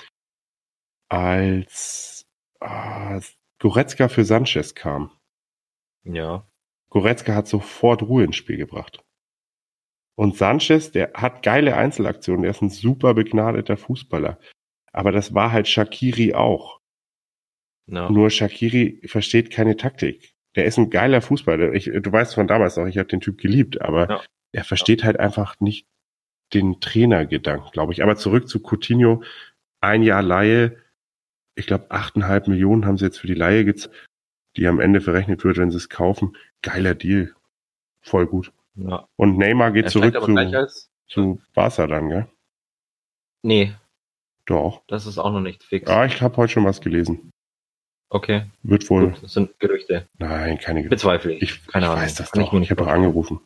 als 1.08 2.24
ah, 2.60 3.20
Goretzka 3.60 4.08
für 4.08 4.24
Sanchez 4.24 4.74
kam. 4.74 5.10
ja. 6.04 6.46
Goretzka 6.92 7.36
hat 7.36 7.46
sofort 7.46 8.02
Ruhe 8.02 8.24
ins 8.24 8.34
Spiel 8.34 8.56
gebracht. 8.56 9.00
Und 10.16 10.36
Sanchez, 10.36 10.90
der 10.90 11.12
hat 11.14 11.44
geile 11.44 11.76
Einzelaktionen, 11.76 12.42
der 12.42 12.50
ist 12.50 12.62
ein 12.62 12.70
super 12.70 13.14
begnadeter 13.14 13.76
Fußballer. 13.76 14.40
Aber 14.92 15.12
das 15.12 15.32
war 15.32 15.52
halt 15.52 15.68
Shakiri 15.68 16.34
auch. 16.34 16.80
ja. 17.86 18.10
Nur 18.10 18.28
Shakiri 18.30 19.02
versteht 19.06 19.52
keine 19.52 19.76
Taktik. 19.76 20.34
Der 20.56 20.64
ist 20.64 20.78
ein 20.78 20.90
geiler 20.90 21.22
Fußballer. 21.22 21.72
Ich, 21.74 21.84
du 21.84 22.10
weißt 22.12 22.34
von 22.34 22.48
damals 22.48 22.76
noch, 22.76 22.86
ich 22.86 22.98
habe 22.98 23.08
den 23.08 23.20
Typ 23.20 23.38
geliebt, 23.38 23.80
aber 23.80 24.08
Ja. 24.10 24.22
er 24.50 24.64
versteht 24.64 25.04
halt 25.04 25.20
einfach 25.20 25.60
nicht 25.60 25.86
den 26.52 26.80
Trainergedanken, 26.80 27.70
glaube 27.70 27.92
ich. 27.92 28.02
Aber 28.02 28.16
zurück 28.16 28.48
zu 28.48 28.58
Coutinho. 28.60 29.22
Ein 29.80 30.02
Jahr 30.02 30.22
Laie. 30.22 30.76
Ich 31.60 31.66
glaube, 31.66 31.90
achteinhalb 31.90 32.48
Millionen 32.48 32.86
haben 32.86 32.96
sie 32.98 33.04
jetzt 33.04 33.18
für 33.20 33.26
die 33.26 33.34
Laie 33.34 33.64
gezahlt, 33.66 33.94
die 34.56 34.66
am 34.66 34.80
Ende 34.80 35.00
verrechnet 35.00 35.44
wird, 35.44 35.58
wenn 35.58 35.70
sie 35.70 35.76
es 35.76 35.88
kaufen. 35.90 36.34
Geiler 36.62 36.94
Deal. 36.94 37.34
Voll 38.02 38.26
gut. 38.26 38.50
ja. 38.76 39.06
Und 39.16 39.36
Neymar 39.36 39.70
geht 39.72 39.84
Er 39.84 39.90
zurück 39.90 40.14
zu, 40.14 40.34
als. 40.36 40.90
zu 41.06 41.40
Barca 41.54 41.86
dann, 41.86 42.08
gell? 42.08 42.26
Nee, 43.42 43.74
Doch. 44.46 44.82
das 44.86 45.06
ist 45.06 45.18
auch 45.18 45.30
noch 45.32 45.40
nicht 45.42 45.62
fix. 45.62 45.88
Ah, 45.88 46.06
ich 46.06 46.20
habe 46.22 46.36
heute 46.38 46.52
schon 46.54 46.64
was 46.64 46.80
gelesen. 46.80 47.30
Okay, 48.08 48.46
Wird 48.62 48.88
wohl. 48.90 49.10
gut, 49.10 49.22
das 49.22 49.34
sind 49.34 49.58
Gerüchte. 49.60 50.06
Nein, 50.18 50.58
keine 50.58 50.80
Gerüchte. 50.80 50.88
Bezweifle 50.96 51.32
ich. 51.34 51.42
Ich, 51.42 51.66
Keine 51.66 51.84
ich 51.86 51.90
Ahnung. 51.90 52.02
weiß 52.04 52.14
das 52.16 52.32
Kann 52.32 52.42
doch. 52.42 52.52
Ich, 52.54 52.58
nicht 52.60 52.70
habe 52.70 52.90
angerufen. 52.90 53.40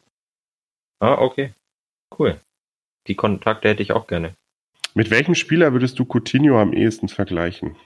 Ah, 1.01 1.15
okay. 1.19 1.53
Cool. 2.17 2.41
Die 3.09 3.17
Kontakte 3.17 3.69
hätte 3.69 3.83
ich 3.83 3.91
auch 3.93 4.07
gerne. 4.07 4.35
Mit 4.95 5.11
welchem 5.11 5.35
Spieler 5.35 5.73
würdest 5.73 5.99
du 5.99 6.05
Coutinho 6.07 6.61
am 6.61 6.73
ehesten 6.73 7.09
vergleichen? 7.09 7.77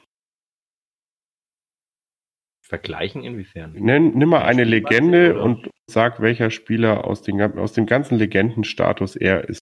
Vergleichen 2.69 3.25
inwiefern? 3.25 3.73
Nenn, 3.73 4.11
nimm 4.17 4.29
mal 4.29 4.43
eine 4.43 4.65
Legende 4.65 5.35
oder? 5.35 5.43
und 5.43 5.71
sag, 5.87 6.21
welcher 6.21 6.51
Spieler 6.51 7.07
aus, 7.07 7.23
den, 7.23 7.41
aus 7.59 7.73
dem 7.73 7.87
ganzen 7.87 8.19
Legendenstatus 8.19 9.17
er 9.17 9.49
ist. 9.49 9.61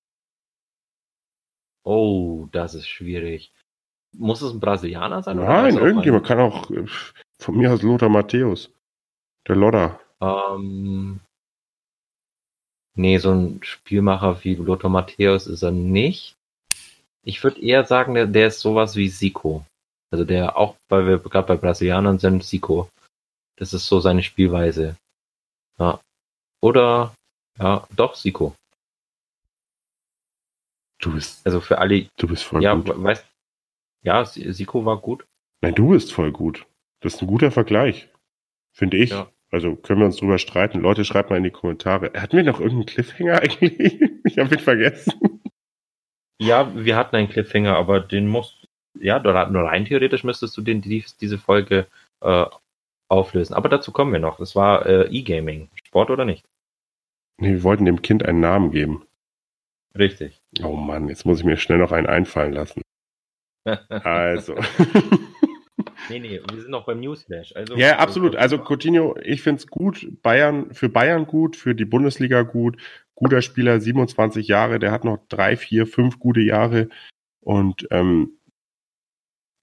Oh, 1.84 2.48
das 2.50 2.74
ist 2.74 2.88
schwierig. 2.88 3.52
Muss 4.12 4.42
es 4.42 4.52
ein 4.52 4.58
Brasilianer 4.58 5.22
sein? 5.22 5.36
Nein, 5.36 5.76
irgendjemand 5.76 6.26
kann 6.26 6.40
auch 6.40 6.68
von 7.38 7.56
mir 7.56 7.72
aus 7.72 7.82
Lothar 7.82 8.08
Matthäus. 8.08 8.72
Der 9.46 9.54
Lodder. 9.54 10.00
Ähm, 10.20 11.20
nee, 12.96 13.18
so 13.18 13.30
ein 13.30 13.60
Spielmacher 13.62 14.42
wie 14.42 14.56
Lothar 14.56 14.90
Matthäus 14.90 15.46
ist 15.46 15.62
er 15.62 15.70
nicht. 15.70 16.34
Ich 17.22 17.44
würde 17.44 17.62
eher 17.62 17.84
sagen, 17.84 18.14
der, 18.14 18.26
der 18.26 18.48
ist 18.48 18.58
sowas 18.58 18.96
wie 18.96 19.08
Siko. 19.08 19.64
Also 20.10 20.24
der 20.24 20.56
auch, 20.56 20.74
weil 20.88 21.06
wir 21.06 21.18
gerade 21.20 21.46
bei 21.46 21.56
Brasilianern 21.56 22.18
sind, 22.18 22.42
Siko. 22.42 22.88
Das 23.56 23.72
ist 23.72 23.86
so 23.86 24.00
seine 24.00 24.22
Spielweise. 24.22 24.96
Ja. 25.78 26.00
Oder, 26.62 27.14
ja, 27.58 27.86
doch, 27.94 28.14
Siko. 28.14 28.54
Du 31.00 31.12
bist, 31.12 31.46
Also 31.46 31.60
für 31.60 31.78
alle, 31.78 32.08
du 32.16 32.26
bist 32.26 32.44
voll 32.44 32.62
ja, 32.62 32.74
gut. 32.74 32.88
we- 32.88 33.02
weißt, 33.02 33.26
ja, 34.02 34.24
Siko 34.24 34.84
war 34.84 34.98
gut. 34.98 35.26
Nein, 35.62 35.74
du 35.74 35.90
bist 35.90 36.12
voll 36.12 36.32
gut. 36.32 36.66
Das 37.00 37.14
ist 37.14 37.20
ein 37.22 37.26
guter 37.26 37.50
Vergleich. 37.50 38.08
Finde 38.74 38.96
ich. 38.98 39.10
Ja. 39.10 39.30
Also 39.50 39.76
können 39.76 40.00
wir 40.00 40.06
uns 40.06 40.16
drüber 40.16 40.38
streiten. 40.38 40.80
Leute, 40.80 41.04
schreibt 41.04 41.30
mal 41.30 41.36
in 41.36 41.44
die 41.44 41.50
Kommentare. 41.50 42.12
Hatten 42.20 42.36
wir 42.36 42.44
noch 42.44 42.60
irgendeinen 42.60 42.86
Cliffhanger 42.86 43.38
eigentlich? 43.42 44.00
Ich 44.24 44.38
habe 44.38 44.54
ihn 44.54 44.60
vergessen. 44.60 45.40
Ja, 46.40 46.74
wir 46.74 46.96
hatten 46.96 47.16
einen 47.16 47.28
Cliffhanger, 47.28 47.76
aber 47.76 48.00
den 48.00 48.26
musst, 48.28 48.66
ja, 48.98 49.18
nur 49.18 49.46
nur 49.48 49.62
rein 49.62 49.84
theoretisch 49.84 50.24
müsstest 50.24 50.56
du 50.56 50.62
den, 50.62 50.82
die, 50.82 51.04
diese 51.20 51.38
Folge 51.38 51.86
äh, 52.20 52.46
auflösen. 53.08 53.54
Aber 53.54 53.68
dazu 53.68 53.92
kommen 53.92 54.12
wir 54.12 54.20
noch. 54.20 54.38
Das 54.38 54.56
war 54.56 54.86
äh, 54.86 55.08
E-Gaming. 55.10 55.68
Sport 55.84 56.10
oder 56.10 56.24
nicht? 56.24 56.44
Nee, 57.38 57.52
wir 57.52 57.62
wollten 57.62 57.84
dem 57.84 58.02
Kind 58.02 58.24
einen 58.24 58.40
Namen 58.40 58.70
geben. 58.70 59.06
Richtig. 59.96 60.40
Oh 60.62 60.76
Mann, 60.76 61.08
jetzt 61.08 61.24
muss 61.24 61.38
ich 61.38 61.44
mir 61.44 61.56
schnell 61.56 61.78
noch 61.78 61.92
einen 61.92 62.06
einfallen 62.06 62.52
lassen. 62.52 62.82
Also. 63.88 64.54
nee, 66.08 66.20
nee, 66.20 66.40
wir 66.40 66.60
sind 66.60 66.70
noch 66.70 66.86
beim 66.86 67.00
Newsflash. 67.00 67.52
Also, 67.56 67.74
ja, 67.74 67.98
absolut. 67.98 68.36
Also 68.36 68.58
Coutinho, 68.58 69.16
ich 69.20 69.42
find's 69.42 69.66
gut. 69.66 70.06
Bayern, 70.22 70.72
für 70.72 70.88
Bayern 70.88 71.26
gut, 71.26 71.56
für 71.56 71.74
die 71.74 71.84
Bundesliga 71.84 72.42
gut. 72.42 72.80
Guter 73.16 73.42
Spieler, 73.42 73.80
27 73.80 74.46
Jahre, 74.46 74.78
der 74.78 74.92
hat 74.92 75.02
noch 75.02 75.18
drei, 75.28 75.56
vier, 75.56 75.88
fünf 75.88 76.20
gute 76.20 76.42
Jahre. 76.42 76.88
Und 77.40 77.88
ähm, 77.90 78.38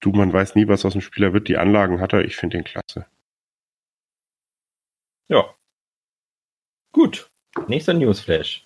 du, 0.02 0.12
man 0.12 0.34
weiß 0.34 0.56
nie, 0.56 0.68
was 0.68 0.84
aus 0.84 0.94
dem 0.94 1.02
Spieler 1.02 1.32
wird. 1.32 1.48
Die 1.48 1.58
Anlagen 1.58 2.02
hat 2.02 2.12
er, 2.12 2.26
ich 2.26 2.36
finde 2.36 2.58
den 2.58 2.66
klasse. 2.66 3.06
Ja. 5.30 5.54
Gut. 6.92 7.30
Nächster 7.68 7.94
Newsflash, 7.94 8.66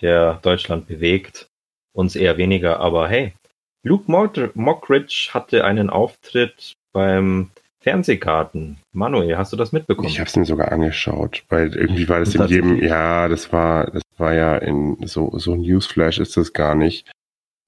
der 0.00 0.34
Deutschland 0.42 0.86
bewegt. 0.86 1.48
Uns 1.94 2.16
eher 2.16 2.36
weniger, 2.36 2.80
aber 2.80 3.08
hey. 3.08 3.34
Luke 3.82 4.10
Mock- 4.10 4.54
Mockridge 4.56 5.30
hatte 5.32 5.64
einen 5.64 5.90
Auftritt 5.90 6.72
beim 6.92 7.50
Fernsehgarten. 7.80 8.78
Manuel, 8.92 9.38
hast 9.38 9.52
du 9.52 9.56
das 9.56 9.72
mitbekommen? 9.72 10.08
Ich 10.08 10.18
habe 10.18 10.28
es 10.28 10.36
mir 10.36 10.44
sogar 10.44 10.72
angeschaut, 10.72 11.44
weil 11.48 11.74
irgendwie 11.74 12.08
war 12.08 12.18
das 12.18 12.34
in 12.34 12.46
jedem, 12.48 12.82
ja, 12.82 13.28
das 13.28 13.52
war, 13.52 13.90
das 13.90 14.02
war 14.18 14.34
ja 14.34 14.58
in 14.58 15.06
so 15.06 15.38
so 15.38 15.54
Newsflash 15.54 16.18
ist 16.18 16.36
das 16.36 16.52
gar 16.52 16.74
nicht. 16.74 17.10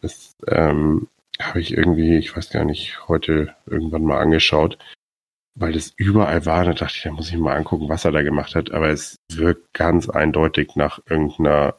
Das 0.00 0.34
ähm, 0.48 1.08
habe 1.40 1.60
ich 1.60 1.72
irgendwie, 1.72 2.16
ich 2.18 2.36
weiß 2.36 2.50
gar 2.50 2.64
nicht, 2.64 3.06
heute 3.08 3.54
irgendwann 3.66 4.02
mal 4.02 4.18
angeschaut, 4.18 4.76
weil 5.58 5.72
das 5.72 5.92
überall 5.96 6.46
war. 6.46 6.64
Da 6.64 6.72
dachte 6.72 6.94
ich, 6.96 7.02
da 7.02 7.10
muss 7.10 7.30
ich 7.30 7.36
mal 7.36 7.56
angucken, 7.56 7.88
was 7.88 8.04
er 8.04 8.12
da 8.12 8.22
gemacht 8.22 8.54
hat. 8.54 8.70
Aber 8.70 8.88
es 8.88 9.16
wirkt 9.32 9.72
ganz 9.74 10.08
eindeutig 10.08 10.76
nach 10.76 11.00
irgendeiner 11.08 11.76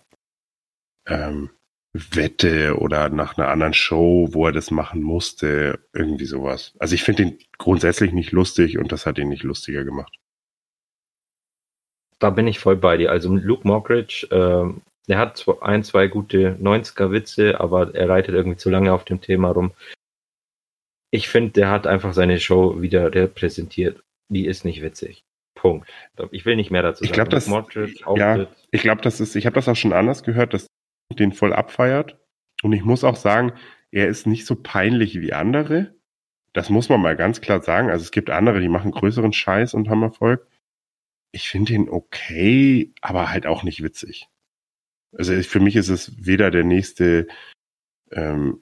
ähm, 1.08 1.50
Wette 1.94 2.78
oder 2.78 3.10
nach 3.10 3.38
einer 3.38 3.48
anderen 3.48 3.74
Show, 3.74 4.30
wo 4.32 4.46
er 4.46 4.52
das 4.52 4.70
machen 4.70 5.02
musste, 5.02 5.80
irgendwie 5.94 6.26
sowas. 6.26 6.76
Also 6.80 6.94
ich 6.94 7.04
finde 7.04 7.24
ihn 7.24 7.40
grundsätzlich 7.58 8.12
nicht 8.12 8.32
lustig 8.32 8.78
und 8.78 8.92
das 8.92 9.06
hat 9.06 9.18
ihn 9.18 9.30
nicht 9.30 9.44
lustiger 9.44 9.84
gemacht. 9.84 10.16
Da 12.20 12.30
bin 12.30 12.48
ich 12.48 12.60
voll 12.60 12.76
bei 12.76 12.98
dir. 12.98 13.12
Also 13.12 13.34
Luke 13.34 13.68
Mockridge, 13.68 14.28
ähm, 14.30 14.82
der 15.08 15.18
hat 15.18 15.44
ein, 15.62 15.84
zwei 15.84 16.08
gute 16.08 16.58
90er-Witze, 16.62 17.60
aber 17.60 17.96
er 17.96 18.10
reitet 18.10 18.36
irgendwie 18.36 18.58
zu 18.58 18.70
lange 18.70 18.94
auf 18.94 19.06
dem 19.06 19.22
Thema 19.22 19.50
rum. 19.50 19.72
Ich 21.12 21.28
finde, 21.30 21.52
der 21.52 21.70
hat 21.70 21.88
einfach 21.88 22.14
seine 22.14 22.40
Show 22.40 22.82
wieder 22.82 23.14
repräsentiert. 23.14 24.04
Die 24.30 24.46
ist 24.46 24.64
nicht 24.66 24.82
witzig. 24.82 25.24
Punkt. 25.56 25.90
Ich 26.32 26.46
will 26.46 26.56
nicht 26.56 26.72
mehr 26.72 26.84
dazu 26.84 27.04
Ich 27.04 27.12
glaub, 27.12 27.30
das- 27.30 27.48
Mockridge, 27.48 28.04
ja. 28.16 28.48
Ich 28.72 28.82
glaube, 28.82 29.02
das 29.02 29.20
ist, 29.20 29.36
ich 29.36 29.46
habe 29.46 29.56
das 29.56 29.68
auch 29.68 29.76
schon 29.76 29.94
anders 29.94 30.24
gehört, 30.24 30.54
dass 30.54 30.68
den 31.14 31.34
voll 31.34 31.54
abfeiert. 31.54 32.18
Und 32.62 32.74
ich 32.74 32.84
muss 32.84 33.04
auch 33.04 33.16
sagen, 33.16 33.54
er 33.92 34.08
ist 34.08 34.28
nicht 34.28 34.46
so 34.46 34.56
peinlich 34.56 35.20
wie 35.20 35.34
andere. 35.34 35.96
Das 36.54 36.70
muss 36.70 36.90
man 36.90 37.02
mal 37.02 37.16
ganz 37.16 37.42
klar 37.42 37.62
sagen. 37.62 37.90
Also 37.90 38.04
es 38.04 38.12
gibt 38.12 38.30
andere, 38.30 38.60
die 38.62 38.70
machen 38.70 38.92
größeren 38.92 39.34
Scheiß 39.34 39.74
und 39.74 39.90
haben 39.90 40.04
Erfolg. 40.04 40.48
Ich 41.32 41.50
finde 41.50 41.74
ihn 41.74 41.90
okay, 41.90 42.92
aber 43.02 43.30
halt 43.30 43.46
auch 43.46 43.64
nicht 43.64 43.84
witzig. 43.84 44.28
Also 45.18 45.34
für 45.42 45.60
mich 45.60 45.76
ist 45.76 45.90
es 45.90 46.26
weder 46.26 46.52
der 46.52 46.64
nächste 46.64 47.28
ähm, 48.12 48.62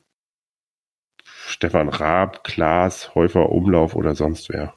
Stefan 1.47 1.87
Raab, 1.89 2.43
Klaas, 2.43 3.15
Häufer, 3.15 3.49
Umlauf 3.49 3.95
oder 3.95 4.15
sonst 4.15 4.49
wer. 4.49 4.75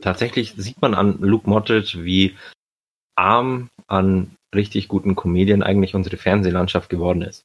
Tatsächlich 0.00 0.54
sieht 0.56 0.80
man 0.80 0.94
an 0.94 1.18
Luke 1.20 1.48
Mockridge, 1.48 2.04
wie 2.04 2.36
arm 3.16 3.68
an 3.86 4.36
richtig 4.54 4.88
guten 4.88 5.16
Comedian 5.16 5.62
eigentlich 5.62 5.94
unsere 5.94 6.16
Fernsehlandschaft 6.16 6.88
geworden 6.88 7.22
ist. 7.22 7.44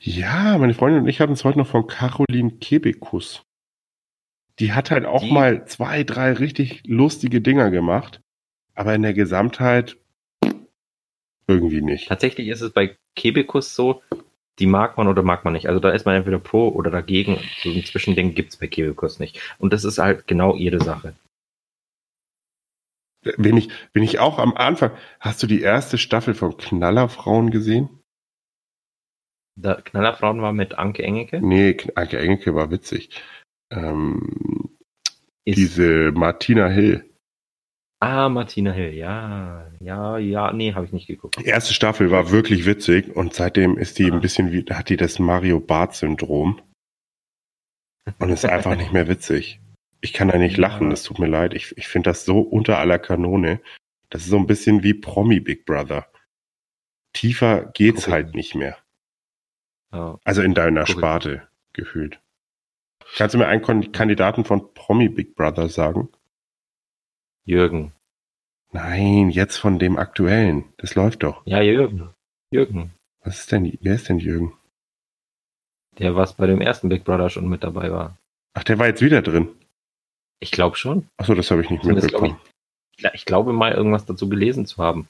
Ja, 0.00 0.56
meine 0.58 0.74
Freundin 0.74 1.02
und 1.02 1.08
ich 1.08 1.20
hatten 1.20 1.32
es 1.32 1.44
heute 1.44 1.58
noch 1.58 1.66
von 1.66 1.86
Caroline 1.86 2.52
Kebekus. 2.52 3.42
Die 4.60 4.72
hat 4.72 4.90
halt 4.90 5.04
auch 5.04 5.22
Die- 5.22 5.32
mal 5.32 5.66
zwei, 5.66 6.04
drei 6.04 6.32
richtig 6.32 6.82
lustige 6.86 7.40
Dinger 7.40 7.70
gemacht, 7.70 8.20
aber 8.74 8.94
in 8.94 9.02
der 9.02 9.14
Gesamtheit 9.14 9.96
irgendwie 11.48 11.82
nicht. 11.82 12.08
Tatsächlich 12.08 12.48
ist 12.48 12.60
es 12.60 12.72
bei 12.72 12.96
Kebekus 13.16 13.74
so, 13.74 14.02
die 14.58 14.66
mag 14.66 14.96
man 14.96 15.08
oder 15.08 15.22
mag 15.22 15.44
man 15.44 15.54
nicht. 15.54 15.68
Also 15.68 15.80
da 15.80 15.90
ist 15.90 16.06
man 16.06 16.14
entweder 16.16 16.38
pro 16.38 16.68
oder 16.68 16.90
dagegen. 16.90 17.38
So 17.62 17.70
ein 17.70 17.84
Zwischending 17.84 18.34
gibt's 18.34 18.56
bei 18.56 18.66
Kebekus 18.66 19.18
nicht. 19.18 19.40
Und 19.58 19.72
das 19.72 19.84
ist 19.84 19.98
halt 19.98 20.26
genau 20.26 20.54
ihre 20.54 20.80
Sache. 20.80 21.14
Bin 23.38 23.56
ich, 23.56 23.70
bin 23.92 24.02
ich 24.02 24.18
auch 24.18 24.38
am 24.38 24.54
Anfang. 24.54 24.90
Hast 25.18 25.42
du 25.42 25.46
die 25.46 25.62
erste 25.62 25.98
Staffel 25.98 26.34
von 26.34 26.56
Knallerfrauen 26.56 27.50
gesehen? 27.50 27.88
Der 29.56 29.76
Knallerfrauen 29.82 30.42
war 30.42 30.52
mit 30.52 30.78
Anke 30.78 31.02
Engelke. 31.02 31.40
Nee, 31.40 31.76
Anke 31.94 32.18
Engelke 32.18 32.54
war 32.54 32.70
witzig. 32.70 33.22
Ähm, 33.70 34.76
diese 35.46 36.12
Martina 36.12 36.68
Hill. 36.68 37.08
Ah, 38.04 38.28
Martina 38.28 38.72
Hill, 38.72 38.94
ja, 38.94 39.70
ja, 39.80 40.18
ja, 40.18 40.52
nee, 40.52 40.74
habe 40.74 40.86
ich 40.86 40.92
nicht 40.92 41.06
geguckt. 41.06 41.36
Die 41.38 41.44
erste 41.46 41.74
Staffel 41.74 42.10
war 42.10 42.30
wirklich 42.30 42.66
witzig 42.66 43.14
und 43.14 43.34
seitdem 43.34 43.76
ist 43.78 43.98
die 43.98 44.10
Ah. 44.10 44.14
ein 44.14 44.20
bisschen 44.20 44.52
wie, 44.52 44.64
hat 44.72 44.88
die 44.88 44.96
das 44.96 45.18
Mario 45.18 45.60
Bart 45.60 45.94
Syndrom 45.94 46.60
und 48.18 48.30
ist 48.30 48.44
einfach 48.44 48.76
nicht 48.76 48.92
mehr 48.92 49.08
witzig. 49.08 49.60
Ich 50.00 50.12
kann 50.12 50.28
da 50.28 50.38
nicht 50.38 50.56
lachen, 50.58 50.90
es 50.92 51.02
tut 51.02 51.18
mir 51.18 51.26
leid. 51.28 51.54
Ich, 51.54 51.76
ich 51.76 51.88
finde 51.88 52.10
das 52.10 52.24
so 52.24 52.40
unter 52.40 52.78
aller 52.78 52.98
Kanone. 52.98 53.60
Das 54.10 54.22
ist 54.22 54.28
so 54.30 54.36
ein 54.38 54.46
bisschen 54.46 54.82
wie 54.82 54.94
Promi 54.94 55.40
Big 55.40 55.64
Brother. 55.64 56.06
Tiefer 57.12 57.66
geht's 57.74 58.06
ich 58.06 58.12
halt 58.12 58.34
nicht. 58.34 58.54
mehr. 58.54 58.76
Ja. 59.92 60.18
Also 60.24 60.42
in 60.42 60.54
deiner 60.54 60.82
ich 60.82 60.90
Sparte 60.90 61.48
gefühlt. 61.72 62.20
Kannst 63.16 63.34
du 63.34 63.38
mir 63.38 63.46
einen 63.46 63.92
Kandidaten 63.92 64.44
von 64.44 64.74
Promi 64.74 65.08
Big 65.08 65.34
Brother 65.36 65.68
sagen? 65.68 66.08
Jürgen. 67.44 67.92
Nein, 68.72 69.30
jetzt 69.30 69.56
von 69.56 69.78
dem 69.78 69.98
aktuellen. 69.98 70.64
Das 70.78 70.94
läuft 70.94 71.22
doch. 71.22 71.42
Ja, 71.46 71.60
Jürgen. 71.60 72.10
Jürgen. 72.50 72.92
Was 73.22 73.40
ist 73.40 73.52
denn, 73.52 73.78
wer 73.80 73.94
ist 73.94 74.08
denn 74.08 74.18
Jürgen? 74.18 74.52
Der 75.98 76.16
was 76.16 76.34
bei 76.34 76.46
dem 76.46 76.60
ersten 76.60 76.88
Big 76.88 77.04
Brother 77.04 77.30
schon 77.30 77.48
mit 77.48 77.62
dabei 77.62 77.92
war. 77.92 78.16
Ach, 78.54 78.64
der 78.64 78.78
war 78.78 78.86
jetzt 78.86 79.02
wieder 79.02 79.22
drin. 79.22 79.48
Ich 80.40 80.50
glaube 80.50 80.76
schon. 80.76 81.06
Achso, 81.16 81.34
das 81.34 81.50
habe 81.50 81.62
ich 81.62 81.70
nicht 81.70 81.82
Zumindest 81.82 82.08
glaub 82.08 82.22
mitbekommen. 82.22 82.50
Ja, 82.98 83.10
ich 83.14 83.24
glaube 83.24 83.52
mal 83.52 83.72
irgendwas 83.72 84.06
dazu 84.06 84.28
gelesen 84.28 84.66
zu 84.66 84.82
haben. 84.82 85.08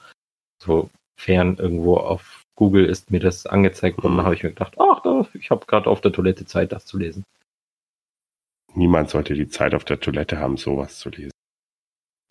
Sofern 0.62 1.56
irgendwo 1.56 1.96
auf 1.96 2.42
Google 2.56 2.84
ist 2.86 3.10
mir 3.10 3.20
das 3.20 3.46
angezeigt 3.46 4.02
worden, 4.02 4.16
da 4.16 4.24
habe 4.24 4.34
ich 4.34 4.42
mir 4.42 4.50
gedacht, 4.50 4.76
ach, 4.78 5.02
ich 5.34 5.50
habe 5.50 5.66
gerade 5.66 5.90
auf 5.90 6.00
der 6.00 6.12
Toilette 6.12 6.46
Zeit, 6.46 6.72
das 6.72 6.86
zu 6.86 6.98
lesen. 6.98 7.24
Niemand 8.74 9.10
sollte 9.10 9.34
die 9.34 9.48
Zeit 9.48 9.74
auf 9.74 9.84
der 9.84 10.00
Toilette 10.00 10.38
haben, 10.38 10.56
sowas 10.56 10.98
zu 10.98 11.10
lesen. 11.10 11.33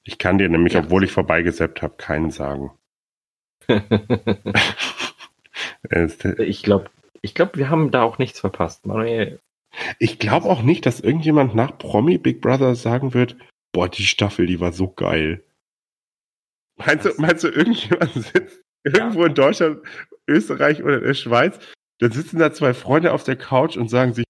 Ich 0.03 0.17
kann 0.17 0.37
dir 0.37 0.49
nämlich, 0.49 0.73
Ja. 0.73 0.81
obwohl 0.81 1.03
ich 1.03 1.11
vorbeigesappt 1.11 1.81
habe, 1.81 1.95
keinen 1.97 2.31
sagen. 2.31 2.71
Ich 6.39 6.63
glaube, 6.63 6.89
ich 7.21 7.35
glaube, 7.35 7.57
wir 7.57 7.69
haben 7.69 7.91
da 7.91 8.03
auch 8.03 8.17
nichts 8.17 8.39
verpasst. 8.39 8.85
Manuel, 8.85 9.39
Ich 9.99 10.17
glaube 10.19 10.47
auch 10.47 10.61
nicht, 10.61 10.85
dass 10.85 10.99
irgendjemand 10.99 11.55
nach 11.55 11.77
Promi 11.77 12.17
Big 12.17 12.41
Brother 12.41 12.75
sagen 12.75 13.13
wird, 13.13 13.35
boah, 13.73 13.89
die 13.89 14.03
Staffel, 14.05 14.45
die 14.45 14.59
war 14.59 14.71
so 14.71 14.89
geil. 14.89 15.43
Meinst 16.77 17.05
du, 17.05 17.11
meinst 17.17 17.43
du, 17.43 17.49
irgendjemand 17.49 18.13
sitzt 18.13 18.61
irgendwo 18.83 19.25
in 19.25 19.35
Deutschland, 19.35 19.79
Österreich 20.27 20.83
oder 20.83 20.97
in 20.99 21.03
der 21.03 21.13
Schweiz, 21.13 21.59
dann 21.99 22.11
sitzen 22.11 22.39
da 22.39 22.51
zwei 22.53 22.73
Freunde 22.73 23.13
auf 23.13 23.23
der 23.23 23.35
Couch 23.35 23.77
und 23.77 23.89
sagen 23.89 24.13
sich, 24.13 24.25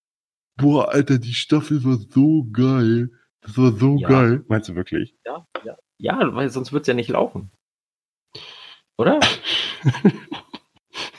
boah, 0.58 0.90
Alter, 0.90 1.20
die 1.20 1.34
Staffel 1.34 1.84
war 1.84 1.98
so 1.98 2.48
geil. 2.52 3.12
Das 3.44 3.58
war 3.58 3.72
so 3.74 3.98
Ja. 3.98 4.08
geil. 4.10 4.44
Meinst 4.48 4.70
du 4.70 4.76
wirklich? 4.76 5.16
ja, 5.26 5.46
ja, 5.64 5.78
ja, 6.00 6.36
weil 6.36 6.50
sonst 6.50 6.72
wird's 6.74 6.88
ja 6.88 6.94
nicht 6.94 7.10
laufen. 7.10 7.52
Oder? 8.98 9.20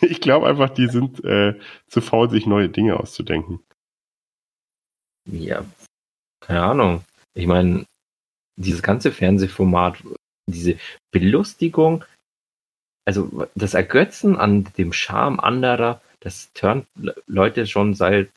Ich 0.01 0.20
glaube 0.20 0.47
einfach, 0.47 0.70
die 0.70 0.87
sind 0.89 1.25
äh, 1.25 1.59
zu 1.89 2.01
faul, 2.01 2.29
sich 2.31 2.47
neue 2.47 2.68
Dinge 2.68 2.99
auszudenken. 3.01 3.61
Ja, 5.27 5.64
keine 6.41 6.62
Ahnung. 6.62 7.05
Ich 7.35 7.47
meine, 7.47 7.87
dieses 8.57 8.83
ganze 8.83 9.11
Fernsehformat, 9.12 9.97
diese 10.47 10.79
Belustigung, 11.11 12.05
also 13.07 13.49
das 13.55 13.75
Ergötzen 13.75 14.37
an 14.37 14.64
dem 14.77 14.93
Charme 14.93 15.41
anderer, 15.41 16.03
das 16.20 16.53
turnt 16.53 16.87
Leute 17.27 17.66
schon 17.66 17.95
seit 17.95 18.31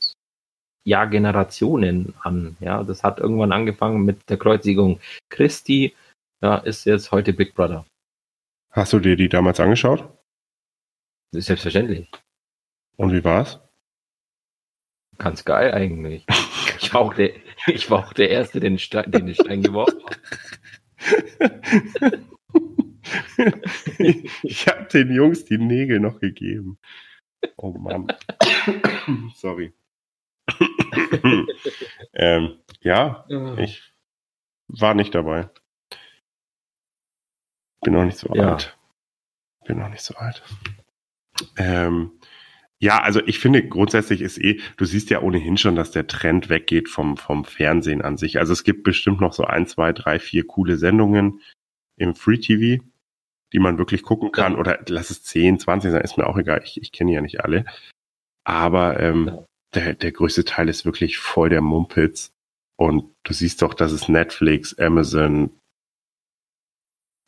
Jahrgenerationen 0.88 2.14
an. 2.22 2.56
Ja, 2.62 2.82
das 2.82 3.04
hat 3.04 3.20
irgendwann 3.20 3.52
angefangen 3.52 4.06
mit 4.06 4.30
der 4.30 4.38
Kreuzigung 4.38 5.02
Christi, 5.30 5.94
ja, 6.42 6.58
ist 6.58 6.86
jetzt 6.86 7.12
heute 7.12 7.34
Big 7.34 7.54
Brother. 7.56 7.86
Hast 8.72 8.94
du 8.94 9.00
dir 9.00 9.18
die 9.18 9.28
damals 9.28 9.60
angeschaut? 9.60 10.08
Selbstverständlich. 11.32 12.10
Und 12.96 13.12
wie 13.12 13.24
war's? 13.24 13.60
Ganz 15.18 15.44
geil 15.44 15.74
eigentlich. 15.74 16.26
Ich 16.80 16.94
war 16.94 17.02
auch 17.02 17.14
der, 17.14 17.32
ich 17.68 17.92
war 17.92 18.08
auch 18.08 18.14
der 18.14 18.30
Erste, 18.30 18.60
den, 18.62 18.80
Stein, 18.80 19.12
den 19.12 19.26
den 19.26 19.36
Stein 19.36 19.64
geworfen 19.64 20.02
hat. 20.06 20.20
ich 24.44 24.68
habe 24.68 24.86
den 24.86 25.14
Jungs 25.14 25.44
die 25.44 25.58
Nägel 25.58 26.00
noch 26.00 26.20
gegeben. 26.20 26.78
Oh 27.58 27.72
Mann. 27.72 28.08
Sorry. 29.36 29.74
ähm, 32.14 32.58
ja, 32.82 33.26
ich 33.58 33.94
war 34.68 34.94
nicht 34.94 35.14
dabei. 35.16 35.50
Bin 37.82 37.94
noch 37.94 38.06
nicht 38.06 38.18
so 38.18 38.34
Ja. 38.34 38.54
alt. 38.54 38.78
Bin 39.66 39.80
noch 39.80 39.90
nicht 39.90 40.02
so 40.04 40.16
alt. 40.16 40.44
Ähm, 41.58 42.12
ja, 42.80 43.02
also 43.02 43.22
ich 43.26 43.40
finde 43.40 43.68
grundsätzlich 43.68 44.22
ist 44.22 44.38
eh, 44.38 44.60
du 44.78 44.86
siehst 44.86 45.10
ja 45.10 45.22
ohnehin 45.22 45.58
schon, 45.58 45.76
dass 45.76 45.92
der 45.92 46.08
Trend 46.08 46.50
weggeht 46.50 46.90
vom, 46.90 47.18
vom 47.18 47.44
Fernsehen 47.46 48.02
an 48.02 48.18
sich. 48.18 48.40
Also 48.40 48.54
es 48.54 48.64
gibt 48.64 48.84
bestimmt 48.84 49.20
noch 49.20 49.34
so 49.34 49.44
ein, 49.44 49.68
zwei, 49.68 49.94
drei, 49.94 50.20
vier 50.20 50.46
coole 50.46 50.78
Sendungen 50.78 51.42
im 51.98 52.16
Free 52.16 52.38
TV, 52.38 52.84
die 53.54 53.60
man 53.60 53.78
wirklich 53.78 54.04
gucken 54.04 54.32
kann. 54.32 54.54
Ja. 54.54 54.60
Oder 54.60 54.80
lass 54.88 55.10
es 55.10 55.24
10, 55.24 55.60
20 55.60 55.92
sein, 55.92 56.02
ist 56.02 56.18
mir 56.18 56.28
auch 56.28 56.38
egal. 56.38 56.62
Ich, 56.64 56.82
ich 56.82 56.92
kenne 56.92 57.14
ja 57.14 57.22
nicht 57.22 57.42
alle. 57.44 57.66
Aber 58.44 59.00
ähm, 59.00 59.28
Ja. 59.28 59.46
Der, 59.74 59.94
der 59.96 60.12
größte 60.12 60.46
Teil 60.46 60.70
ist 60.70 60.86
wirklich 60.86 61.18
voll 61.18 61.50
der 61.50 61.62
Mumpitz. 61.62 62.32
Und 62.80 63.16
du 63.24 63.34
siehst 63.34 63.62
doch, 63.62 63.74
dass 63.74 63.92
es 63.92 64.08
Netflix, 64.08 64.78
Amazon, 64.78 65.60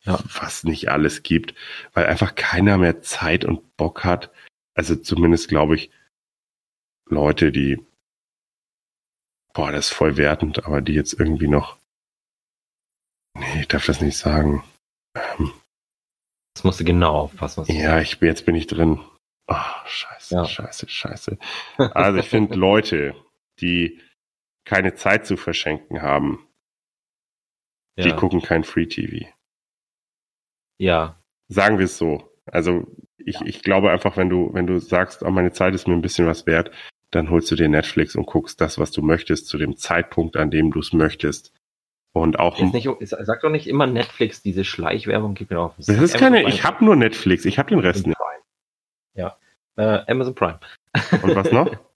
Ja. 0.04 0.18
was 0.40 0.64
nicht 0.64 0.88
alles 0.88 1.22
gibt, 1.22 1.54
weil 1.92 2.06
einfach 2.06 2.34
keiner 2.34 2.78
mehr 2.78 3.02
Zeit 3.02 3.44
und 3.44 3.76
Bock 3.76 4.04
hat. 4.04 4.32
Also 4.74 4.96
zumindest 4.96 5.48
glaube 5.48 5.74
ich, 5.74 5.90
Leute, 7.06 7.50
die, 7.52 7.84
boah, 9.52 9.72
das 9.72 9.88
ist 9.88 9.94
voll 9.94 10.16
wertend, 10.16 10.64
aber 10.64 10.80
die 10.80 10.94
jetzt 10.94 11.12
irgendwie 11.14 11.48
noch, 11.48 11.78
nee, 13.36 13.60
ich 13.60 13.68
darf 13.68 13.84
das 13.86 14.00
nicht 14.00 14.16
sagen. 14.16 14.62
Ähm, 15.16 15.52
Das 16.54 16.62
musst 16.64 16.78
du 16.80 16.84
genau 16.84 17.14
aufpassen. 17.16 17.64
Ja, 17.66 18.00
ich 18.00 18.20
bin, 18.20 18.28
jetzt 18.28 18.46
bin 18.46 18.54
ich 18.54 18.68
drin. 18.68 19.00
Ah, 19.50 19.82
scheiße, 19.84 20.34
Ja. 20.36 20.44
scheiße, 20.44 20.88
scheiße. 20.88 21.38
Also 21.76 22.18
ich 22.20 22.28
finde 22.28 22.54
Leute, 22.54 23.14
die 23.60 24.00
keine 24.64 24.94
Zeit 24.94 25.26
zu 25.26 25.36
verschenken 25.36 26.02
haben, 26.02 26.46
die 27.98 28.10
ja. 28.10 28.16
gucken 28.16 28.42
kein 28.42 28.62
Free 28.64 28.86
TV. 28.86 29.26
ja, 30.78 31.16
Sagen 31.48 31.78
wir 31.78 31.86
es 31.86 31.98
so. 31.98 32.30
Also 32.46 32.86
ich, 33.18 33.40
ich 33.40 33.62
glaube 33.62 33.90
einfach, 33.90 34.16
wenn 34.16 34.28
du, 34.28 34.54
wenn 34.54 34.68
du 34.68 34.78
sagst, 34.78 35.24
oh, 35.24 35.30
meine 35.30 35.50
Zeit 35.50 35.74
ist 35.74 35.88
mir 35.88 35.94
ein 35.94 36.00
bisschen 36.02 36.28
was 36.28 36.46
wert, 36.46 36.70
dann 37.10 37.28
holst 37.28 37.50
du 37.50 37.56
dir 37.56 37.68
Netflix 37.68 38.14
und 38.14 38.26
guckst 38.26 38.60
das, 38.60 38.78
was 38.78 38.92
du 38.92 39.02
möchtest, 39.02 39.48
zu 39.48 39.58
dem 39.58 39.76
Zeitpunkt, 39.76 40.36
an 40.36 40.52
dem 40.52 40.70
du 40.70 40.78
es 40.78 40.92
möchtest. 40.92 41.52
Und 42.12 42.38
auch 42.38 42.58
Jetzt 42.58 42.72
nicht, 42.72 42.88
sag 43.00 43.40
doch 43.40 43.50
nicht 43.50 43.66
immer 43.66 43.86
Netflix, 43.88 44.42
diese 44.42 44.64
Schleichwerbung 44.64 45.34
gibt 45.34 45.50
mir 45.50 45.58
auf. 45.58 45.74
das 45.76 45.88
ist 45.88 46.16
keine, 46.16 46.48
ich 46.48 46.64
habe 46.64 46.84
nur 46.84 46.94
Netflix, 46.94 47.44
ich 47.44 47.58
habe 47.58 47.70
den 47.70 47.80
Rest 47.80 48.06
nicht. 48.06 48.16
Ja. 49.14 49.38
Äh, 49.76 50.04
Amazon 50.10 50.34
Prime. 50.34 50.60
Und 51.22 51.34
was 51.36 51.50
noch? 51.52 51.70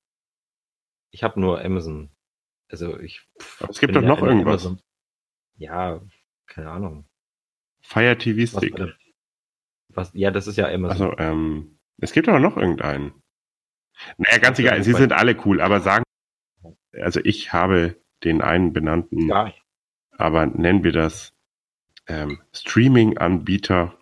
Ich 1.10 1.22
habe 1.22 1.38
nur 1.38 1.64
Amazon. 1.64 2.10
Also 2.68 2.98
ich. 2.98 3.20
pff, 3.40 3.60
es 3.68 3.78
gibt 3.78 3.94
doch 3.94 4.02
noch 4.02 4.18
in 4.18 4.24
irgendwas. 4.30 4.66
Amazon. 4.66 4.80
Ja, 5.56 6.00
keine 6.46 6.70
Ahnung. 6.72 7.06
Fire 7.82 8.18
TV 8.18 8.52
Was, 8.52 8.60
Stick. 8.64 8.76
war 8.76 8.86
das? 8.86 8.96
was, 9.90 10.10
ja, 10.14 10.32
das 10.32 10.48
ist 10.48 10.56
ja 10.56 10.66
Amazon. 10.66 11.10
Also, 11.10 11.18
ähm, 11.18 11.78
es 11.98 12.10
gibt 12.12 12.28
aber 12.28 12.40
noch 12.40 12.56
irgendeinen. 12.56 13.12
Naja, 14.16 14.38
ganz 14.38 14.58
Ja, 14.58 14.64
egal, 14.64 14.82
sie 14.82 14.92
sind 14.92 15.12
alle 15.12 15.36
cool, 15.46 15.60
aber 15.60 15.80
sagen, 15.80 16.02
also 17.00 17.20
ich 17.22 17.52
habe 17.52 17.96
den 18.24 18.42
einen 18.42 18.72
benannten, 18.72 19.28
ja, 19.28 19.54
aber 20.18 20.46
nennen 20.46 20.82
wir 20.82 20.90
das 20.90 21.32
ähm, 22.08 22.42
Streaming-Anbieter, 22.52 23.96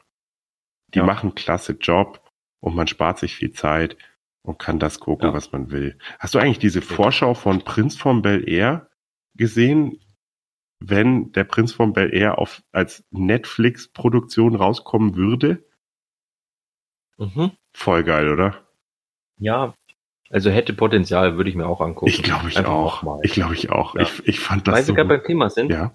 die 0.95 1.01
Ja. 1.01 1.05
machen 1.05 1.35
klasse 1.35 1.73
Job 1.75 2.27
und 2.63 2.75
man 2.75 2.87
spart 2.87 3.19
sich 3.19 3.35
viel 3.35 3.53
Zeit 3.53 3.97
und 4.43 4.59
kann 4.59 4.79
das 4.79 5.01
gucken, 5.01 5.29
Ja. 5.29 5.35
was 5.35 5.53
man 5.53 5.71
will. 5.71 5.99
Hast 6.19 6.35
du 6.35 6.39
eigentlich 6.39 6.59
diese 6.59 6.81
Vorschau 6.81 7.35
von 7.35 7.63
Prinz 7.65 7.97
von 7.97 8.23
Bel 8.23 8.49
Air 8.49 8.89
gesehen? 9.35 10.01
Wenn 10.85 11.31
der 11.33 11.45
Prinz 11.45 11.73
von 11.73 11.93
Bel 11.93 12.13
Air 12.15 12.39
auf, 12.39 12.63
als 12.73 13.05
Netflix-Produktion 13.11 14.57
rauskommen 14.57 15.15
würde? 15.17 15.65
mhm. 17.19 17.53
Voll 17.75 18.05
geil, 18.05 18.29
oder? 18.31 18.67
ja, 19.39 19.75
also 20.31 20.51
hätte 20.51 20.73
Potenzial, 20.73 21.37
würde 21.37 21.51
ich 21.51 21.57
mir 21.57 21.67
auch 21.67 21.81
angucken. 21.83 22.09
Ich 22.09 22.23
glaube 22.23 22.49
ich 22.49 22.57
Einfach 22.57 22.73
auch. 22.73 23.03
nochmal. 23.03 23.21
Ich 23.23 23.33
glaube 23.33 23.53
ich 23.55 23.71
auch. 23.71 23.95
Ich, 23.97 24.27
ich 24.27 24.41
fand 24.41 24.67
das 24.67 24.73
Weil 24.75 24.81
wir 24.83 24.87
so. 24.87 24.95
gerade 24.95 25.09
beim 25.11 25.25
Thema 25.25 25.51
sind, 25.51 25.71
Ja. 25.71 25.93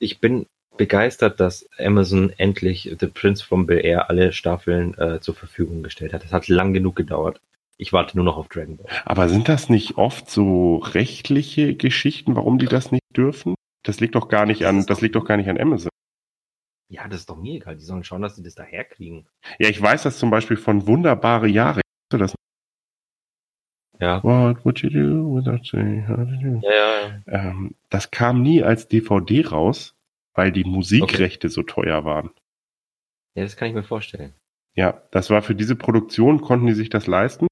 ich 0.00 0.18
bin 0.20 0.46
begeistert, 0.76 1.40
dass 1.40 1.68
Amazon 1.78 2.32
endlich 2.36 2.94
The 2.98 3.06
Prince 3.06 3.44
from 3.44 3.66
Bel 3.66 3.84
Air 3.84 4.08
alle 4.10 4.32
Staffeln 4.32 4.96
äh, 4.98 5.20
zur 5.20 5.34
Verfügung 5.34 5.82
gestellt 5.82 6.12
hat. 6.12 6.24
Das 6.24 6.32
hat 6.32 6.48
lang 6.48 6.72
genug 6.72 6.96
gedauert. 6.96 7.40
Ich 7.76 7.92
warte 7.92 8.16
nur 8.16 8.24
noch 8.24 8.36
auf 8.36 8.48
Dragon 8.48 8.76
Ball. 8.76 8.86
Aber 9.04 9.28
sind 9.28 9.48
das 9.48 9.70
nicht 9.70 9.96
oft 9.96 10.30
so 10.30 10.76
rechtliche 10.76 11.74
Geschichten, 11.74 12.36
warum 12.36 12.58
die 12.58 12.66
das 12.66 12.92
nicht 12.92 13.02
dürfen? 13.16 13.54
Das 13.82 14.00
liegt 14.00 14.14
doch 14.14 14.28
gar 14.28 14.44
nicht 14.44 14.66
an, 14.66 14.84
das 14.84 15.00
liegt 15.00 15.14
doch 15.14 15.24
gar 15.24 15.36
nicht 15.36 15.48
an 15.48 15.58
Amazon. 15.58 15.90
Ja, 16.90 17.06
das 17.08 17.20
ist 17.20 17.30
doch 17.30 17.36
mir 17.36 17.54
egal. 17.54 17.76
Die 17.76 17.84
sollen 17.84 18.04
schauen, 18.04 18.20
dass 18.20 18.36
sie 18.36 18.42
das 18.42 18.54
daherkriegen. 18.54 19.26
Ja, 19.58 19.68
ich 19.68 19.80
weiß 19.80 20.02
das 20.02 20.18
zum 20.18 20.28
Beispiel 20.28 20.56
von 20.56 20.86
wunderbare 20.86 21.46
Jahre. 21.46 21.80
Das? 22.10 22.34
Ja. 24.00 24.22
What 24.24 24.64
would 24.64 24.80
you 24.80 24.90
do 24.90 25.36
without? 25.36 25.60
Ja, 25.72 25.82
ja, 25.82 26.60
ja. 26.62 27.22
Ähm, 27.26 27.76
das 27.90 28.10
kam 28.10 28.42
nie 28.42 28.62
als 28.62 28.88
DVD 28.88 29.46
raus, 29.46 29.94
weil 30.34 30.52
die 30.52 30.64
Musikrechte 30.64 31.48
so 31.48 31.62
teuer 31.62 32.04
waren. 32.04 32.30
Ja, 33.36 33.44
das 33.44 33.56
kann 33.56 33.68
ich 33.68 33.74
mir 33.74 33.82
vorstellen. 33.82 34.34
Ja, 34.76 35.02
das 35.10 35.30
war 35.30 35.42
für 35.42 35.54
diese 35.54 35.76
Produktion, 35.76 36.40
konnten 36.40 36.66
die 36.66 36.74
sich 36.74 36.88
das 36.90 37.06
leisten, 37.06 37.46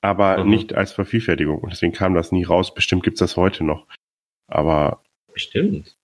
aber 0.00 0.44
Mhm. 0.44 0.50
nicht 0.50 0.74
als 0.74 0.92
Vervielfältigung. 0.92 1.58
Und 1.58 1.70
deswegen 1.70 1.92
kam 1.92 2.14
das 2.14 2.32
nie 2.32 2.44
raus. 2.44 2.74
Bestimmt 2.74 3.02
gibt's 3.02 3.20
das 3.20 3.36
heute 3.36 3.64
noch. 3.64 3.86
Aber, 4.48 5.02
Bestimmt. 5.32 5.96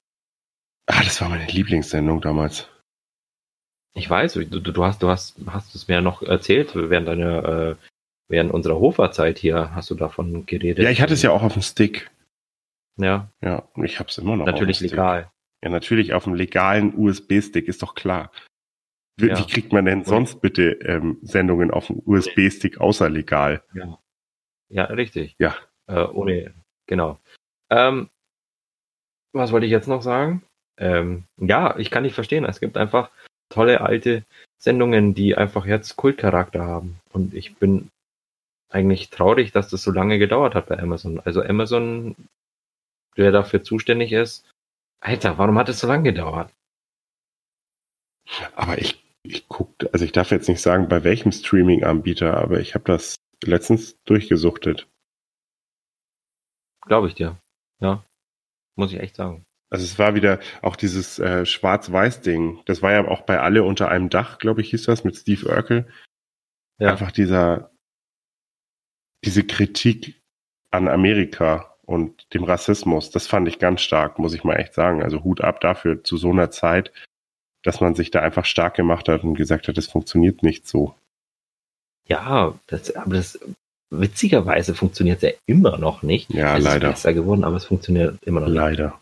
ah, 0.87 1.03
das 1.03 1.21
war 1.21 1.29
meine 1.29 1.47
Lieblingssendung 1.47 2.21
damals. 2.21 2.69
Ich 3.95 4.09
weiß, 4.09 4.35
du, 4.35 4.47
du, 4.47 4.61
du 4.61 4.85
hast, 4.85 5.03
du 5.03 5.09
hast, 5.09 5.37
hast 5.47 5.75
es 5.75 5.89
mir 5.89 6.01
noch 6.01 6.23
erzählt 6.23 6.71
während 6.75 7.09
deiner, 7.09 7.45
äh, 7.45 7.77
während 8.29 8.53
unserer 8.53 8.79
Hoferzeit 8.79 9.39
hier 9.39 9.75
hast 9.75 9.91
du 9.91 9.95
davon 9.95 10.47
geredet. 10.47 10.85
Ja, 10.85 10.91
ich 10.91 11.01
hatte 11.03 11.15
es 11.15 11.23
ja 11.23 11.31
auch 11.33 11.43
auf 11.43 11.55
dem 11.55 11.63
Stick. 11.63 12.11
Ja, 12.97 13.31
Ja, 13.43 13.69
ich 13.77 13.99
hab's 14.01 14.19
immer 14.19 14.37
noch. 14.37 14.47
natürlich 14.47 14.81
legal. 14.81 15.31
Ja, 15.63 15.71
natürlich 15.71 16.13
auf 16.15 16.25
dem 16.25 16.35
legalen 16.35 16.95
USB-Stick, 16.97 17.67
ist 17.69 17.83
doch 17.83 17.95
klar. 17.95 18.31
Wie, 19.17 19.29
Ja. 19.29 19.39
wie 19.39 19.47
kriegt 19.47 19.73
man 19.73 19.85
denn 19.85 20.05
sonst 20.05 20.41
bitte 20.41 20.73
ähm, 20.83 21.19
Sendungen 21.23 21.71
auf 21.73 21.89
dem 21.89 22.01
USB-Stick 22.07 22.79
außer 22.81 23.11
legal? 23.11 23.63
Ja. 23.75 23.99
Ja, 24.69 24.85
richtig. 24.85 25.35
Ja. 25.39 25.57
Äh, 25.87 26.05
ohne, 26.05 26.55
genau. 26.87 27.19
Ähm, 27.71 28.11
was 29.33 29.51
wollte 29.51 29.67
ich 29.67 29.73
jetzt 29.73 29.89
noch 29.89 30.03
sagen? 30.03 30.43
Ähm, 30.77 31.25
ja, 31.39 31.77
ich 31.79 31.91
kann 31.91 32.03
nicht 32.05 32.15
verstehen. 32.15 32.45
Es 32.45 32.61
gibt 32.61 32.77
einfach 32.77 33.11
tolle 33.49 33.81
alte 33.81 34.25
Sendungen, 34.59 35.15
die 35.15 35.37
einfach 35.37 35.67
jetzt 35.67 35.97
Kultcharakter 35.97 36.65
haben. 36.65 37.01
Und 37.13 37.35
ich 37.35 37.57
bin 37.57 37.91
eigentlich 38.71 39.11
traurig, 39.11 39.51
dass 39.53 39.71
das 39.71 39.83
so 39.83 39.91
lange 39.91 40.19
gedauert 40.19 40.55
hat 40.55 40.67
bei 40.67 40.79
Amazon. 40.79 41.21
Also 41.21 41.43
Amazon, 41.43 42.15
der 43.17 43.33
dafür 43.33 43.63
zuständig 43.63 44.13
ist, 44.13 44.45
Alter, 45.01 45.39
warum 45.39 45.59
hat 45.59 45.69
es 45.69 45.81
so 45.81 45.87
lange 45.87 46.05
gedauert? 46.05 46.53
Aber 48.55 48.79
ich, 48.79 49.03
ich 49.23 49.49
guck, 49.49 49.75
also 49.93 50.05
ich 50.05 50.13
darf 50.13 50.31
jetzt 50.31 50.49
nicht 50.49 50.61
sagen, 50.61 50.89
bei 50.89 51.05
welchem 51.05 51.33
Streaming-Anbieter, 51.33 52.37
aber 52.37 52.61
ich 52.61 52.75
habe 52.75 52.85
das 52.85 53.17
letztens 53.43 53.97
durchgesuchtet. 54.05 54.89
Glaube 56.87 57.09
ich 57.09 57.15
dir. 57.15 57.39
Ja. 57.81 58.05
Muss 58.77 58.93
ich 58.93 59.01
echt 59.01 59.17
sagen. 59.17 59.45
Also 59.71 59.85
es 59.85 59.99
war 59.99 60.15
wieder 60.15 60.41
auch 60.63 60.77
dieses 60.77 61.19
äh, 61.19 61.45
Schwarz-Weiß-Ding. 61.45 62.63
Das 62.65 62.81
war 62.81 62.93
ja 62.93 63.07
auch 63.07 63.23
bei 63.23 63.41
alle 63.41 63.65
unter 63.65 63.89
einem 63.89 64.09
Dach, 64.09 64.39
glaube 64.39 64.63
ich, 64.63 64.71
hieß 64.71 64.85
das, 64.85 65.05
mit 65.05 65.17
Steve 65.17 65.47
Urkel. 65.47 65.93
Ja. 66.79 66.93
Einfach 66.93 67.13
dieser, 67.13 67.71
diese 69.25 69.45
Kritik 69.45 70.23
an 70.71 70.89
Amerika 70.89 71.78
und 71.89 72.35
dem 72.35 72.45
Rassismus, 72.45 73.11
das 73.11 73.27
fand 73.27 73.49
ich 73.49 73.59
ganz 73.59 73.81
stark, 73.81 74.19
muss 74.19 74.35
ich 74.35 74.45
mal 74.45 74.57
echt 74.57 74.75
sagen. 74.75 75.03
Also 75.03 75.25
Hut 75.25 75.41
ab 75.41 75.63
dafür 75.63 76.05
zu 76.05 76.19
so 76.19 76.29
einer 76.29 76.51
Zeit, 76.51 76.93
dass 77.63 77.81
man 77.81 77.95
sich 77.95 78.11
da 78.11 78.21
einfach 78.21 78.45
stark 78.45 78.75
gemacht 78.75 79.09
hat 79.09 79.25
und 79.25 79.35
gesagt 79.35 79.69
hat, 79.69 79.79
es 79.79 79.87
funktioniert 79.87 80.43
nicht 80.43 80.69
so. 80.69 80.95
Ja, 82.07 82.53
das, 82.67 82.95
aber 82.95 83.15
das 83.15 83.41
witzigerweise 83.89 84.75
funktioniert 84.75 85.23
ja 85.23 85.31
immer 85.47 85.79
noch 85.79 86.03
nicht. 86.03 86.31
Ja, 86.31 86.59
es 86.59 86.65
leider. 86.65 86.89
ist 86.89 86.97
besser 86.97 87.15
geworden, 87.15 87.43
aber 87.43 87.57
es 87.57 87.65
funktioniert 87.65 88.23
immer 88.23 88.41
noch 88.41 88.49
nicht. 88.49 88.57
Leider. 88.57 89.01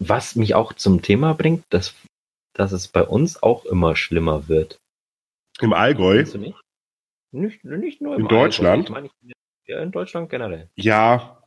Was 0.00 0.36
mich 0.36 0.54
auch 0.54 0.74
zum 0.74 1.00
Thema 1.00 1.32
bringt, 1.32 1.64
dass, 1.70 1.94
dass 2.52 2.72
es 2.72 2.88
bei 2.88 3.02
uns 3.02 3.42
auch 3.42 3.64
immer 3.64 3.96
schlimmer 3.96 4.48
wird. 4.48 4.76
Im 5.60 5.72
Allgäu, 5.72 6.24
du 6.24 6.36
nicht? 6.36 6.60
Nicht, 7.32 7.64
nicht 7.64 8.02
nur 8.02 8.16
im 8.16 8.22
In 8.22 8.28
Deutschland? 8.28 8.90
Allgäu, 8.90 9.08
ja, 9.66 9.82
in 9.82 9.92
Deutschland 9.92 10.28
generell. 10.28 10.68
ja, 10.76 11.40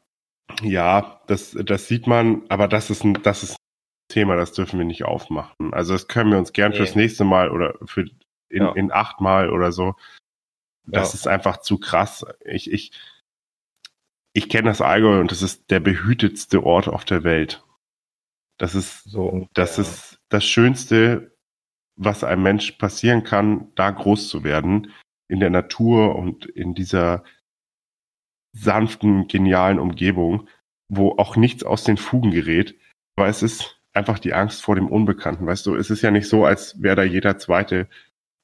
ja, 0.62 1.22
das, 1.28 1.52
das 1.52 1.88
sieht 1.88 2.08
man, 2.08 2.44
aber 2.50 2.68
das 2.68 2.90
ist 2.90 3.04
ein, 3.04 3.22
das 3.24 3.44
ist 3.44 3.52
ein 3.54 4.14
Thema, 4.14 4.36
das 4.36 4.54
dürfen 4.54 4.80
wir 4.80 4.86
nicht 4.86 5.04
aufmachen. 5.04 5.74
Also 5.74 5.94
das 5.94 6.08
können 6.08 6.32
wir 6.32 6.38
uns 6.38 6.54
gern 6.54 6.72
Nee. 6.72 6.78
fürs 6.78 6.96
nächste 6.96 7.24
Mal 7.24 7.52
oder 7.52 7.76
für 7.86 8.02
in, 8.50 8.64
Ja. 8.64 8.72
in 8.74 8.92
acht 8.92 9.20
Mal 9.22 9.50
oder 9.50 9.72
so. 9.72 9.96
Das 10.86 11.10
Ja. 11.14 11.16
ist 11.16 11.28
einfach 11.28 11.58
zu 11.58 11.78
krass. 11.80 12.26
Ich, 12.46 12.72
ich, 12.72 12.92
ich 14.34 14.50
kenne 14.50 14.70
das 14.70 14.82
Allgäu 14.82 15.20
und 15.20 15.32
das 15.32 15.42
ist 15.42 15.70
der 15.70 15.80
behütetste 15.82 16.64
Ort 16.64 16.88
auf 16.88 17.04
der 17.06 17.24
Welt. 17.24 17.64
Das 18.58 18.74
ist, 18.74 19.04
So 19.04 19.48
das 19.54 19.78
ist 19.78 20.20
das 20.30 20.46
Schönste, 20.46 21.36
was 21.96 22.24
einem 22.24 22.44
Mensch 22.44 22.72
passieren 22.74 23.24
kann, 23.24 23.74
da 23.76 23.92
groß 23.92 24.30
zu 24.30 24.44
werden, 24.44 24.92
in 25.28 25.40
der 25.40 25.50
Natur 25.50 26.16
und 26.16 26.46
in 26.46 26.74
dieser 26.74 27.24
sanften, 28.58 29.28
genialen 29.28 29.80
Umgebung, 29.80 30.48
wo 30.90 31.12
auch 31.18 31.36
nichts 31.36 31.64
aus 31.64 31.84
den 31.84 31.98
Fugen 31.98 32.32
gerät. 32.32 32.76
Aber 33.16 33.28
es 33.28 33.44
ist 33.44 33.80
einfach 33.94 34.20
die 34.20 34.34
Angst 34.34 34.62
vor 34.64 34.76
dem 34.76 34.88
Unbekannten. 34.88 35.46
Weißt 35.48 35.66
du, 35.66 35.76
es 35.76 35.90
ist 35.90 36.02
ja 36.02 36.12
nicht 36.12 36.28
so, 36.30 36.46
als 36.46 36.82
wäre 36.82 36.96
da 36.96 37.04
jeder 37.04 37.38
zweite 37.38 37.88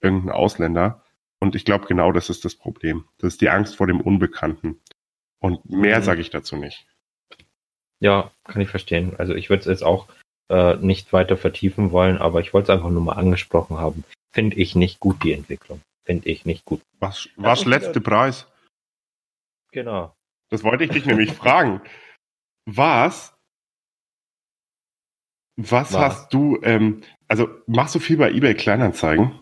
irgendein 0.01 0.31
Ausländer. 0.35 1.03
Und 1.39 1.55
ich 1.55 1.65
glaube, 1.65 1.85
genau 1.87 2.11
das 2.11 2.29
ist 2.29 2.45
das 2.45 2.55
Problem. 2.55 3.05
Das 3.19 3.33
ist 3.33 3.41
die 3.41 3.49
Angst 3.49 3.75
vor 3.75 3.87
dem 3.87 4.01
Unbekannten. 4.01 4.79
Und 5.39 5.69
mehr 5.69 5.99
Mhm. 5.99 6.03
sage 6.03 6.21
ich 6.21 6.29
dazu 6.29 6.55
nicht. 6.55 6.85
Ja, 7.99 8.31
kann 8.43 8.61
ich 8.61 8.69
verstehen. 8.69 9.15
Also 9.17 9.33
ich 9.35 9.49
würde 9.49 9.61
es 9.61 9.67
jetzt 9.67 9.83
auch 9.83 10.07
äh, 10.49 10.75
nicht 10.77 11.13
weiter 11.13 11.37
vertiefen 11.37 11.91
wollen, 11.91 12.17
aber 12.17 12.41
ich 12.41 12.53
wollte 12.53 12.71
es 12.71 12.77
einfach 12.77 12.89
nur 12.89 13.01
mal 13.01 13.13
angesprochen 13.13 13.77
haben. 13.77 14.03
Finde 14.33 14.57
ich 14.57 14.75
nicht 14.75 14.99
gut, 14.99 15.23
die 15.23 15.33
Entwicklung. 15.33 15.81
Finde 16.05 16.27
ich 16.27 16.45
nicht 16.45 16.65
gut. 16.65 16.81
Was, 16.99 17.29
was 17.37 17.65
letzte 17.65 18.01
Preis? 18.01 18.47
Genau. 19.73 20.15
Das 20.49 20.63
wollte 20.63 20.85
ich 20.85 20.91
dich 20.91 21.05
nämlich 21.05 21.33
fragen. 21.33 21.81
Was? 22.65 23.35
Was 25.57 25.93
Was? 25.93 25.99
hast 25.99 26.33
du, 26.33 26.59
ähm, 26.63 27.01
also 27.27 27.47
machst 27.67 27.93
du 27.95 27.99
viel 27.99 28.17
bei 28.17 28.31
eBay 28.31 28.55
Kleinanzeigen? 28.55 29.39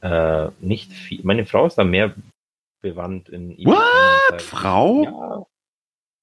Äh, 0.00 0.50
nicht 0.60 0.92
viel. 0.92 1.22
Meine 1.24 1.46
Frau 1.46 1.66
ist 1.66 1.76
da 1.76 1.84
mehr 1.84 2.14
bewandt 2.80 3.28
in 3.28 3.52
eBay 3.52 3.66
What? 3.66 4.42
Frau? 4.42 5.48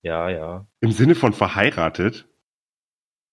Ja, 0.03 0.29
ja. 0.29 0.37
ja. 0.37 0.67
Im 0.81 0.91
Sinne 0.91 1.15
von 1.15 1.33
verheiratet? 1.33 2.27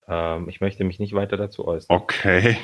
Ähm, 0.06 0.48
ich 0.48 0.60
möchte 0.60 0.84
mich 0.84 0.98
nicht 0.98 1.14
weiter 1.14 1.36
dazu 1.36 1.66
äußern. 1.66 1.94
Okay. 1.94 2.56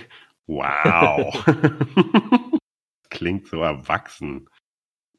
Wow. 0.47 1.45
Klingt 3.11 3.47
so 3.49 3.61
erwachsen. 3.63 4.49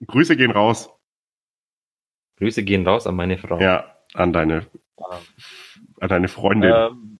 Grüße 0.06 0.36
gehen 0.36 0.52
raus. 0.52 0.90
Grüße 2.38 2.64
gehen 2.64 2.88
raus 2.88 3.08
an 3.08 3.16
meine 3.16 3.38
Frau. 3.38 3.60
Ja, 3.60 3.96
an 4.14 4.34
deine, 4.34 4.66
an 6.00 6.10
deine 6.10 6.28
Freundin 6.28 6.74
ähm, 6.74 7.20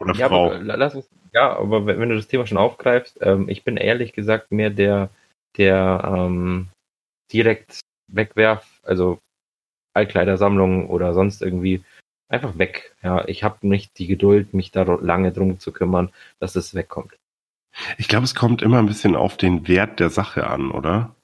oder 0.00 0.14
ja, 0.14 0.28
Frau. 0.28 0.52
aber, 0.52 0.58
lass 0.60 0.94
uns, 0.94 1.08
ja, 1.32 1.56
aber 1.56 1.86
wenn, 1.86 2.00
wenn 2.00 2.08
du 2.08 2.16
das 2.16 2.28
Thema 2.28 2.46
schon 2.46 2.58
aufgreifst, 2.58 3.18
ähm, 3.20 3.48
ich 3.48 3.64
bin 3.64 3.76
ehrlich 3.76 4.12
gesagt 4.12 4.52
mehr 4.52 4.70
der, 4.70 5.10
der 5.56 6.02
ähm, 6.04 6.68
direkt 7.32 7.80
wegwerf, 8.10 8.80
also 8.82 9.18
Altkleidersammlung 9.94 10.88
oder 10.88 11.14
sonst 11.14 11.42
irgendwie 11.42 11.82
einfach 12.28 12.58
weg. 12.58 12.94
Ja, 13.02 13.26
ich 13.26 13.42
habe 13.42 13.66
nicht 13.66 13.98
die 13.98 14.06
Geduld, 14.06 14.54
mich 14.54 14.70
da 14.70 14.82
lange 14.82 15.32
drum 15.32 15.58
zu 15.58 15.72
kümmern, 15.72 16.10
dass 16.38 16.56
es 16.56 16.74
wegkommt. 16.74 17.16
Ich 17.96 18.08
glaube, 18.08 18.24
es 18.24 18.34
kommt 18.34 18.62
immer 18.62 18.78
ein 18.78 18.86
bisschen 18.86 19.14
auf 19.14 19.36
den 19.36 19.68
Wert 19.68 20.00
der 20.00 20.10
Sache 20.10 20.46
an, 20.46 20.70
oder? 20.70 21.14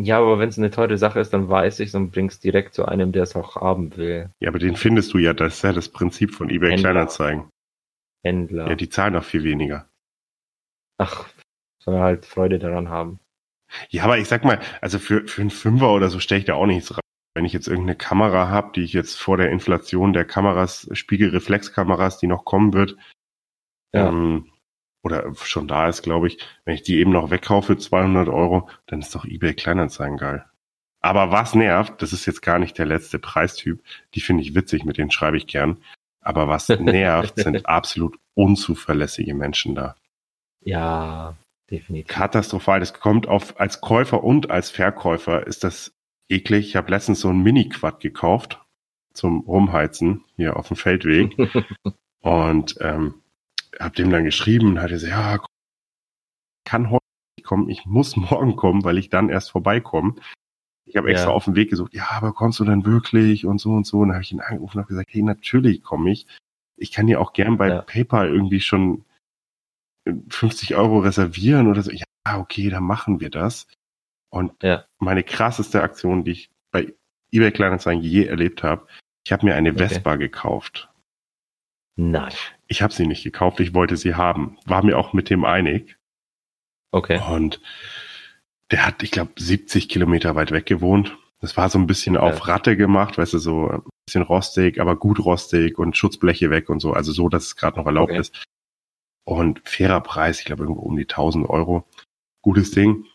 Ja, 0.00 0.18
aber 0.18 0.38
wenn 0.38 0.48
es 0.48 0.58
eine 0.58 0.70
teure 0.70 0.96
Sache 0.96 1.18
ist, 1.18 1.30
dann 1.34 1.48
weiß 1.48 1.80
ich 1.80 1.92
und 1.96 2.12
bring's 2.12 2.38
direkt 2.38 2.72
zu 2.72 2.84
einem, 2.84 3.10
der 3.10 3.24
es 3.24 3.34
auch 3.34 3.56
haben 3.56 3.96
will. 3.96 4.30
Ja, 4.38 4.48
aber 4.50 4.60
den 4.60 4.76
findest 4.76 5.12
du 5.12 5.18
ja, 5.18 5.34
das 5.34 5.56
ist 5.56 5.62
ja 5.62 5.72
das 5.72 5.88
Prinzip 5.88 6.32
von 6.32 6.50
eBay 6.50 6.70
Händler. 6.70 6.92
Kleinanzeigen. 6.92 7.48
Händler. 8.24 8.68
Ja, 8.68 8.74
die 8.76 8.88
zahlen 8.88 9.14
doch 9.14 9.24
viel 9.24 9.42
weniger. 9.42 9.88
Ach, 10.98 11.28
soll 11.82 11.98
halt 11.98 12.26
Freude 12.26 12.58
daran 12.60 12.88
haben. 12.88 13.18
Ja, 13.90 14.04
aber 14.04 14.18
ich 14.18 14.28
sag 14.28 14.44
mal, 14.44 14.60
also 14.80 14.98
für, 15.00 15.26
für 15.26 15.40
einen 15.40 15.50
Fünfer 15.50 15.92
oder 15.92 16.08
so 16.08 16.20
stelle 16.20 16.38
ich 16.40 16.44
da 16.46 16.54
auch 16.54 16.66
nichts 16.66 16.92
rein. 16.92 17.00
Wenn 17.34 17.44
ich 17.44 17.52
jetzt 17.52 17.68
irgendeine 17.68 17.96
Kamera 17.96 18.48
habe, 18.48 18.72
die 18.74 18.82
ich 18.82 18.92
jetzt 18.92 19.16
vor 19.16 19.36
der 19.36 19.50
Inflation 19.50 20.12
der 20.12 20.24
Kameras, 20.24 20.88
Spiegelreflexkameras, 20.92 22.18
die 22.18 22.26
noch 22.28 22.44
kommen 22.44 22.72
wird, 22.72 22.96
Ja. 23.94 24.08
ähm, 24.08 24.50
oder 25.02 25.34
schon 25.34 25.68
da 25.68 25.88
ist, 25.88 26.02
glaube 26.02 26.26
ich, 26.26 26.38
wenn 26.64 26.74
ich 26.74 26.82
die 26.82 26.98
eben 26.98 27.12
noch 27.12 27.30
wegkaufe 27.30 27.74
für 27.74 27.78
200 27.78 28.28
Euro, 28.28 28.68
dann 28.86 29.00
ist 29.00 29.14
doch 29.14 29.24
eBay 29.24 29.54
Kleinanzeigen 29.54 30.16
geil. 30.16 30.44
Aber 31.00 31.30
was 31.30 31.54
nervt, 31.54 32.02
das 32.02 32.12
ist 32.12 32.26
jetzt 32.26 32.42
gar 32.42 32.58
nicht 32.58 32.76
der 32.78 32.86
letzte 32.86 33.18
Preistyp, 33.18 33.82
die 34.14 34.20
finde 34.20 34.42
ich 34.42 34.54
witzig, 34.54 34.84
mit 34.84 34.98
denen 34.98 35.10
schreibe 35.10 35.36
ich 35.36 35.46
gern. 35.46 35.78
Aber 36.20 36.48
was 36.48 36.68
nervt, 36.80 37.36
sind 37.36 37.66
absolut 37.66 38.18
unzuverlässige 38.34 39.34
Menschen 39.34 39.74
da. 39.74 39.96
Ja, 40.60 41.36
definitiv. 41.70 42.08
katastrophal. 42.08 42.80
Das 42.80 42.92
kommt 42.94 43.28
auf 43.28 43.60
als 43.60 43.80
Käufer 43.80 44.24
und 44.24 44.50
als 44.50 44.70
Verkäufer 44.70 45.46
ist 45.46 45.64
das 45.64 45.94
eklig. 46.28 46.68
Ich 46.68 46.76
habe 46.76 46.90
letztens 46.90 47.20
so 47.20 47.28
ein 47.28 47.42
Mini-Quad 47.42 48.00
gekauft 48.00 48.60
zum 49.12 49.40
Rumheizen 49.40 50.24
hier 50.36 50.56
auf 50.56 50.68
dem 50.68 50.76
Feldweg 50.76 51.36
und 52.20 52.76
ähm, 52.80 53.22
habe 53.80 53.94
dem 53.94 54.10
dann 54.10 54.24
geschrieben 54.24 54.68
und 54.68 54.80
hatte 54.80 54.98
so, 54.98 55.06
ja, 55.06 55.38
kann 56.64 56.90
heute 56.90 57.04
nicht 57.38 57.46
kommen, 57.46 57.68
ich 57.68 57.86
muss 57.86 58.16
morgen 58.16 58.56
kommen, 58.56 58.84
weil 58.84 58.98
ich 58.98 59.08
dann 59.10 59.28
erst 59.28 59.50
vorbeikomme. 59.50 60.14
Ich 60.84 60.96
habe 60.96 61.10
extra 61.10 61.28
Ja. 61.28 61.34
auf 61.34 61.44
dem 61.44 61.54
Weg 61.54 61.68
gesucht, 61.70 61.92
ja, 61.94 62.08
aber 62.10 62.32
kommst 62.32 62.60
du 62.60 62.64
dann 62.64 62.84
wirklich 62.86 63.44
und 63.44 63.58
so 63.58 63.72
und 63.72 63.86
so. 63.86 63.98
Und 64.00 64.08
dann 64.08 64.14
habe 64.14 64.22
ich 64.24 64.32
ihn 64.32 64.40
angerufen 64.40 64.78
und 64.78 64.82
hab 64.82 64.88
gesagt, 64.88 65.10
hey, 65.12 65.22
natürlich 65.22 65.82
komme 65.82 66.10
ich. 66.10 66.26
Ich 66.76 66.92
kann 66.92 67.06
dir 67.06 67.20
auch 67.20 67.32
gern 67.34 67.58
bei 67.58 67.68
Ja. 67.68 67.82
PayPal 67.82 68.28
irgendwie 68.28 68.60
schon 68.60 69.04
50 70.30 70.76
Euro 70.76 71.00
reservieren 71.00 71.66
oder 71.68 71.82
so. 71.82 71.90
Ja, 71.90 72.38
okay, 72.38 72.70
dann 72.70 72.84
machen 72.84 73.20
wir 73.20 73.28
das. 73.30 73.66
Und 74.30 74.62
Ja. 74.62 74.84
meine 74.98 75.24
krasseste 75.24 75.82
Aktion, 75.82 76.24
die 76.24 76.32
ich 76.32 76.50
bei 76.70 76.94
eBay 77.32 77.52
Kleinanzeigen 77.52 78.02
je 78.02 78.24
erlebt 78.24 78.62
habe, 78.62 78.86
ich 79.26 79.32
habe 79.32 79.44
mir 79.44 79.54
eine 79.56 79.70
Okay. 79.72 79.88
Vespa 79.88 80.16
gekauft. 80.16 80.88
Nein. 81.96 82.32
Ich 82.68 82.82
habe 82.82 82.92
sie 82.92 83.06
nicht 83.06 83.24
gekauft, 83.24 83.60
ich 83.60 83.74
wollte 83.74 83.96
sie 83.96 84.14
haben. 84.14 84.58
War 84.66 84.84
mir 84.84 84.98
auch 84.98 85.12
mit 85.12 85.30
dem 85.30 85.44
einig. 85.44 85.96
Okay. 86.92 87.20
Und 87.30 87.60
der 88.70 88.86
hat, 88.86 89.02
ich 89.02 89.10
glaube, 89.10 89.32
70 89.38 89.88
Kilometer 89.88 90.34
weit 90.34 90.50
weg 90.50 90.66
gewohnt. 90.66 91.16
Das 91.40 91.56
war 91.56 91.68
so 91.70 91.78
ein 91.78 91.86
bisschen 91.86 92.16
Okay. 92.16 92.26
auf 92.26 92.46
Ratte 92.48 92.76
gemacht, 92.76 93.16
weißt 93.16 93.32
du, 93.34 93.38
so 93.38 93.70
ein 93.70 93.82
bisschen 94.06 94.22
rostig, 94.22 94.80
aber 94.80 94.96
gut 94.96 95.20
rostig 95.24 95.78
und 95.78 95.96
Schutzbleche 95.96 96.50
weg 96.50 96.68
und 96.68 96.80
so. 96.80 96.92
Also 96.92 97.12
so, 97.12 97.28
dass 97.28 97.44
es 97.46 97.56
gerade 97.56 97.78
noch 97.78 97.86
erlaubt 97.86 98.10
Okay. 98.10 98.20
ist. 98.20 98.44
Und 99.24 99.60
fairer 99.68 100.00
Preis, 100.00 100.40
ich 100.40 100.46
glaube 100.46 100.64
irgendwo 100.64 100.82
um 100.82 100.96
die 100.96 101.04
1000 101.06 101.48
Euro. 101.48 101.86
Gutes 102.42 102.70
Ding. 102.70 103.06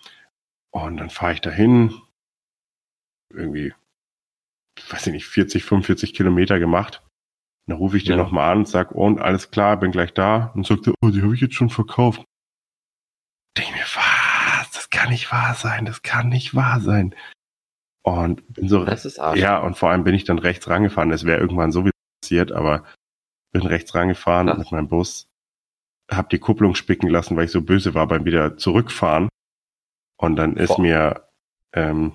Und 0.72 0.98
dann 0.98 1.10
fahre 1.10 1.34
ich 1.34 1.42
dahin. 1.42 1.94
Irgendwie, 3.32 3.74
weiß 4.90 5.08
ich 5.08 5.14
nicht, 5.14 5.26
40, 5.28 5.64
45 5.64 6.14
Kilometer 6.14 6.60
gemacht. 6.60 7.04
Dann 7.68 7.78
rufe 7.78 7.98
ich 7.98 8.04
den 8.04 8.18
Ja. 8.18 8.24
nochmal 8.24 8.52
an 8.52 8.58
und 8.60 8.68
sag, 8.68 8.92
und 8.92 9.20
alles 9.22 9.50
klar, 9.52 9.78
bin 9.78 9.92
gleich 9.92 10.14
da. 10.14 10.52
Und 10.56 10.66
sagt 10.68 10.88
er, 10.88 10.94
oh, 11.02 11.10
die 11.10 11.22
habe 11.22 11.34
ich 11.34 11.42
jetzt 11.42 11.56
schon 11.56 11.70
verkauft. 11.70 12.24
Denke 13.58 13.72
mir, 13.74 13.84
was? 13.96 14.72
Das 14.72 14.90
kann 14.90 15.10
nicht 15.10 15.32
wahr 15.32 15.54
sein, 15.56 15.86
das 15.86 16.02
kann 16.02 16.30
nicht 16.30 16.56
wahr 16.56 16.80
sein. 16.82 17.16
Und 18.06 18.46
bin 18.54 18.68
so, 18.68 18.84
Das 18.84 19.06
ist 19.06 19.20
Arsch. 19.20 19.40
ja, 19.40 19.60
und 19.60 19.78
vor 19.78 19.90
allem 19.92 20.04
bin 20.04 20.14
ich 20.16 20.26
dann 20.26 20.40
rechts 20.40 20.68
rangefahren. 20.68 21.10
Das 21.10 21.24
wäre 21.26 21.40
irgendwann 21.40 21.72
sowieso 21.72 21.94
passiert, 22.22 22.52
aber 22.52 22.84
bin 23.54 23.66
rechts 23.66 23.96
rangefahren 23.96 24.48
Krass. 24.48 24.58
mit 24.58 24.72
meinem 24.72 24.88
Bus, 24.90 25.28
hab 26.12 26.30
die 26.30 26.40
Kupplung 26.40 26.76
spicken 26.76 27.08
lassen, 27.08 27.38
weil 27.38 27.46
ich 27.46 27.52
so 27.52 27.62
böse 27.62 27.94
war 27.94 28.08
beim 28.08 28.26
wieder 28.26 28.58
zurückfahren. 28.58 29.30
Und 30.18 30.36
dann 30.36 30.58
ist 30.58 30.68
Boah. 30.76 30.82
mir 30.82 31.30
ähm, 31.74 32.14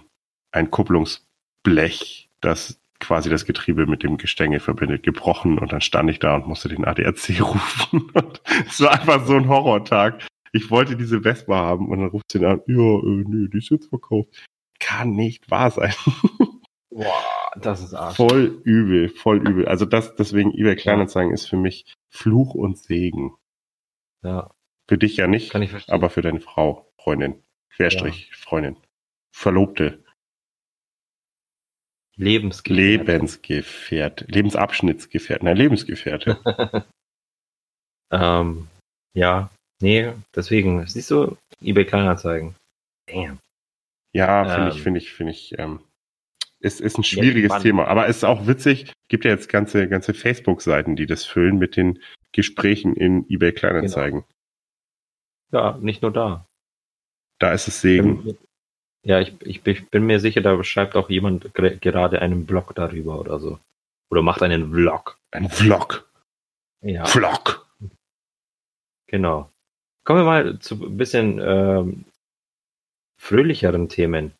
ein 0.52 0.70
Kupplungsblech, 0.70 2.28
das 2.40 2.78
quasi 3.00 3.30
das 3.30 3.44
Getriebe 3.44 3.86
mit 3.86 4.02
dem 4.02 4.16
Gestänge 4.16 4.60
verbindet, 4.60 5.02
gebrochen 5.02 5.58
und 5.58 5.72
dann 5.72 5.80
stand 5.80 6.10
ich 6.10 6.18
da 6.18 6.36
und 6.36 6.46
musste 6.46 6.68
den 6.68 6.84
ADAC 6.84 7.40
rufen. 7.40 8.10
Und 8.12 8.42
es 8.66 8.80
war 8.80 8.92
einfach 8.92 9.24
so 9.26 9.34
ein 9.34 9.48
Horrortag. 9.48 10.26
ich 10.52 10.70
wollte 10.70 10.96
diese 10.96 11.20
Vespa 11.22 11.56
haben 11.56 11.88
und 11.88 12.00
dann 12.00 12.08
ruft 12.08 12.32
sie 12.32 12.44
an, 12.44 12.60
ja, 12.66 12.74
äh, 12.76 13.24
nee, 13.26 13.48
die 13.52 13.58
ist 13.58 13.70
jetzt 13.70 13.88
verkauft. 13.88 14.44
Kann 14.80 15.10
nicht 15.12 15.50
wahr 15.50 15.70
sein. 15.70 15.94
Boah, 16.90 17.52
das 17.60 17.82
ist 17.82 17.94
arsch. 17.94 18.16
voll 18.16 18.60
übel, 18.64 19.08
voll 19.08 19.38
übel. 19.46 19.68
Also 19.68 19.84
das, 19.84 20.14
deswegen 20.16 20.52
eBay 20.52 20.74
Kleinanzeigen 20.76 21.32
ist 21.32 21.46
für 21.46 21.56
mich 21.56 21.94
Fluch 22.08 22.54
und 22.54 22.78
Segen. 22.78 23.34
Ja, 24.22 24.50
Für 24.88 24.98
dich 24.98 25.16
ja 25.16 25.28
nicht, 25.28 25.54
aber 25.88 26.10
für 26.10 26.22
deine 26.22 26.40
Frau, 26.40 26.90
Freundin, 27.00 27.42
Querstrich, 27.70 28.34
Freundin, 28.34 28.76
Verlobte, 29.32 30.02
Lebensgefährte. 32.18 33.12
Lebensgefährt, 33.12 34.24
Lebensabschnittsgefährt, 34.28 35.42
nein, 35.42 35.56
Lebensgefährte. 35.56 36.38
Ähm, 38.10 38.68
ja, 39.14 39.50
nee, 39.82 40.12
deswegen, 40.34 40.86
siehst 40.86 41.10
du, 41.10 41.36
eBay 41.60 41.84
Kleinanzeigen. 41.84 42.54
Damn. 43.06 43.38
Ja, 44.14 44.44
finde 44.46 44.70
Ähm. 44.70 44.76
ich, 44.76 44.82
finde 44.82 44.98
ich, 44.98 45.12
finde 45.12 45.32
ich, 45.32 45.58
ähm, 45.58 45.80
ist, 46.60 46.80
ist 46.80 46.96
ein 46.96 47.04
schwieriges 47.04 47.50
Mann. 47.50 47.62
Thema, 47.62 47.86
aber 47.86 48.08
es 48.08 48.16
ist 48.16 48.24
auch 48.24 48.46
witzig, 48.46 48.92
gibt 49.08 49.26
ja 49.26 49.30
jetzt 49.30 49.48
ganze, 49.50 49.88
ganze 49.88 50.14
Facebook-Seiten, 50.14 50.96
die 50.96 51.04
das 51.04 51.26
füllen 51.26 51.58
mit 51.58 51.76
den 51.76 52.02
Gesprächen 52.32 52.96
in 52.96 53.26
eBay 53.28 53.52
Kleinanzeigen. 53.52 54.24
Ja, 55.52 55.76
nicht 55.78 56.00
nur 56.00 56.12
da. 56.12 56.46
Da 57.38 57.52
ist 57.52 57.68
es 57.68 57.80
Segen. 57.80 58.38
Ja, 59.08 59.20
ich, 59.20 59.32
ich, 59.40 59.66
ich 59.66 59.88
bin 59.88 60.04
mir 60.04 60.20
sicher, 60.20 60.42
da 60.42 60.62
schreibt 60.62 60.94
auch 60.94 61.08
jemand 61.08 61.54
gerade 61.54 62.20
einen 62.20 62.44
Blog 62.44 62.74
darüber 62.74 63.18
oder 63.18 63.40
so. 63.40 63.58
Oder 64.10 64.20
macht 64.20 64.42
einen 64.42 64.70
Vlog. 64.70 65.18
Ein 65.30 65.48
Vlog. 65.48 66.06
Ja, 66.82 67.06
Vlog. 67.06 67.66
genau. 69.06 69.50
Kommen 70.04 70.20
wir 70.20 70.24
mal 70.24 70.58
zu 70.58 70.74
ein 70.74 70.98
bisschen 70.98 71.40
ähm, 71.42 72.04
fröhlicheren 73.18 73.88
Themen. 73.88 74.32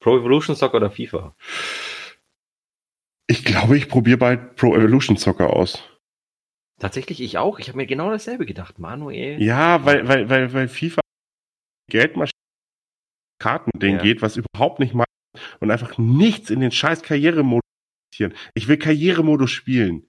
Pro 0.00 0.18
Evolution 0.18 0.56
Soccer 0.56 0.78
oder 0.78 0.90
FIFA? 0.90 1.32
Ich 3.28 3.44
glaube, 3.44 3.76
ich 3.76 3.88
probiere 3.88 4.18
bald 4.18 4.56
Pro 4.56 4.74
Evolution 4.74 5.16
Soccer 5.16 5.50
aus. 5.50 5.80
Tatsächlich 6.80 7.20
ich 7.20 7.38
auch. 7.38 7.60
Ich 7.60 7.68
habe 7.68 7.76
mir 7.76 7.86
genau 7.86 8.10
dasselbe 8.10 8.44
gedacht. 8.44 8.80
Manuel. 8.80 9.40
Ja, 9.40 9.84
weil, 9.84 10.08
weil, 10.08 10.28
weil, 10.28 10.52
weil 10.52 10.68
FIFA 10.68 11.00
Geldmaschinen 11.88 12.33
Kartending 13.44 13.96
Ja. 13.96 14.02
geht, 14.02 14.22
was 14.22 14.36
überhaupt 14.38 14.80
nicht 14.80 14.94
mal 14.94 15.04
und 15.60 15.70
einfach 15.70 15.98
nichts 15.98 16.48
in 16.48 16.60
den 16.60 16.70
scheiß 16.70 17.02
Karrieremodus 17.02 17.60
investieren. 18.10 18.34
Ich 18.54 18.68
will 18.68 18.78
Karrieremodus 18.78 19.50
spielen. 19.50 20.08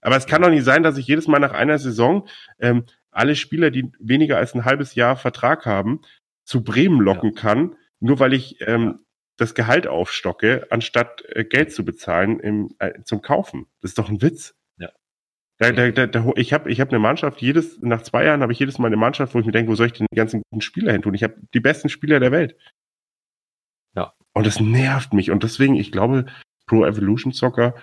Aber 0.00 0.16
es 0.16 0.26
kann 0.26 0.40
doch 0.42 0.50
nicht 0.50 0.64
sein, 0.64 0.82
dass 0.82 0.96
ich 0.96 1.06
jedes 1.06 1.28
Mal 1.28 1.40
nach 1.40 1.52
einer 1.52 1.78
Saison 1.78 2.26
ähm, 2.58 2.84
alle 3.10 3.36
Spieler, 3.36 3.70
die 3.70 3.92
weniger 3.98 4.38
als 4.38 4.54
ein 4.54 4.64
halbes 4.64 4.94
Jahr 4.94 5.16
Vertrag 5.16 5.66
haben, 5.66 6.00
zu 6.44 6.62
Bremen 6.64 7.00
locken 7.00 7.34
kann, 7.34 7.76
nur 8.00 8.18
weil 8.18 8.32
ich 8.32 8.56
ähm, 8.60 9.00
das 9.36 9.54
Gehalt 9.54 9.86
aufstocke, 9.86 10.66
anstatt 10.70 11.22
äh, 11.28 11.44
Geld 11.44 11.72
zu 11.72 11.84
bezahlen 11.84 12.40
im, 12.40 12.74
äh, 12.78 13.02
zum 13.04 13.20
Kaufen. 13.20 13.66
Das 13.80 13.90
ist 13.90 13.98
doch 13.98 14.08
ein 14.08 14.22
Witz. 14.22 14.54
Da, 15.58 15.70
da, 15.70 16.06
da, 16.06 16.32
ich 16.34 16.52
habe 16.52 16.70
ich 16.70 16.80
hab 16.80 16.88
eine 16.88 16.98
Mannschaft, 16.98 17.40
jedes, 17.40 17.80
nach 17.80 18.02
zwei 18.02 18.24
Jahren 18.24 18.42
habe 18.42 18.52
ich 18.52 18.58
jedes 18.58 18.78
Mal 18.78 18.88
eine 18.88 18.96
Mannschaft, 18.96 19.34
wo 19.34 19.38
ich 19.38 19.46
mir 19.46 19.52
denke, 19.52 19.70
wo 19.70 19.76
soll 19.76 19.86
ich 19.86 19.92
denn 19.92 20.06
die 20.10 20.16
ganzen 20.16 20.42
guten 20.50 20.60
Spieler 20.60 20.92
hin 20.92 21.02
tun? 21.02 21.14
Ich 21.14 21.22
habe 21.22 21.36
die 21.54 21.60
besten 21.60 21.88
Spieler 21.88 22.18
der 22.18 22.32
Welt. 22.32 22.56
Ja. 23.94 24.14
Und 24.32 24.46
das 24.46 24.58
nervt 24.58 25.12
mich. 25.12 25.30
Und 25.30 25.44
deswegen, 25.44 25.76
ich 25.76 25.92
glaube, 25.92 26.26
Pro 26.66 26.84
Evolution 26.84 27.32
Soccer, 27.32 27.74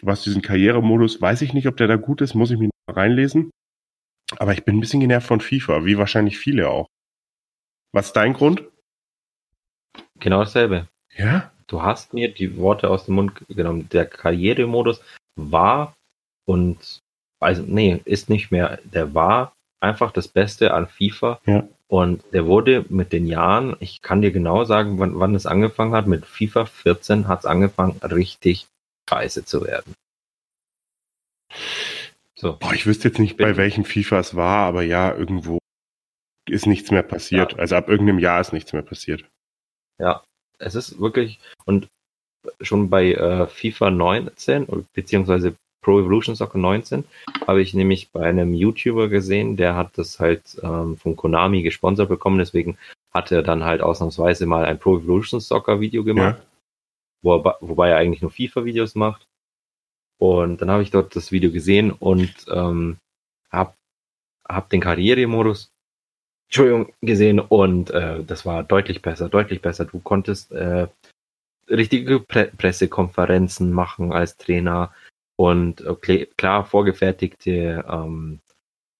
was 0.00 0.22
diesen 0.22 0.40
Karrieremodus, 0.40 1.20
weiß 1.20 1.42
ich 1.42 1.52
nicht, 1.52 1.66
ob 1.68 1.76
der 1.76 1.86
da 1.86 1.96
gut 1.96 2.22
ist, 2.22 2.34
muss 2.34 2.50
ich 2.50 2.58
noch 2.58 2.70
reinlesen. 2.88 3.50
Aber 4.38 4.52
ich 4.52 4.64
bin 4.64 4.76
ein 4.76 4.80
bisschen 4.80 5.00
genervt 5.00 5.26
von 5.26 5.40
FIFA, 5.40 5.84
wie 5.84 5.98
wahrscheinlich 5.98 6.38
viele 6.38 6.70
auch. 6.70 6.86
Was 7.92 8.06
ist 8.06 8.16
dein 8.16 8.32
Grund? 8.32 8.64
Genau 10.18 10.40
dasselbe. 10.40 10.88
Ja? 11.14 11.52
Du 11.66 11.82
hast 11.82 12.14
mir 12.14 12.32
die 12.32 12.56
Worte 12.56 12.88
aus 12.88 13.06
dem 13.06 13.16
Mund 13.16 13.44
genommen. 13.48 13.88
Der 13.90 14.06
Karrieremodus 14.06 15.02
war 15.36 15.94
und 16.46 17.00
also 17.40 17.62
nee, 17.66 18.00
ist 18.04 18.28
nicht 18.28 18.50
mehr. 18.50 18.78
Der 18.84 19.14
war 19.14 19.52
einfach 19.80 20.12
das 20.12 20.28
Beste 20.28 20.74
an 20.74 20.88
FIFA. 20.88 21.40
Ja. 21.46 21.68
Und 21.88 22.22
der 22.32 22.46
wurde 22.46 22.84
mit 22.90 23.12
den 23.12 23.26
Jahren, 23.26 23.76
ich 23.80 24.02
kann 24.02 24.20
dir 24.20 24.30
genau 24.30 24.64
sagen, 24.64 24.98
wann, 24.98 25.18
wann 25.18 25.34
es 25.34 25.46
angefangen 25.46 25.94
hat. 25.94 26.06
Mit 26.06 26.26
FIFA 26.26 26.66
14 26.66 27.28
hat 27.28 27.40
es 27.40 27.46
angefangen, 27.46 27.98
richtig 28.02 28.66
scheiße 29.08 29.44
zu 29.46 29.64
werden. 29.64 29.94
So. 32.34 32.56
Boah, 32.58 32.74
ich 32.74 32.86
wüsste 32.86 33.08
jetzt 33.08 33.18
nicht, 33.18 33.36
bei 33.36 33.56
welchem 33.56 33.84
FIFA 33.84 34.18
es 34.20 34.36
war, 34.36 34.66
aber 34.66 34.82
ja, 34.82 35.14
irgendwo 35.14 35.58
ist 36.48 36.66
nichts 36.66 36.90
mehr 36.90 37.02
passiert. 37.02 37.58
Also 37.58 37.74
ab 37.76 37.88
irgendeinem 37.88 38.18
Jahr 38.18 38.40
ist 38.40 38.52
nichts 38.52 38.72
mehr 38.72 38.82
passiert. 38.82 39.24
es 40.58 40.74
ist 40.74 41.00
wirklich, 41.00 41.40
und 41.64 41.88
schon 42.60 42.90
bei 42.90 43.12
äh, 43.12 43.46
FIFA 43.46 43.90
19, 43.90 44.64
oder- 44.66 44.84
beziehungsweise 44.92 45.56
Pro 45.80 46.00
Evolution 46.00 46.34
Soccer 46.34 46.58
19, 46.58 47.04
habe 47.46 47.62
ich 47.62 47.74
nämlich 47.74 48.10
bei 48.10 48.26
einem 48.26 48.54
YouTuber 48.54 49.08
gesehen, 49.08 49.56
der 49.56 49.76
hat 49.76 49.96
das 49.96 50.18
halt 50.20 50.42
ähm, 50.62 50.96
von 50.96 51.16
Konami 51.16 51.62
gesponsert 51.62 52.08
bekommen, 52.08 52.38
deswegen 52.38 52.76
hat 53.12 53.32
er 53.32 53.42
dann 53.42 53.64
halt 53.64 53.80
ausnahmsweise 53.80 54.46
mal 54.46 54.64
ein 54.64 54.78
Pro 54.78 54.98
Evolution 54.98 55.40
Soccer 55.40 55.80
Video 55.80 56.04
gemacht, 56.04 56.38
Ja. 56.38 56.44
wo 57.22 57.36
er, 57.36 57.56
wobei 57.60 57.90
er 57.90 57.96
eigentlich 57.96 58.22
nur 58.22 58.30
FIFA-Videos 58.30 58.94
macht. 58.94 59.26
Und 60.20 60.60
dann 60.60 60.70
habe 60.70 60.82
ich 60.82 60.90
dort 60.90 61.14
das 61.14 61.30
Video 61.30 61.50
gesehen 61.52 61.92
und 61.92 62.34
ähm, 62.52 62.98
hab, 63.50 63.74
hab 64.48 64.68
den 64.68 64.80
Karrieremodus 64.80 65.70
Entschuldigung, 66.48 66.92
gesehen 67.02 67.40
und 67.40 67.90
äh, 67.90 68.24
das 68.24 68.46
war 68.46 68.64
deutlich 68.64 69.02
besser, 69.02 69.28
deutlich 69.28 69.60
besser. 69.60 69.84
Du 69.84 70.00
konntest 70.00 70.50
äh, 70.50 70.88
richtige 71.68 72.20
Pre 72.20 72.50
Pressekonferenzen 72.56 73.70
machen 73.70 74.12
als 74.12 74.36
Trainer 74.38 74.92
und 75.38 75.80
äh, 75.82 75.90
kle- 75.90 76.28
klar 76.36 76.64
vorgefertigte 76.64 77.84
ähm, 77.88 78.40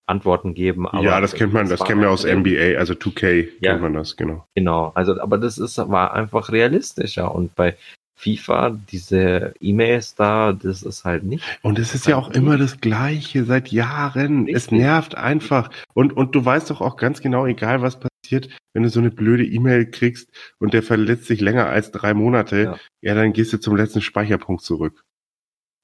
Antworten 0.06 0.54
geben. 0.54 0.86
Aber 0.88 1.02
ja, 1.02 1.20
das 1.20 1.34
kennt 1.34 1.52
man, 1.52 1.68
das 1.68 1.84
kennen 1.84 2.00
wir 2.00 2.10
aus 2.10 2.24
NBA, 2.24 2.78
also 2.78 2.94
2K 2.94 3.48
Ja. 3.60 3.72
kennt 3.72 3.82
man 3.82 3.92
das, 3.94 4.16
genau. 4.16 4.46
Genau, 4.54 4.92
also 4.94 5.20
aber 5.20 5.36
das 5.36 5.58
ist 5.58 5.76
war 5.76 6.14
einfach 6.14 6.50
realistischer 6.50 7.34
und 7.34 7.54
bei 7.54 7.76
FIFA 8.16 8.76
diese 8.90 9.54
E-Mails 9.60 10.14
da, 10.14 10.52
das 10.52 10.82
ist 10.82 11.04
halt 11.04 11.24
nicht. 11.24 11.44
Und 11.62 11.78
es 11.78 11.94
ist 11.94 12.06
ja 12.06 12.16
auch 12.16 12.30
immer 12.30 12.56
das 12.56 12.80
Gleiche 12.80 13.44
seit 13.44 13.68
Jahren. 13.70 14.48
Es 14.48 14.64
Richtig. 14.64 14.78
nervt 14.78 15.14
einfach. 15.16 15.70
Und, 15.94 16.16
und 16.16 16.34
du 16.34 16.44
weißt 16.44 16.68
doch 16.70 16.80
auch 16.80 16.96
ganz 16.96 17.20
genau, 17.20 17.46
egal 17.46 17.80
was 17.80 18.00
passiert, 18.00 18.48
wenn 18.74 18.82
du 18.82 18.88
so 18.88 18.98
eine 18.98 19.10
blöde 19.12 19.44
E-Mail 19.44 19.88
kriegst 19.90 20.30
und 20.58 20.74
der 20.74 20.82
verletzt 20.82 21.26
sich 21.26 21.40
länger 21.40 21.66
als 21.68 21.92
drei 21.92 22.12
Monate, 22.12 22.56
ja. 22.62 22.76
Ja. 23.02 23.14
dann 23.14 23.32
gehst 23.32 23.52
du 23.52 23.58
zum 23.60 23.76
letzten 23.76 24.00
Speicherpunkt 24.00 24.62
zurück. 24.62 25.04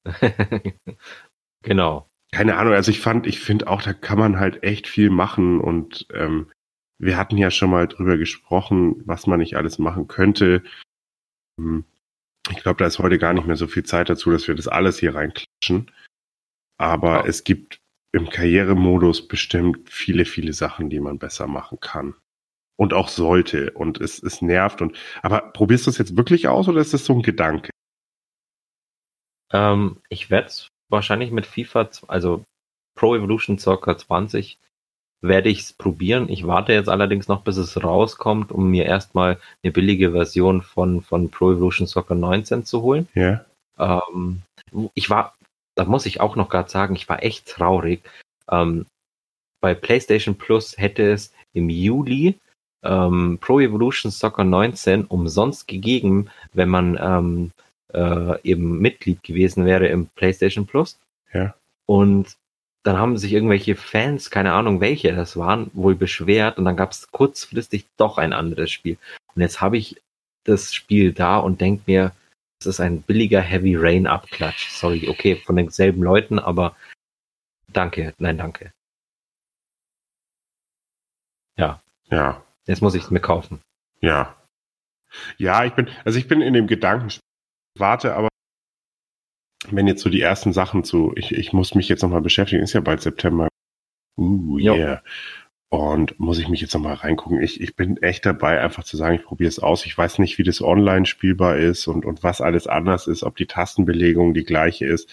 genau. 1.63 2.09
Keine 2.31 2.57
Ahnung, 2.57 2.73
also 2.73 2.91
ich 2.91 2.99
fand, 2.99 3.27
ich 3.27 3.39
finde 3.39 3.67
auch, 3.67 3.81
da 3.81 3.93
kann 3.93 4.19
man 4.19 4.39
halt 4.39 4.63
echt 4.63 4.87
viel 4.87 5.09
machen 5.09 5.61
und 5.61 6.07
ähm, 6.13 6.51
wir 6.97 7.17
hatten 7.17 7.37
ja 7.37 7.51
schon 7.51 7.69
mal 7.69 7.87
drüber 7.87 8.17
gesprochen, 8.17 9.01
was 9.05 9.27
man 9.27 9.39
nicht 9.39 9.55
alles 9.55 9.79
machen 9.79 10.07
könnte. 10.07 10.63
Hm. 11.59 11.85
Ich 12.51 12.57
glaube, 12.57 12.77
da 12.77 12.85
ist 12.85 12.99
heute 12.99 13.17
gar 13.17 13.33
nicht 13.33 13.47
mehr 13.47 13.55
so 13.55 13.67
viel 13.67 13.83
Zeit 13.83 14.09
dazu, 14.09 14.31
dass 14.31 14.47
wir 14.47 14.55
das 14.55 14.67
alles 14.67 14.99
hier 14.99 15.15
reinklatschen. 15.15 15.91
Aber 16.77 17.21
Ja. 17.21 17.25
es 17.25 17.43
gibt 17.43 17.79
im 18.11 18.29
Karrieremodus 18.29 19.27
bestimmt 19.27 19.89
viele, 19.89 20.25
viele 20.25 20.53
Sachen, 20.53 20.89
die 20.89 20.99
man 20.99 21.19
besser 21.19 21.47
machen 21.47 21.79
kann. 21.79 22.15
Und 22.77 22.93
auch 22.93 23.07
sollte. 23.07 23.71
Und 23.71 23.99
es, 24.01 24.21
es 24.21 24.41
nervt. 24.41 24.81
Und 24.81 24.97
aber 25.21 25.51
probierst 25.53 25.87
du 25.87 25.91
es 25.91 25.97
jetzt 25.97 26.17
wirklich 26.17 26.47
aus 26.47 26.67
oder 26.67 26.81
ist 26.81 26.93
das 26.93 27.05
so 27.05 27.13
ein 27.13 27.21
Gedanke? 27.21 27.71
Ähm, 29.51 29.97
ich 30.09 30.29
werde 30.29 30.47
es 30.47 30.67
wahrscheinlich 30.89 31.31
mit 31.31 31.45
FIFA, 31.45 31.89
also 32.07 32.43
Pro 32.97 33.15
Evolution 33.15 33.57
Soccer 33.57 33.97
20, 33.97 34.57
werde 35.21 35.49
ich 35.49 35.61
es 35.61 35.73
probieren. 35.73 36.29
Ich 36.29 36.45
warte 36.47 36.73
jetzt 36.73 36.89
allerdings 36.89 37.27
noch, 37.27 37.41
bis 37.41 37.57
es 37.57 37.81
rauskommt, 37.83 38.51
um 38.51 38.69
mir 38.69 38.85
erstmal 38.85 39.39
eine 39.63 39.71
billige 39.71 40.11
Version 40.11 40.61
von, 40.61 41.01
von 41.01 41.29
Pro 41.29 41.51
Evolution 41.51 41.87
Soccer 41.87 42.15
19 42.15 42.65
zu 42.65 42.81
holen. 42.81 43.07
Ja. 43.13 43.45
Ähm, 43.77 44.41
ich 44.93 45.09
war, 45.09 45.35
da 45.75 45.85
muss 45.85 46.05
ich 46.05 46.21
auch 46.21 46.35
noch 46.35 46.49
gerade 46.49 46.69
sagen, 46.69 46.95
ich 46.95 47.09
war 47.09 47.23
echt 47.23 47.47
traurig. 47.47 48.01
Ähm, 48.49 48.85
bei 49.61 49.73
PlayStation 49.73 50.37
Plus 50.37 50.77
hätte 50.77 51.11
es 51.11 51.33
im 51.53 51.69
Juli 51.69 52.39
ähm, 52.83 53.39
Pro 53.41 53.59
Evolution 53.59 54.11
Soccer 54.11 54.43
19 54.43 55.05
umsonst 55.05 55.67
gegeben, 55.67 56.29
wenn 56.53 56.69
man 56.69 56.97
ähm, 57.01 57.51
äh, 57.95 58.39
eben 58.43 58.79
Mitglied 58.79 59.23
gewesen 59.23 59.65
wäre 59.65 59.87
im 59.87 60.07
PlayStation 60.07 60.67
Plus. 60.67 60.99
Ja. 61.33 61.55
Und 61.85 62.37
dann 62.83 62.97
haben 62.97 63.17
sich 63.17 63.33
irgendwelche 63.33 63.75
Fans, 63.75 64.29
keine 64.29 64.53
Ahnung 64.53 64.79
welche 64.79 65.15
das 65.15 65.37
waren, 65.37 65.71
wohl 65.73 65.95
beschwert 65.95 66.57
und 66.59 66.65
dann 66.65 66.77
gab 66.77 66.91
es 66.91 67.09
kurzfristig 67.11 67.85
doch 67.97 68.17
ein 68.17 68.33
anderes 68.33 68.71
Spiel. 68.71 68.97
Und 69.33 69.41
jetzt 69.41 69.59
habe 69.59 69.77
ich 69.77 70.01
das 70.43 70.73
Spiel 70.73 71.11
da 71.11 71.37
und 71.37 71.61
denke 71.61 71.83
mir, 71.87 72.11
es 72.59 72.67
ist 72.67 72.79
ein 72.79 73.01
billiger 73.01 73.41
Heavy 73.41 73.75
Rain 73.75 74.05
Abklatsch. 74.07 74.69
Sorry, 74.69 75.09
okay, 75.09 75.35
von 75.35 75.55
denselben 75.55 76.03
Leuten, 76.03 76.37
aber 76.37 76.75
danke, 77.73 78.13
nein, 78.19 78.37
danke. 78.37 78.71
Ja, 81.57 81.81
Jetzt 82.65 82.81
muss 82.81 82.95
ich 82.95 83.03
es 83.03 83.11
mir 83.11 83.19
kaufen. 83.19 83.61
ja. 84.01 84.35
Ja, 85.37 85.63
ich 85.63 85.71
bin, 85.71 85.87
also 86.03 86.19
ich 86.19 86.27
bin 86.27 86.41
in 86.41 86.53
dem 86.53 86.67
Gedanken, 86.67 87.09
warte, 87.77 88.15
aber 88.15 88.29
wenn 89.69 89.87
jetzt 89.87 90.01
so 90.01 90.09
die 90.09 90.21
ersten 90.21 90.53
Sachen 90.53 90.83
zu, 90.83 91.13
ich, 91.15 91.31
ich 91.31 91.53
muss 91.53 91.75
mich 91.75 91.89
jetzt 91.89 92.01
nochmal 92.01 92.21
beschäftigen, 92.21 92.63
ist 92.63 92.73
ja 92.73 92.81
bald 92.81 93.01
September. 93.01 93.47
Uh, 94.17 94.57
Jo. 94.59 94.75
yeah. 94.75 95.03
Und 95.69 96.19
muss 96.19 96.39
ich 96.39 96.47
mich 96.47 96.61
jetzt 96.61 96.73
nochmal 96.73 96.93
reingucken. 96.93 97.41
Ich, 97.41 97.59
ich 97.59 97.75
bin 97.75 97.97
echt 97.97 98.25
dabei, 98.25 98.61
einfach 98.61 98.83
zu 98.83 98.95
sagen, 98.95 99.15
ich 99.15 99.23
probiere 99.23 99.49
es 99.49 99.59
aus. 99.59 99.85
Ich 99.85 99.97
weiß 99.97 100.19
nicht, 100.19 100.37
wie 100.37 100.43
das 100.43 100.61
online 100.61 101.05
spielbar 101.05 101.57
ist 101.57 101.87
und, 101.87 102.05
und 102.05 102.23
was 102.23 102.39
alles 102.39 102.67
anders 102.67 103.07
ist, 103.07 103.23
ob 103.23 103.35
die 103.35 103.47
Tastenbelegung 103.47 104.33
die 104.33 104.45
gleiche 104.45 104.85
ist. 104.85 105.09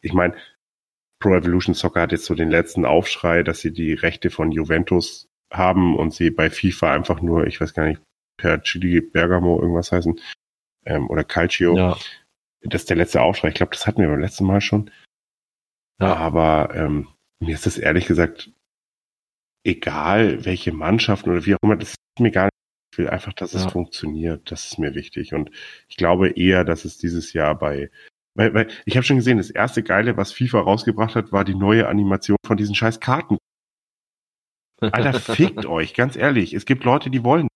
Ich 0.00 0.12
meine, 0.12 0.34
Pro 1.20 1.34
Evolution 1.34 1.74
Soccer 1.74 2.02
hat 2.02 2.12
jetzt 2.12 2.26
so 2.26 2.34
den 2.34 2.50
letzten 2.50 2.84
Aufschrei, 2.84 3.42
dass 3.42 3.60
sie 3.60 3.72
die 3.72 3.94
Rechte 3.94 4.30
von 4.30 4.52
Juventus 4.52 5.28
haben 5.52 5.96
und 5.96 6.14
sie 6.14 6.30
bei 6.30 6.50
FIFA 6.50 6.92
einfach 6.92 7.20
nur, 7.20 7.46
ich 7.46 7.60
weiß 7.60 7.74
gar 7.74 7.86
nicht, 7.86 8.00
per 8.38 8.62
Chili 8.62 9.00
Bergamo 9.00 9.60
irgendwas 9.60 9.92
heißen, 9.92 10.20
ähm, 10.86 11.08
oder 11.10 11.24
Calcio. 11.24 11.76
Ja, 11.76 11.96
Das 12.62 12.82
ist 12.82 12.90
der 12.90 12.96
letzte 12.96 13.20
Aufschrei. 13.22 13.48
Ich 13.48 13.54
glaube, 13.54 13.72
das 13.72 13.86
hatten 13.86 14.00
wir 14.00 14.08
beim 14.08 14.20
letzten 14.20 14.44
Mal 14.46 14.60
schon. 14.60 14.90
Ja. 16.00 16.14
Aber 16.16 16.74
ähm, 16.74 17.08
mir 17.40 17.54
ist 17.54 17.66
das 17.66 17.78
ehrlich 17.78 18.06
gesagt 18.06 18.50
egal, 19.64 20.44
welche 20.44 20.72
Mannschaften 20.72 21.30
oder 21.30 21.44
wie 21.44 21.54
auch 21.54 21.62
immer, 21.62 21.76
das 21.76 21.90
ist 21.90 22.20
mir 22.20 22.30
gar 22.30 22.44
nicht. 22.44 22.52
Ich 22.92 22.98
will 22.98 23.08
einfach, 23.10 23.32
dass 23.32 23.52
es 23.52 23.64
Ja. 23.64 23.70
funktioniert. 23.70 24.50
Das 24.50 24.64
ist 24.66 24.78
mir 24.78 24.94
wichtig. 24.94 25.34
Und 25.34 25.50
ich 25.88 25.96
glaube 25.96 26.30
eher, 26.30 26.64
dass 26.64 26.84
es 26.84 26.98
dieses 26.98 27.32
Jahr 27.32 27.58
bei 27.58 27.90
weil, 28.38 28.52
weil 28.52 28.68
ich 28.84 28.96
habe 28.96 29.04
schon 29.04 29.16
gesehen, 29.16 29.38
das 29.38 29.48
erste 29.50 29.82
Geile, 29.82 30.18
was 30.18 30.30
FIFA 30.30 30.60
rausgebracht 30.60 31.14
hat, 31.14 31.32
war 31.32 31.42
die 31.44 31.54
neue 31.54 31.88
Animation 31.88 32.36
von 32.46 32.58
diesen 32.58 32.74
scheiß 32.74 33.00
Karten. 33.00 33.38
Alter, 34.82 35.14
fickt 35.20 35.64
euch, 35.64 35.94
ganz 35.94 36.16
ehrlich. 36.16 36.52
Es 36.52 36.66
gibt 36.66 36.84
Leute, 36.84 37.08
die 37.08 37.24
wollen. 37.24 37.48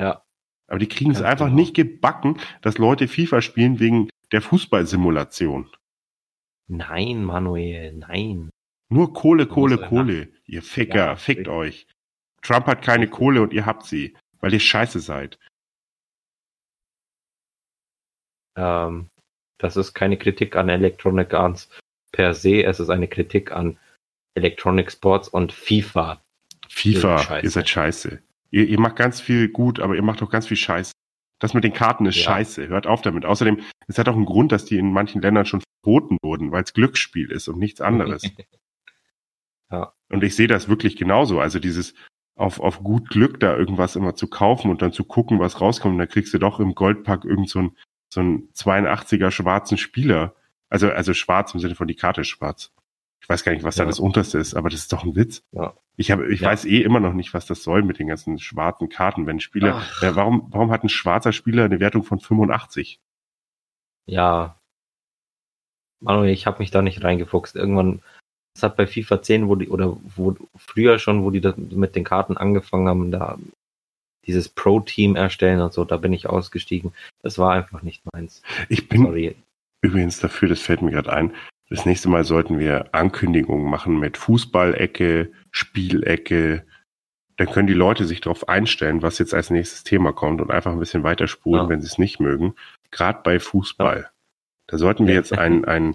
Ja. 0.00 0.24
Aber 0.70 0.78
die 0.78 0.88
kriegen 0.88 1.10
es 1.10 1.20
einfach 1.20 1.46
genau. 1.46 1.56
nicht 1.56 1.74
gebacken, 1.74 2.38
dass 2.62 2.78
Leute 2.78 3.08
FIFA 3.08 3.42
spielen 3.42 3.80
wegen 3.80 4.08
der 4.32 4.40
Fußballsimulation. 4.40 5.68
Nein, 6.68 7.24
Manuel, 7.24 7.92
nein. 7.94 8.50
Nur 8.88 9.12
Kohle, 9.12 9.46
Kohle, 9.46 9.78
Kohle. 9.78 10.28
Ihr 10.46 10.62
Ficker, 10.62 10.96
Ja, 10.96 11.16
fickt 11.16 11.40
richtig. 11.40 11.52
euch. 11.52 11.86
Trump 12.42 12.66
hat 12.66 12.82
keine 12.82 13.08
Kohle 13.08 13.42
und 13.42 13.52
ihr 13.52 13.66
habt 13.66 13.84
sie, 13.84 14.16
weil 14.40 14.52
ihr 14.52 14.60
scheiße 14.60 15.00
seid. 15.00 15.38
Ähm, 18.56 19.08
das 19.58 19.76
ist 19.76 19.94
keine 19.94 20.16
Kritik 20.16 20.56
an 20.56 20.68
Electronic 20.68 21.34
Arts 21.34 21.68
per 22.12 22.34
se, 22.34 22.62
es 22.64 22.80
ist 22.80 22.90
eine 22.90 23.08
Kritik 23.08 23.52
an 23.52 23.78
Electronic 24.34 24.90
Sports 24.90 25.28
und 25.28 25.52
FIFA. 25.52 26.22
FIFA, 26.68 27.40
Ihr 27.40 27.50
seid 27.50 27.68
scheiße. 27.68 28.22
Ihr. 28.50 28.66
Ihr, 28.66 28.80
macht 28.80 28.96
ganz 28.96 29.20
viel 29.20 29.48
gut, 29.48 29.80
aber 29.80 29.94
ihr 29.94 30.02
macht 30.02 30.22
auch 30.22 30.30
ganz 30.30 30.46
viel 30.46 30.56
Scheiße. 30.56 30.92
Das 31.40 31.54
mit 31.54 31.64
den 31.64 31.72
Karten 31.72 32.06
ist 32.06 32.16
Ja. 32.16 32.24
scheiße. 32.24 32.68
Hört 32.68 32.86
auf 32.86 33.02
damit. 33.02 33.24
Außerdem, 33.24 33.60
es 33.86 33.98
hat 33.98 34.08
auch 34.08 34.16
einen 34.16 34.26
Grund, 34.26 34.52
dass 34.52 34.64
die 34.66 34.76
in 34.78 34.92
manchen 34.92 35.22
Ländern 35.22 35.46
schon 35.46 35.62
verboten 35.82 36.18
wurden, 36.22 36.52
weil 36.52 36.62
es 36.62 36.74
Glücksspiel 36.74 37.30
ist 37.30 37.48
und 37.48 37.58
nichts 37.58 37.80
anderes. 37.80 38.22
Ja. 39.72 39.92
Und 40.08 40.24
ich 40.24 40.34
sehe 40.34 40.48
das 40.48 40.68
wirklich 40.68 40.96
genauso. 40.96 41.38
Also 41.38 41.60
dieses 41.60 41.94
auf, 42.34 42.58
auf 42.58 42.82
gut 42.82 43.08
Glück 43.10 43.38
da 43.38 43.56
irgendwas 43.56 43.96
immer 43.96 44.14
zu 44.16 44.26
kaufen 44.26 44.70
und 44.70 44.82
dann 44.82 44.92
zu 44.92 45.04
gucken, 45.04 45.38
was 45.38 45.60
rauskommt. 45.60 45.92
Und 45.92 45.98
dann 45.98 46.08
kriegst 46.08 46.34
du 46.34 46.38
doch 46.38 46.58
im 46.58 46.74
Goldpack 46.74 47.24
irgend 47.24 47.48
so 47.48 47.60
ein, 47.60 47.76
so 48.08 48.20
ein 48.20 48.48
82er 48.54 49.30
schwarzen 49.30 49.78
Spieler. 49.78 50.34
Also, 50.68 50.90
also 50.90 51.14
schwarz 51.14 51.54
im 51.54 51.60
Sinne 51.60 51.74
von 51.76 51.86
die 51.86 51.94
Karte 51.94 52.22
ist 52.22 52.28
schwarz. 52.28 52.72
Ich 53.22 53.28
weiß 53.28 53.44
gar 53.44 53.52
nicht, 53.52 53.62
was 53.64 53.76
da 53.76 53.82
Ja. 53.84 53.88
das 53.88 54.00
unterste 54.00 54.38
ist, 54.38 54.54
aber 54.54 54.70
das 54.70 54.80
ist 54.80 54.92
doch 54.92 55.04
ein 55.04 55.14
Witz. 55.14 55.42
Ja. 55.52 55.74
Ich, 55.96 56.10
habe, 56.10 56.32
ich 56.32 56.40
Ja. 56.40 56.48
weiß 56.48 56.64
eh 56.64 56.80
immer 56.82 57.00
noch 57.00 57.12
nicht, 57.12 57.34
was 57.34 57.46
das 57.46 57.62
soll 57.62 57.82
mit 57.82 57.98
den 57.98 58.08
ganzen 58.08 58.38
schwarzen 58.38 58.88
Karten. 58.88 59.26
Wenn 59.26 59.40
Spieler, 59.40 59.82
ja, 60.02 60.16
warum, 60.16 60.46
warum 60.50 60.70
hat 60.70 60.82
ein 60.82 60.88
schwarzer 60.88 61.32
Spieler 61.32 61.64
eine 61.64 61.80
Wertung 61.80 62.02
von 62.02 62.18
85? 62.18 62.98
Ja. 64.06 64.56
Manuel, 66.00 66.30
ich 66.32 66.46
habe 66.46 66.58
mich 66.60 66.70
da 66.70 66.80
nicht 66.82 67.04
reingefuchst. 67.04 67.56
Irgendwann, 67.56 68.00
es 68.56 68.62
hat 68.62 68.76
bei 68.76 68.86
FIFA 68.86 69.22
10, 69.22 69.48
wo 69.48 69.54
die, 69.54 69.68
oder 69.68 69.96
wo 70.16 70.34
früher 70.56 70.98
schon, 70.98 71.22
wo 71.22 71.30
die 71.30 71.40
das 71.42 71.56
mit 71.56 71.94
den 71.94 72.04
Karten 72.04 72.36
angefangen 72.38 72.88
haben, 72.88 73.10
da 73.10 73.38
dieses 74.26 74.48
Pro-Team 74.48 75.16
erstellen 75.16 75.60
und 75.60 75.72
so, 75.72 75.84
da 75.84 75.96
bin 75.98 76.12
ich 76.12 76.26
ausgestiegen. 76.28 76.92
Das 77.22 77.38
war 77.38 77.52
einfach 77.52 77.82
nicht 77.82 78.02
meins. 78.12 78.42
Ich 78.68 78.88
bin 78.88 79.02
Sorry. 79.04 79.36
übrigens 79.82 80.20
dafür, 80.20 80.48
das 80.48 80.60
fällt 80.60 80.82
mir 80.82 80.90
gerade 80.90 81.12
ein. 81.12 81.34
Das 81.70 81.86
nächste 81.86 82.08
Mal 82.08 82.24
sollten 82.24 82.58
wir 82.58 82.94
Ankündigungen 82.94 83.70
machen 83.70 83.98
mit 83.98 84.16
Fußballecke, 84.16 85.30
Spielecke. 85.52 86.64
Dann 87.36 87.48
können 87.50 87.68
die 87.68 87.74
Leute 87.74 88.04
sich 88.04 88.20
darauf 88.20 88.48
einstellen, 88.48 89.02
was 89.02 89.18
jetzt 89.18 89.32
als 89.34 89.50
nächstes 89.50 89.84
Thema 89.84 90.12
kommt 90.12 90.40
und 90.40 90.50
einfach 90.50 90.72
ein 90.72 90.78
bisschen 90.80 91.04
weiterspulen, 91.04 91.64
Ja. 91.64 91.68
wenn 91.68 91.80
sie 91.80 91.86
es 91.86 91.96
nicht 91.98 92.20
mögen. 92.20 92.54
Gerade 92.90 93.20
bei 93.22 93.38
Fußball. 93.38 94.10
Da 94.66 94.78
sollten 94.78 95.06
wir 95.06 95.14
jetzt 95.14 95.32
ein, 95.32 95.64
ein, 95.64 95.94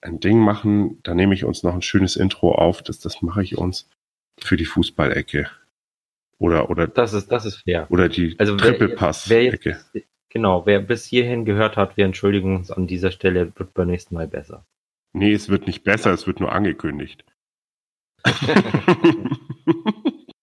ein 0.00 0.20
Ding 0.20 0.38
machen. 0.38 1.00
Da 1.02 1.14
nehme 1.14 1.34
ich 1.34 1.44
uns 1.44 1.62
noch 1.62 1.74
ein 1.74 1.82
schönes 1.82 2.16
Intro 2.16 2.52
auf. 2.54 2.82
Das, 2.82 3.00
das 3.00 3.20
mache 3.20 3.42
ich 3.42 3.58
uns 3.58 3.90
für 4.40 4.56
die 4.56 4.64
Fußballecke. 4.64 5.50
Oder, 6.38 6.70
oder, 6.70 6.86
Das 6.86 7.12
ist, 7.12 7.32
das 7.32 7.44
ist 7.44 7.62
fair. 7.64 7.86
oder 7.90 8.08
die 8.08 8.36
Also 8.38 8.52
wer- 8.54 8.58
Triple 8.70 8.88
wer 8.90 8.96
Pass-Ecke. 8.96 9.70
jetzt, 9.92 10.06
genau, 10.30 10.64
wer 10.64 10.78
bis 10.80 11.04
hierhin 11.04 11.44
gehört 11.44 11.76
hat, 11.76 11.96
wir 11.96 12.04
entschuldigen 12.04 12.54
uns 12.56 12.70
an 12.70 12.86
dieser 12.86 13.10
Stelle, 13.10 13.52
wird 13.56 13.74
beim 13.74 13.88
nächsten 13.88 14.14
Mal 14.14 14.28
besser. 14.28 14.64
Nee, 15.12 15.32
es 15.32 15.48
wird 15.48 15.66
nicht 15.66 15.84
besser, 15.84 16.12
es 16.12 16.26
wird 16.26 16.40
nur 16.40 16.52
angekündigt. 16.52 17.24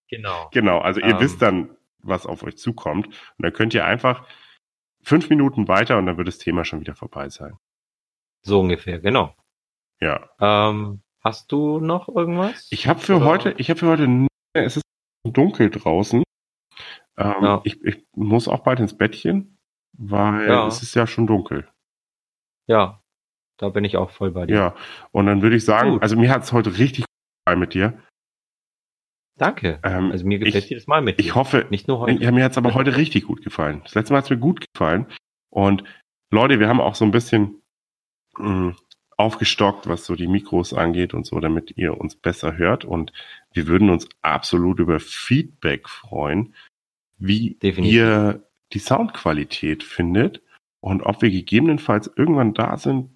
Genau. 0.08 0.48
Genau, 0.52 0.78
also 0.78 1.00
ihr 1.00 1.14
Ähm. 1.14 1.20
wisst 1.20 1.42
dann, 1.42 1.76
was 1.98 2.26
auf 2.26 2.44
euch 2.44 2.56
zukommt. 2.56 3.06
Und 3.08 3.14
dann 3.38 3.52
könnt 3.52 3.74
ihr 3.74 3.84
einfach 3.84 4.26
fünf 5.02 5.28
Minuten 5.30 5.66
weiter 5.66 5.98
und 5.98 6.06
dann 6.06 6.16
wird 6.16 6.28
das 6.28 6.38
Thema 6.38 6.64
schon 6.64 6.80
wieder 6.80 6.94
vorbei 6.94 7.28
sein. 7.28 7.58
So 8.42 8.60
ungefähr, 8.60 9.00
genau. 9.00 9.34
Ja. 10.00 10.30
Ähm, 10.38 11.02
hast 11.20 11.50
du 11.50 11.80
noch 11.80 12.08
irgendwas? 12.08 12.68
Ich 12.70 12.86
habe 12.86 13.00
für 13.00 13.16
Oder- 13.16 13.24
heute, 13.26 13.54
ich 13.58 13.68
habe 13.68 13.80
für 13.80 13.88
heute, 13.88 14.28
es 14.54 14.76
ist 14.76 14.84
dunkel 15.24 15.70
draußen. 15.70 16.22
Ähm, 17.16 17.34
Ja. 17.42 17.60
ich, 17.64 17.82
ich 17.84 18.06
muss 18.14 18.46
auch 18.46 18.60
bald 18.62 18.78
ins 18.78 18.96
Bettchen, 18.96 19.58
weil 19.98 20.46
Ja. 20.48 20.66
es 20.68 20.82
ist 20.82 20.94
ja 20.94 21.06
schon 21.08 21.26
dunkel. 21.26 21.68
Ja, 22.68 23.02
da 23.58 23.68
bin 23.70 23.84
ich 23.84 23.96
auch 23.96 24.10
voll 24.10 24.30
bei 24.32 24.46
dir. 24.46 24.54
Ja. 24.54 24.74
Und 25.12 25.26
dann 25.26 25.42
würde 25.42 25.56
ich 25.56 25.64
sagen, 25.64 25.92
Gut. 25.92 26.02
also 26.02 26.16
mir 26.16 26.30
hat 26.30 26.42
es 26.44 26.52
heute 26.52 26.78
richtig 26.78 27.04
gut 27.04 27.44
gefallen 27.44 27.60
mit 27.60 27.74
dir. 27.74 27.98
Danke. 29.38 29.78
Ähm, 29.82 30.10
Also 30.12 30.26
mir 30.26 30.38
gefällt 30.38 30.64
ich- 30.64 30.70
jedes 30.70 30.86
Mal 30.86 31.02
mit 31.02 31.18
dir. 31.18 31.22
ich 31.24 31.34
hoffe, 31.34 31.66
Nicht 31.70 31.88
nur 31.88 31.98
heute. 32.00 32.22
Ja, 32.22 32.30
mir 32.32 32.44
hat's 32.44 32.56
aber 32.58 32.74
heute 32.74 32.96
richtig 32.96 33.24
gut 33.26 33.42
gefallen. 33.42 33.80
Das 33.84 33.94
letzte 33.94 34.12
Mal 34.12 34.18
hat's 34.20 34.30
mir 34.30 34.38
gut 34.38 34.64
gefallen. 34.72 35.06
Und 35.50 35.84
Leute, 36.30 36.58
wir 36.58 36.68
haben 36.68 36.80
auch 36.80 36.94
so 36.94 37.04
ein 37.04 37.10
bisschen 37.10 37.62
mh, 38.38 38.74
aufgestockt, 39.18 39.88
was 39.88 40.04
so 40.04 40.14
die 40.14 40.26
Mikros 40.26 40.72
angeht 40.74 41.14
und 41.14 41.24
so, 41.26 41.38
damit 41.40 41.76
ihr 41.76 41.98
uns 41.98 42.16
besser 42.16 42.56
hört. 42.58 42.84
Und 42.84 43.12
wir 43.52 43.66
würden 43.66 43.88
uns 43.90 44.08
absolut 44.22 44.78
über 44.78 45.00
Feedback 45.00 45.88
freuen, 45.88 46.54
wie 47.18 47.54
Definitiv. 47.54 47.94
ihr 47.94 48.42
die 48.72 48.78
Soundqualität 48.78 49.82
findet 49.84 50.42
und 50.80 51.02
ob 51.02 51.22
wir 51.22 51.30
gegebenenfalls 51.30 52.10
irgendwann 52.16 52.52
da 52.52 52.76
sind, 52.76 53.15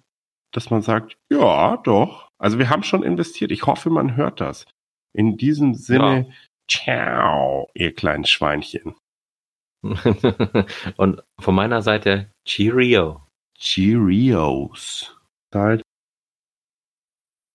dass 0.51 0.69
man 0.69 0.81
sagt, 0.81 1.17
ja, 1.31 1.77
doch. 1.77 2.29
Also 2.37 2.59
wir 2.59 2.69
haben 2.69 2.83
schon 2.83 3.03
investiert. 3.03 3.51
Ich 3.51 3.65
hoffe, 3.65 3.89
man 3.89 4.15
hört 4.15 4.41
das. 4.41 4.65
In 5.13 5.37
diesem 5.37 5.73
Sinne, 5.73 6.31
ciao, 6.69 7.69
ihr 7.73 7.93
kleinen 7.93 8.25
Schweinchen. 8.25 8.95
Und 10.97 11.23
von 11.39 11.55
meiner 11.55 11.81
Seite 11.81 12.31
Cheerio. 12.47 13.25
Cheerios. 13.57 15.17
Halt 15.53 15.83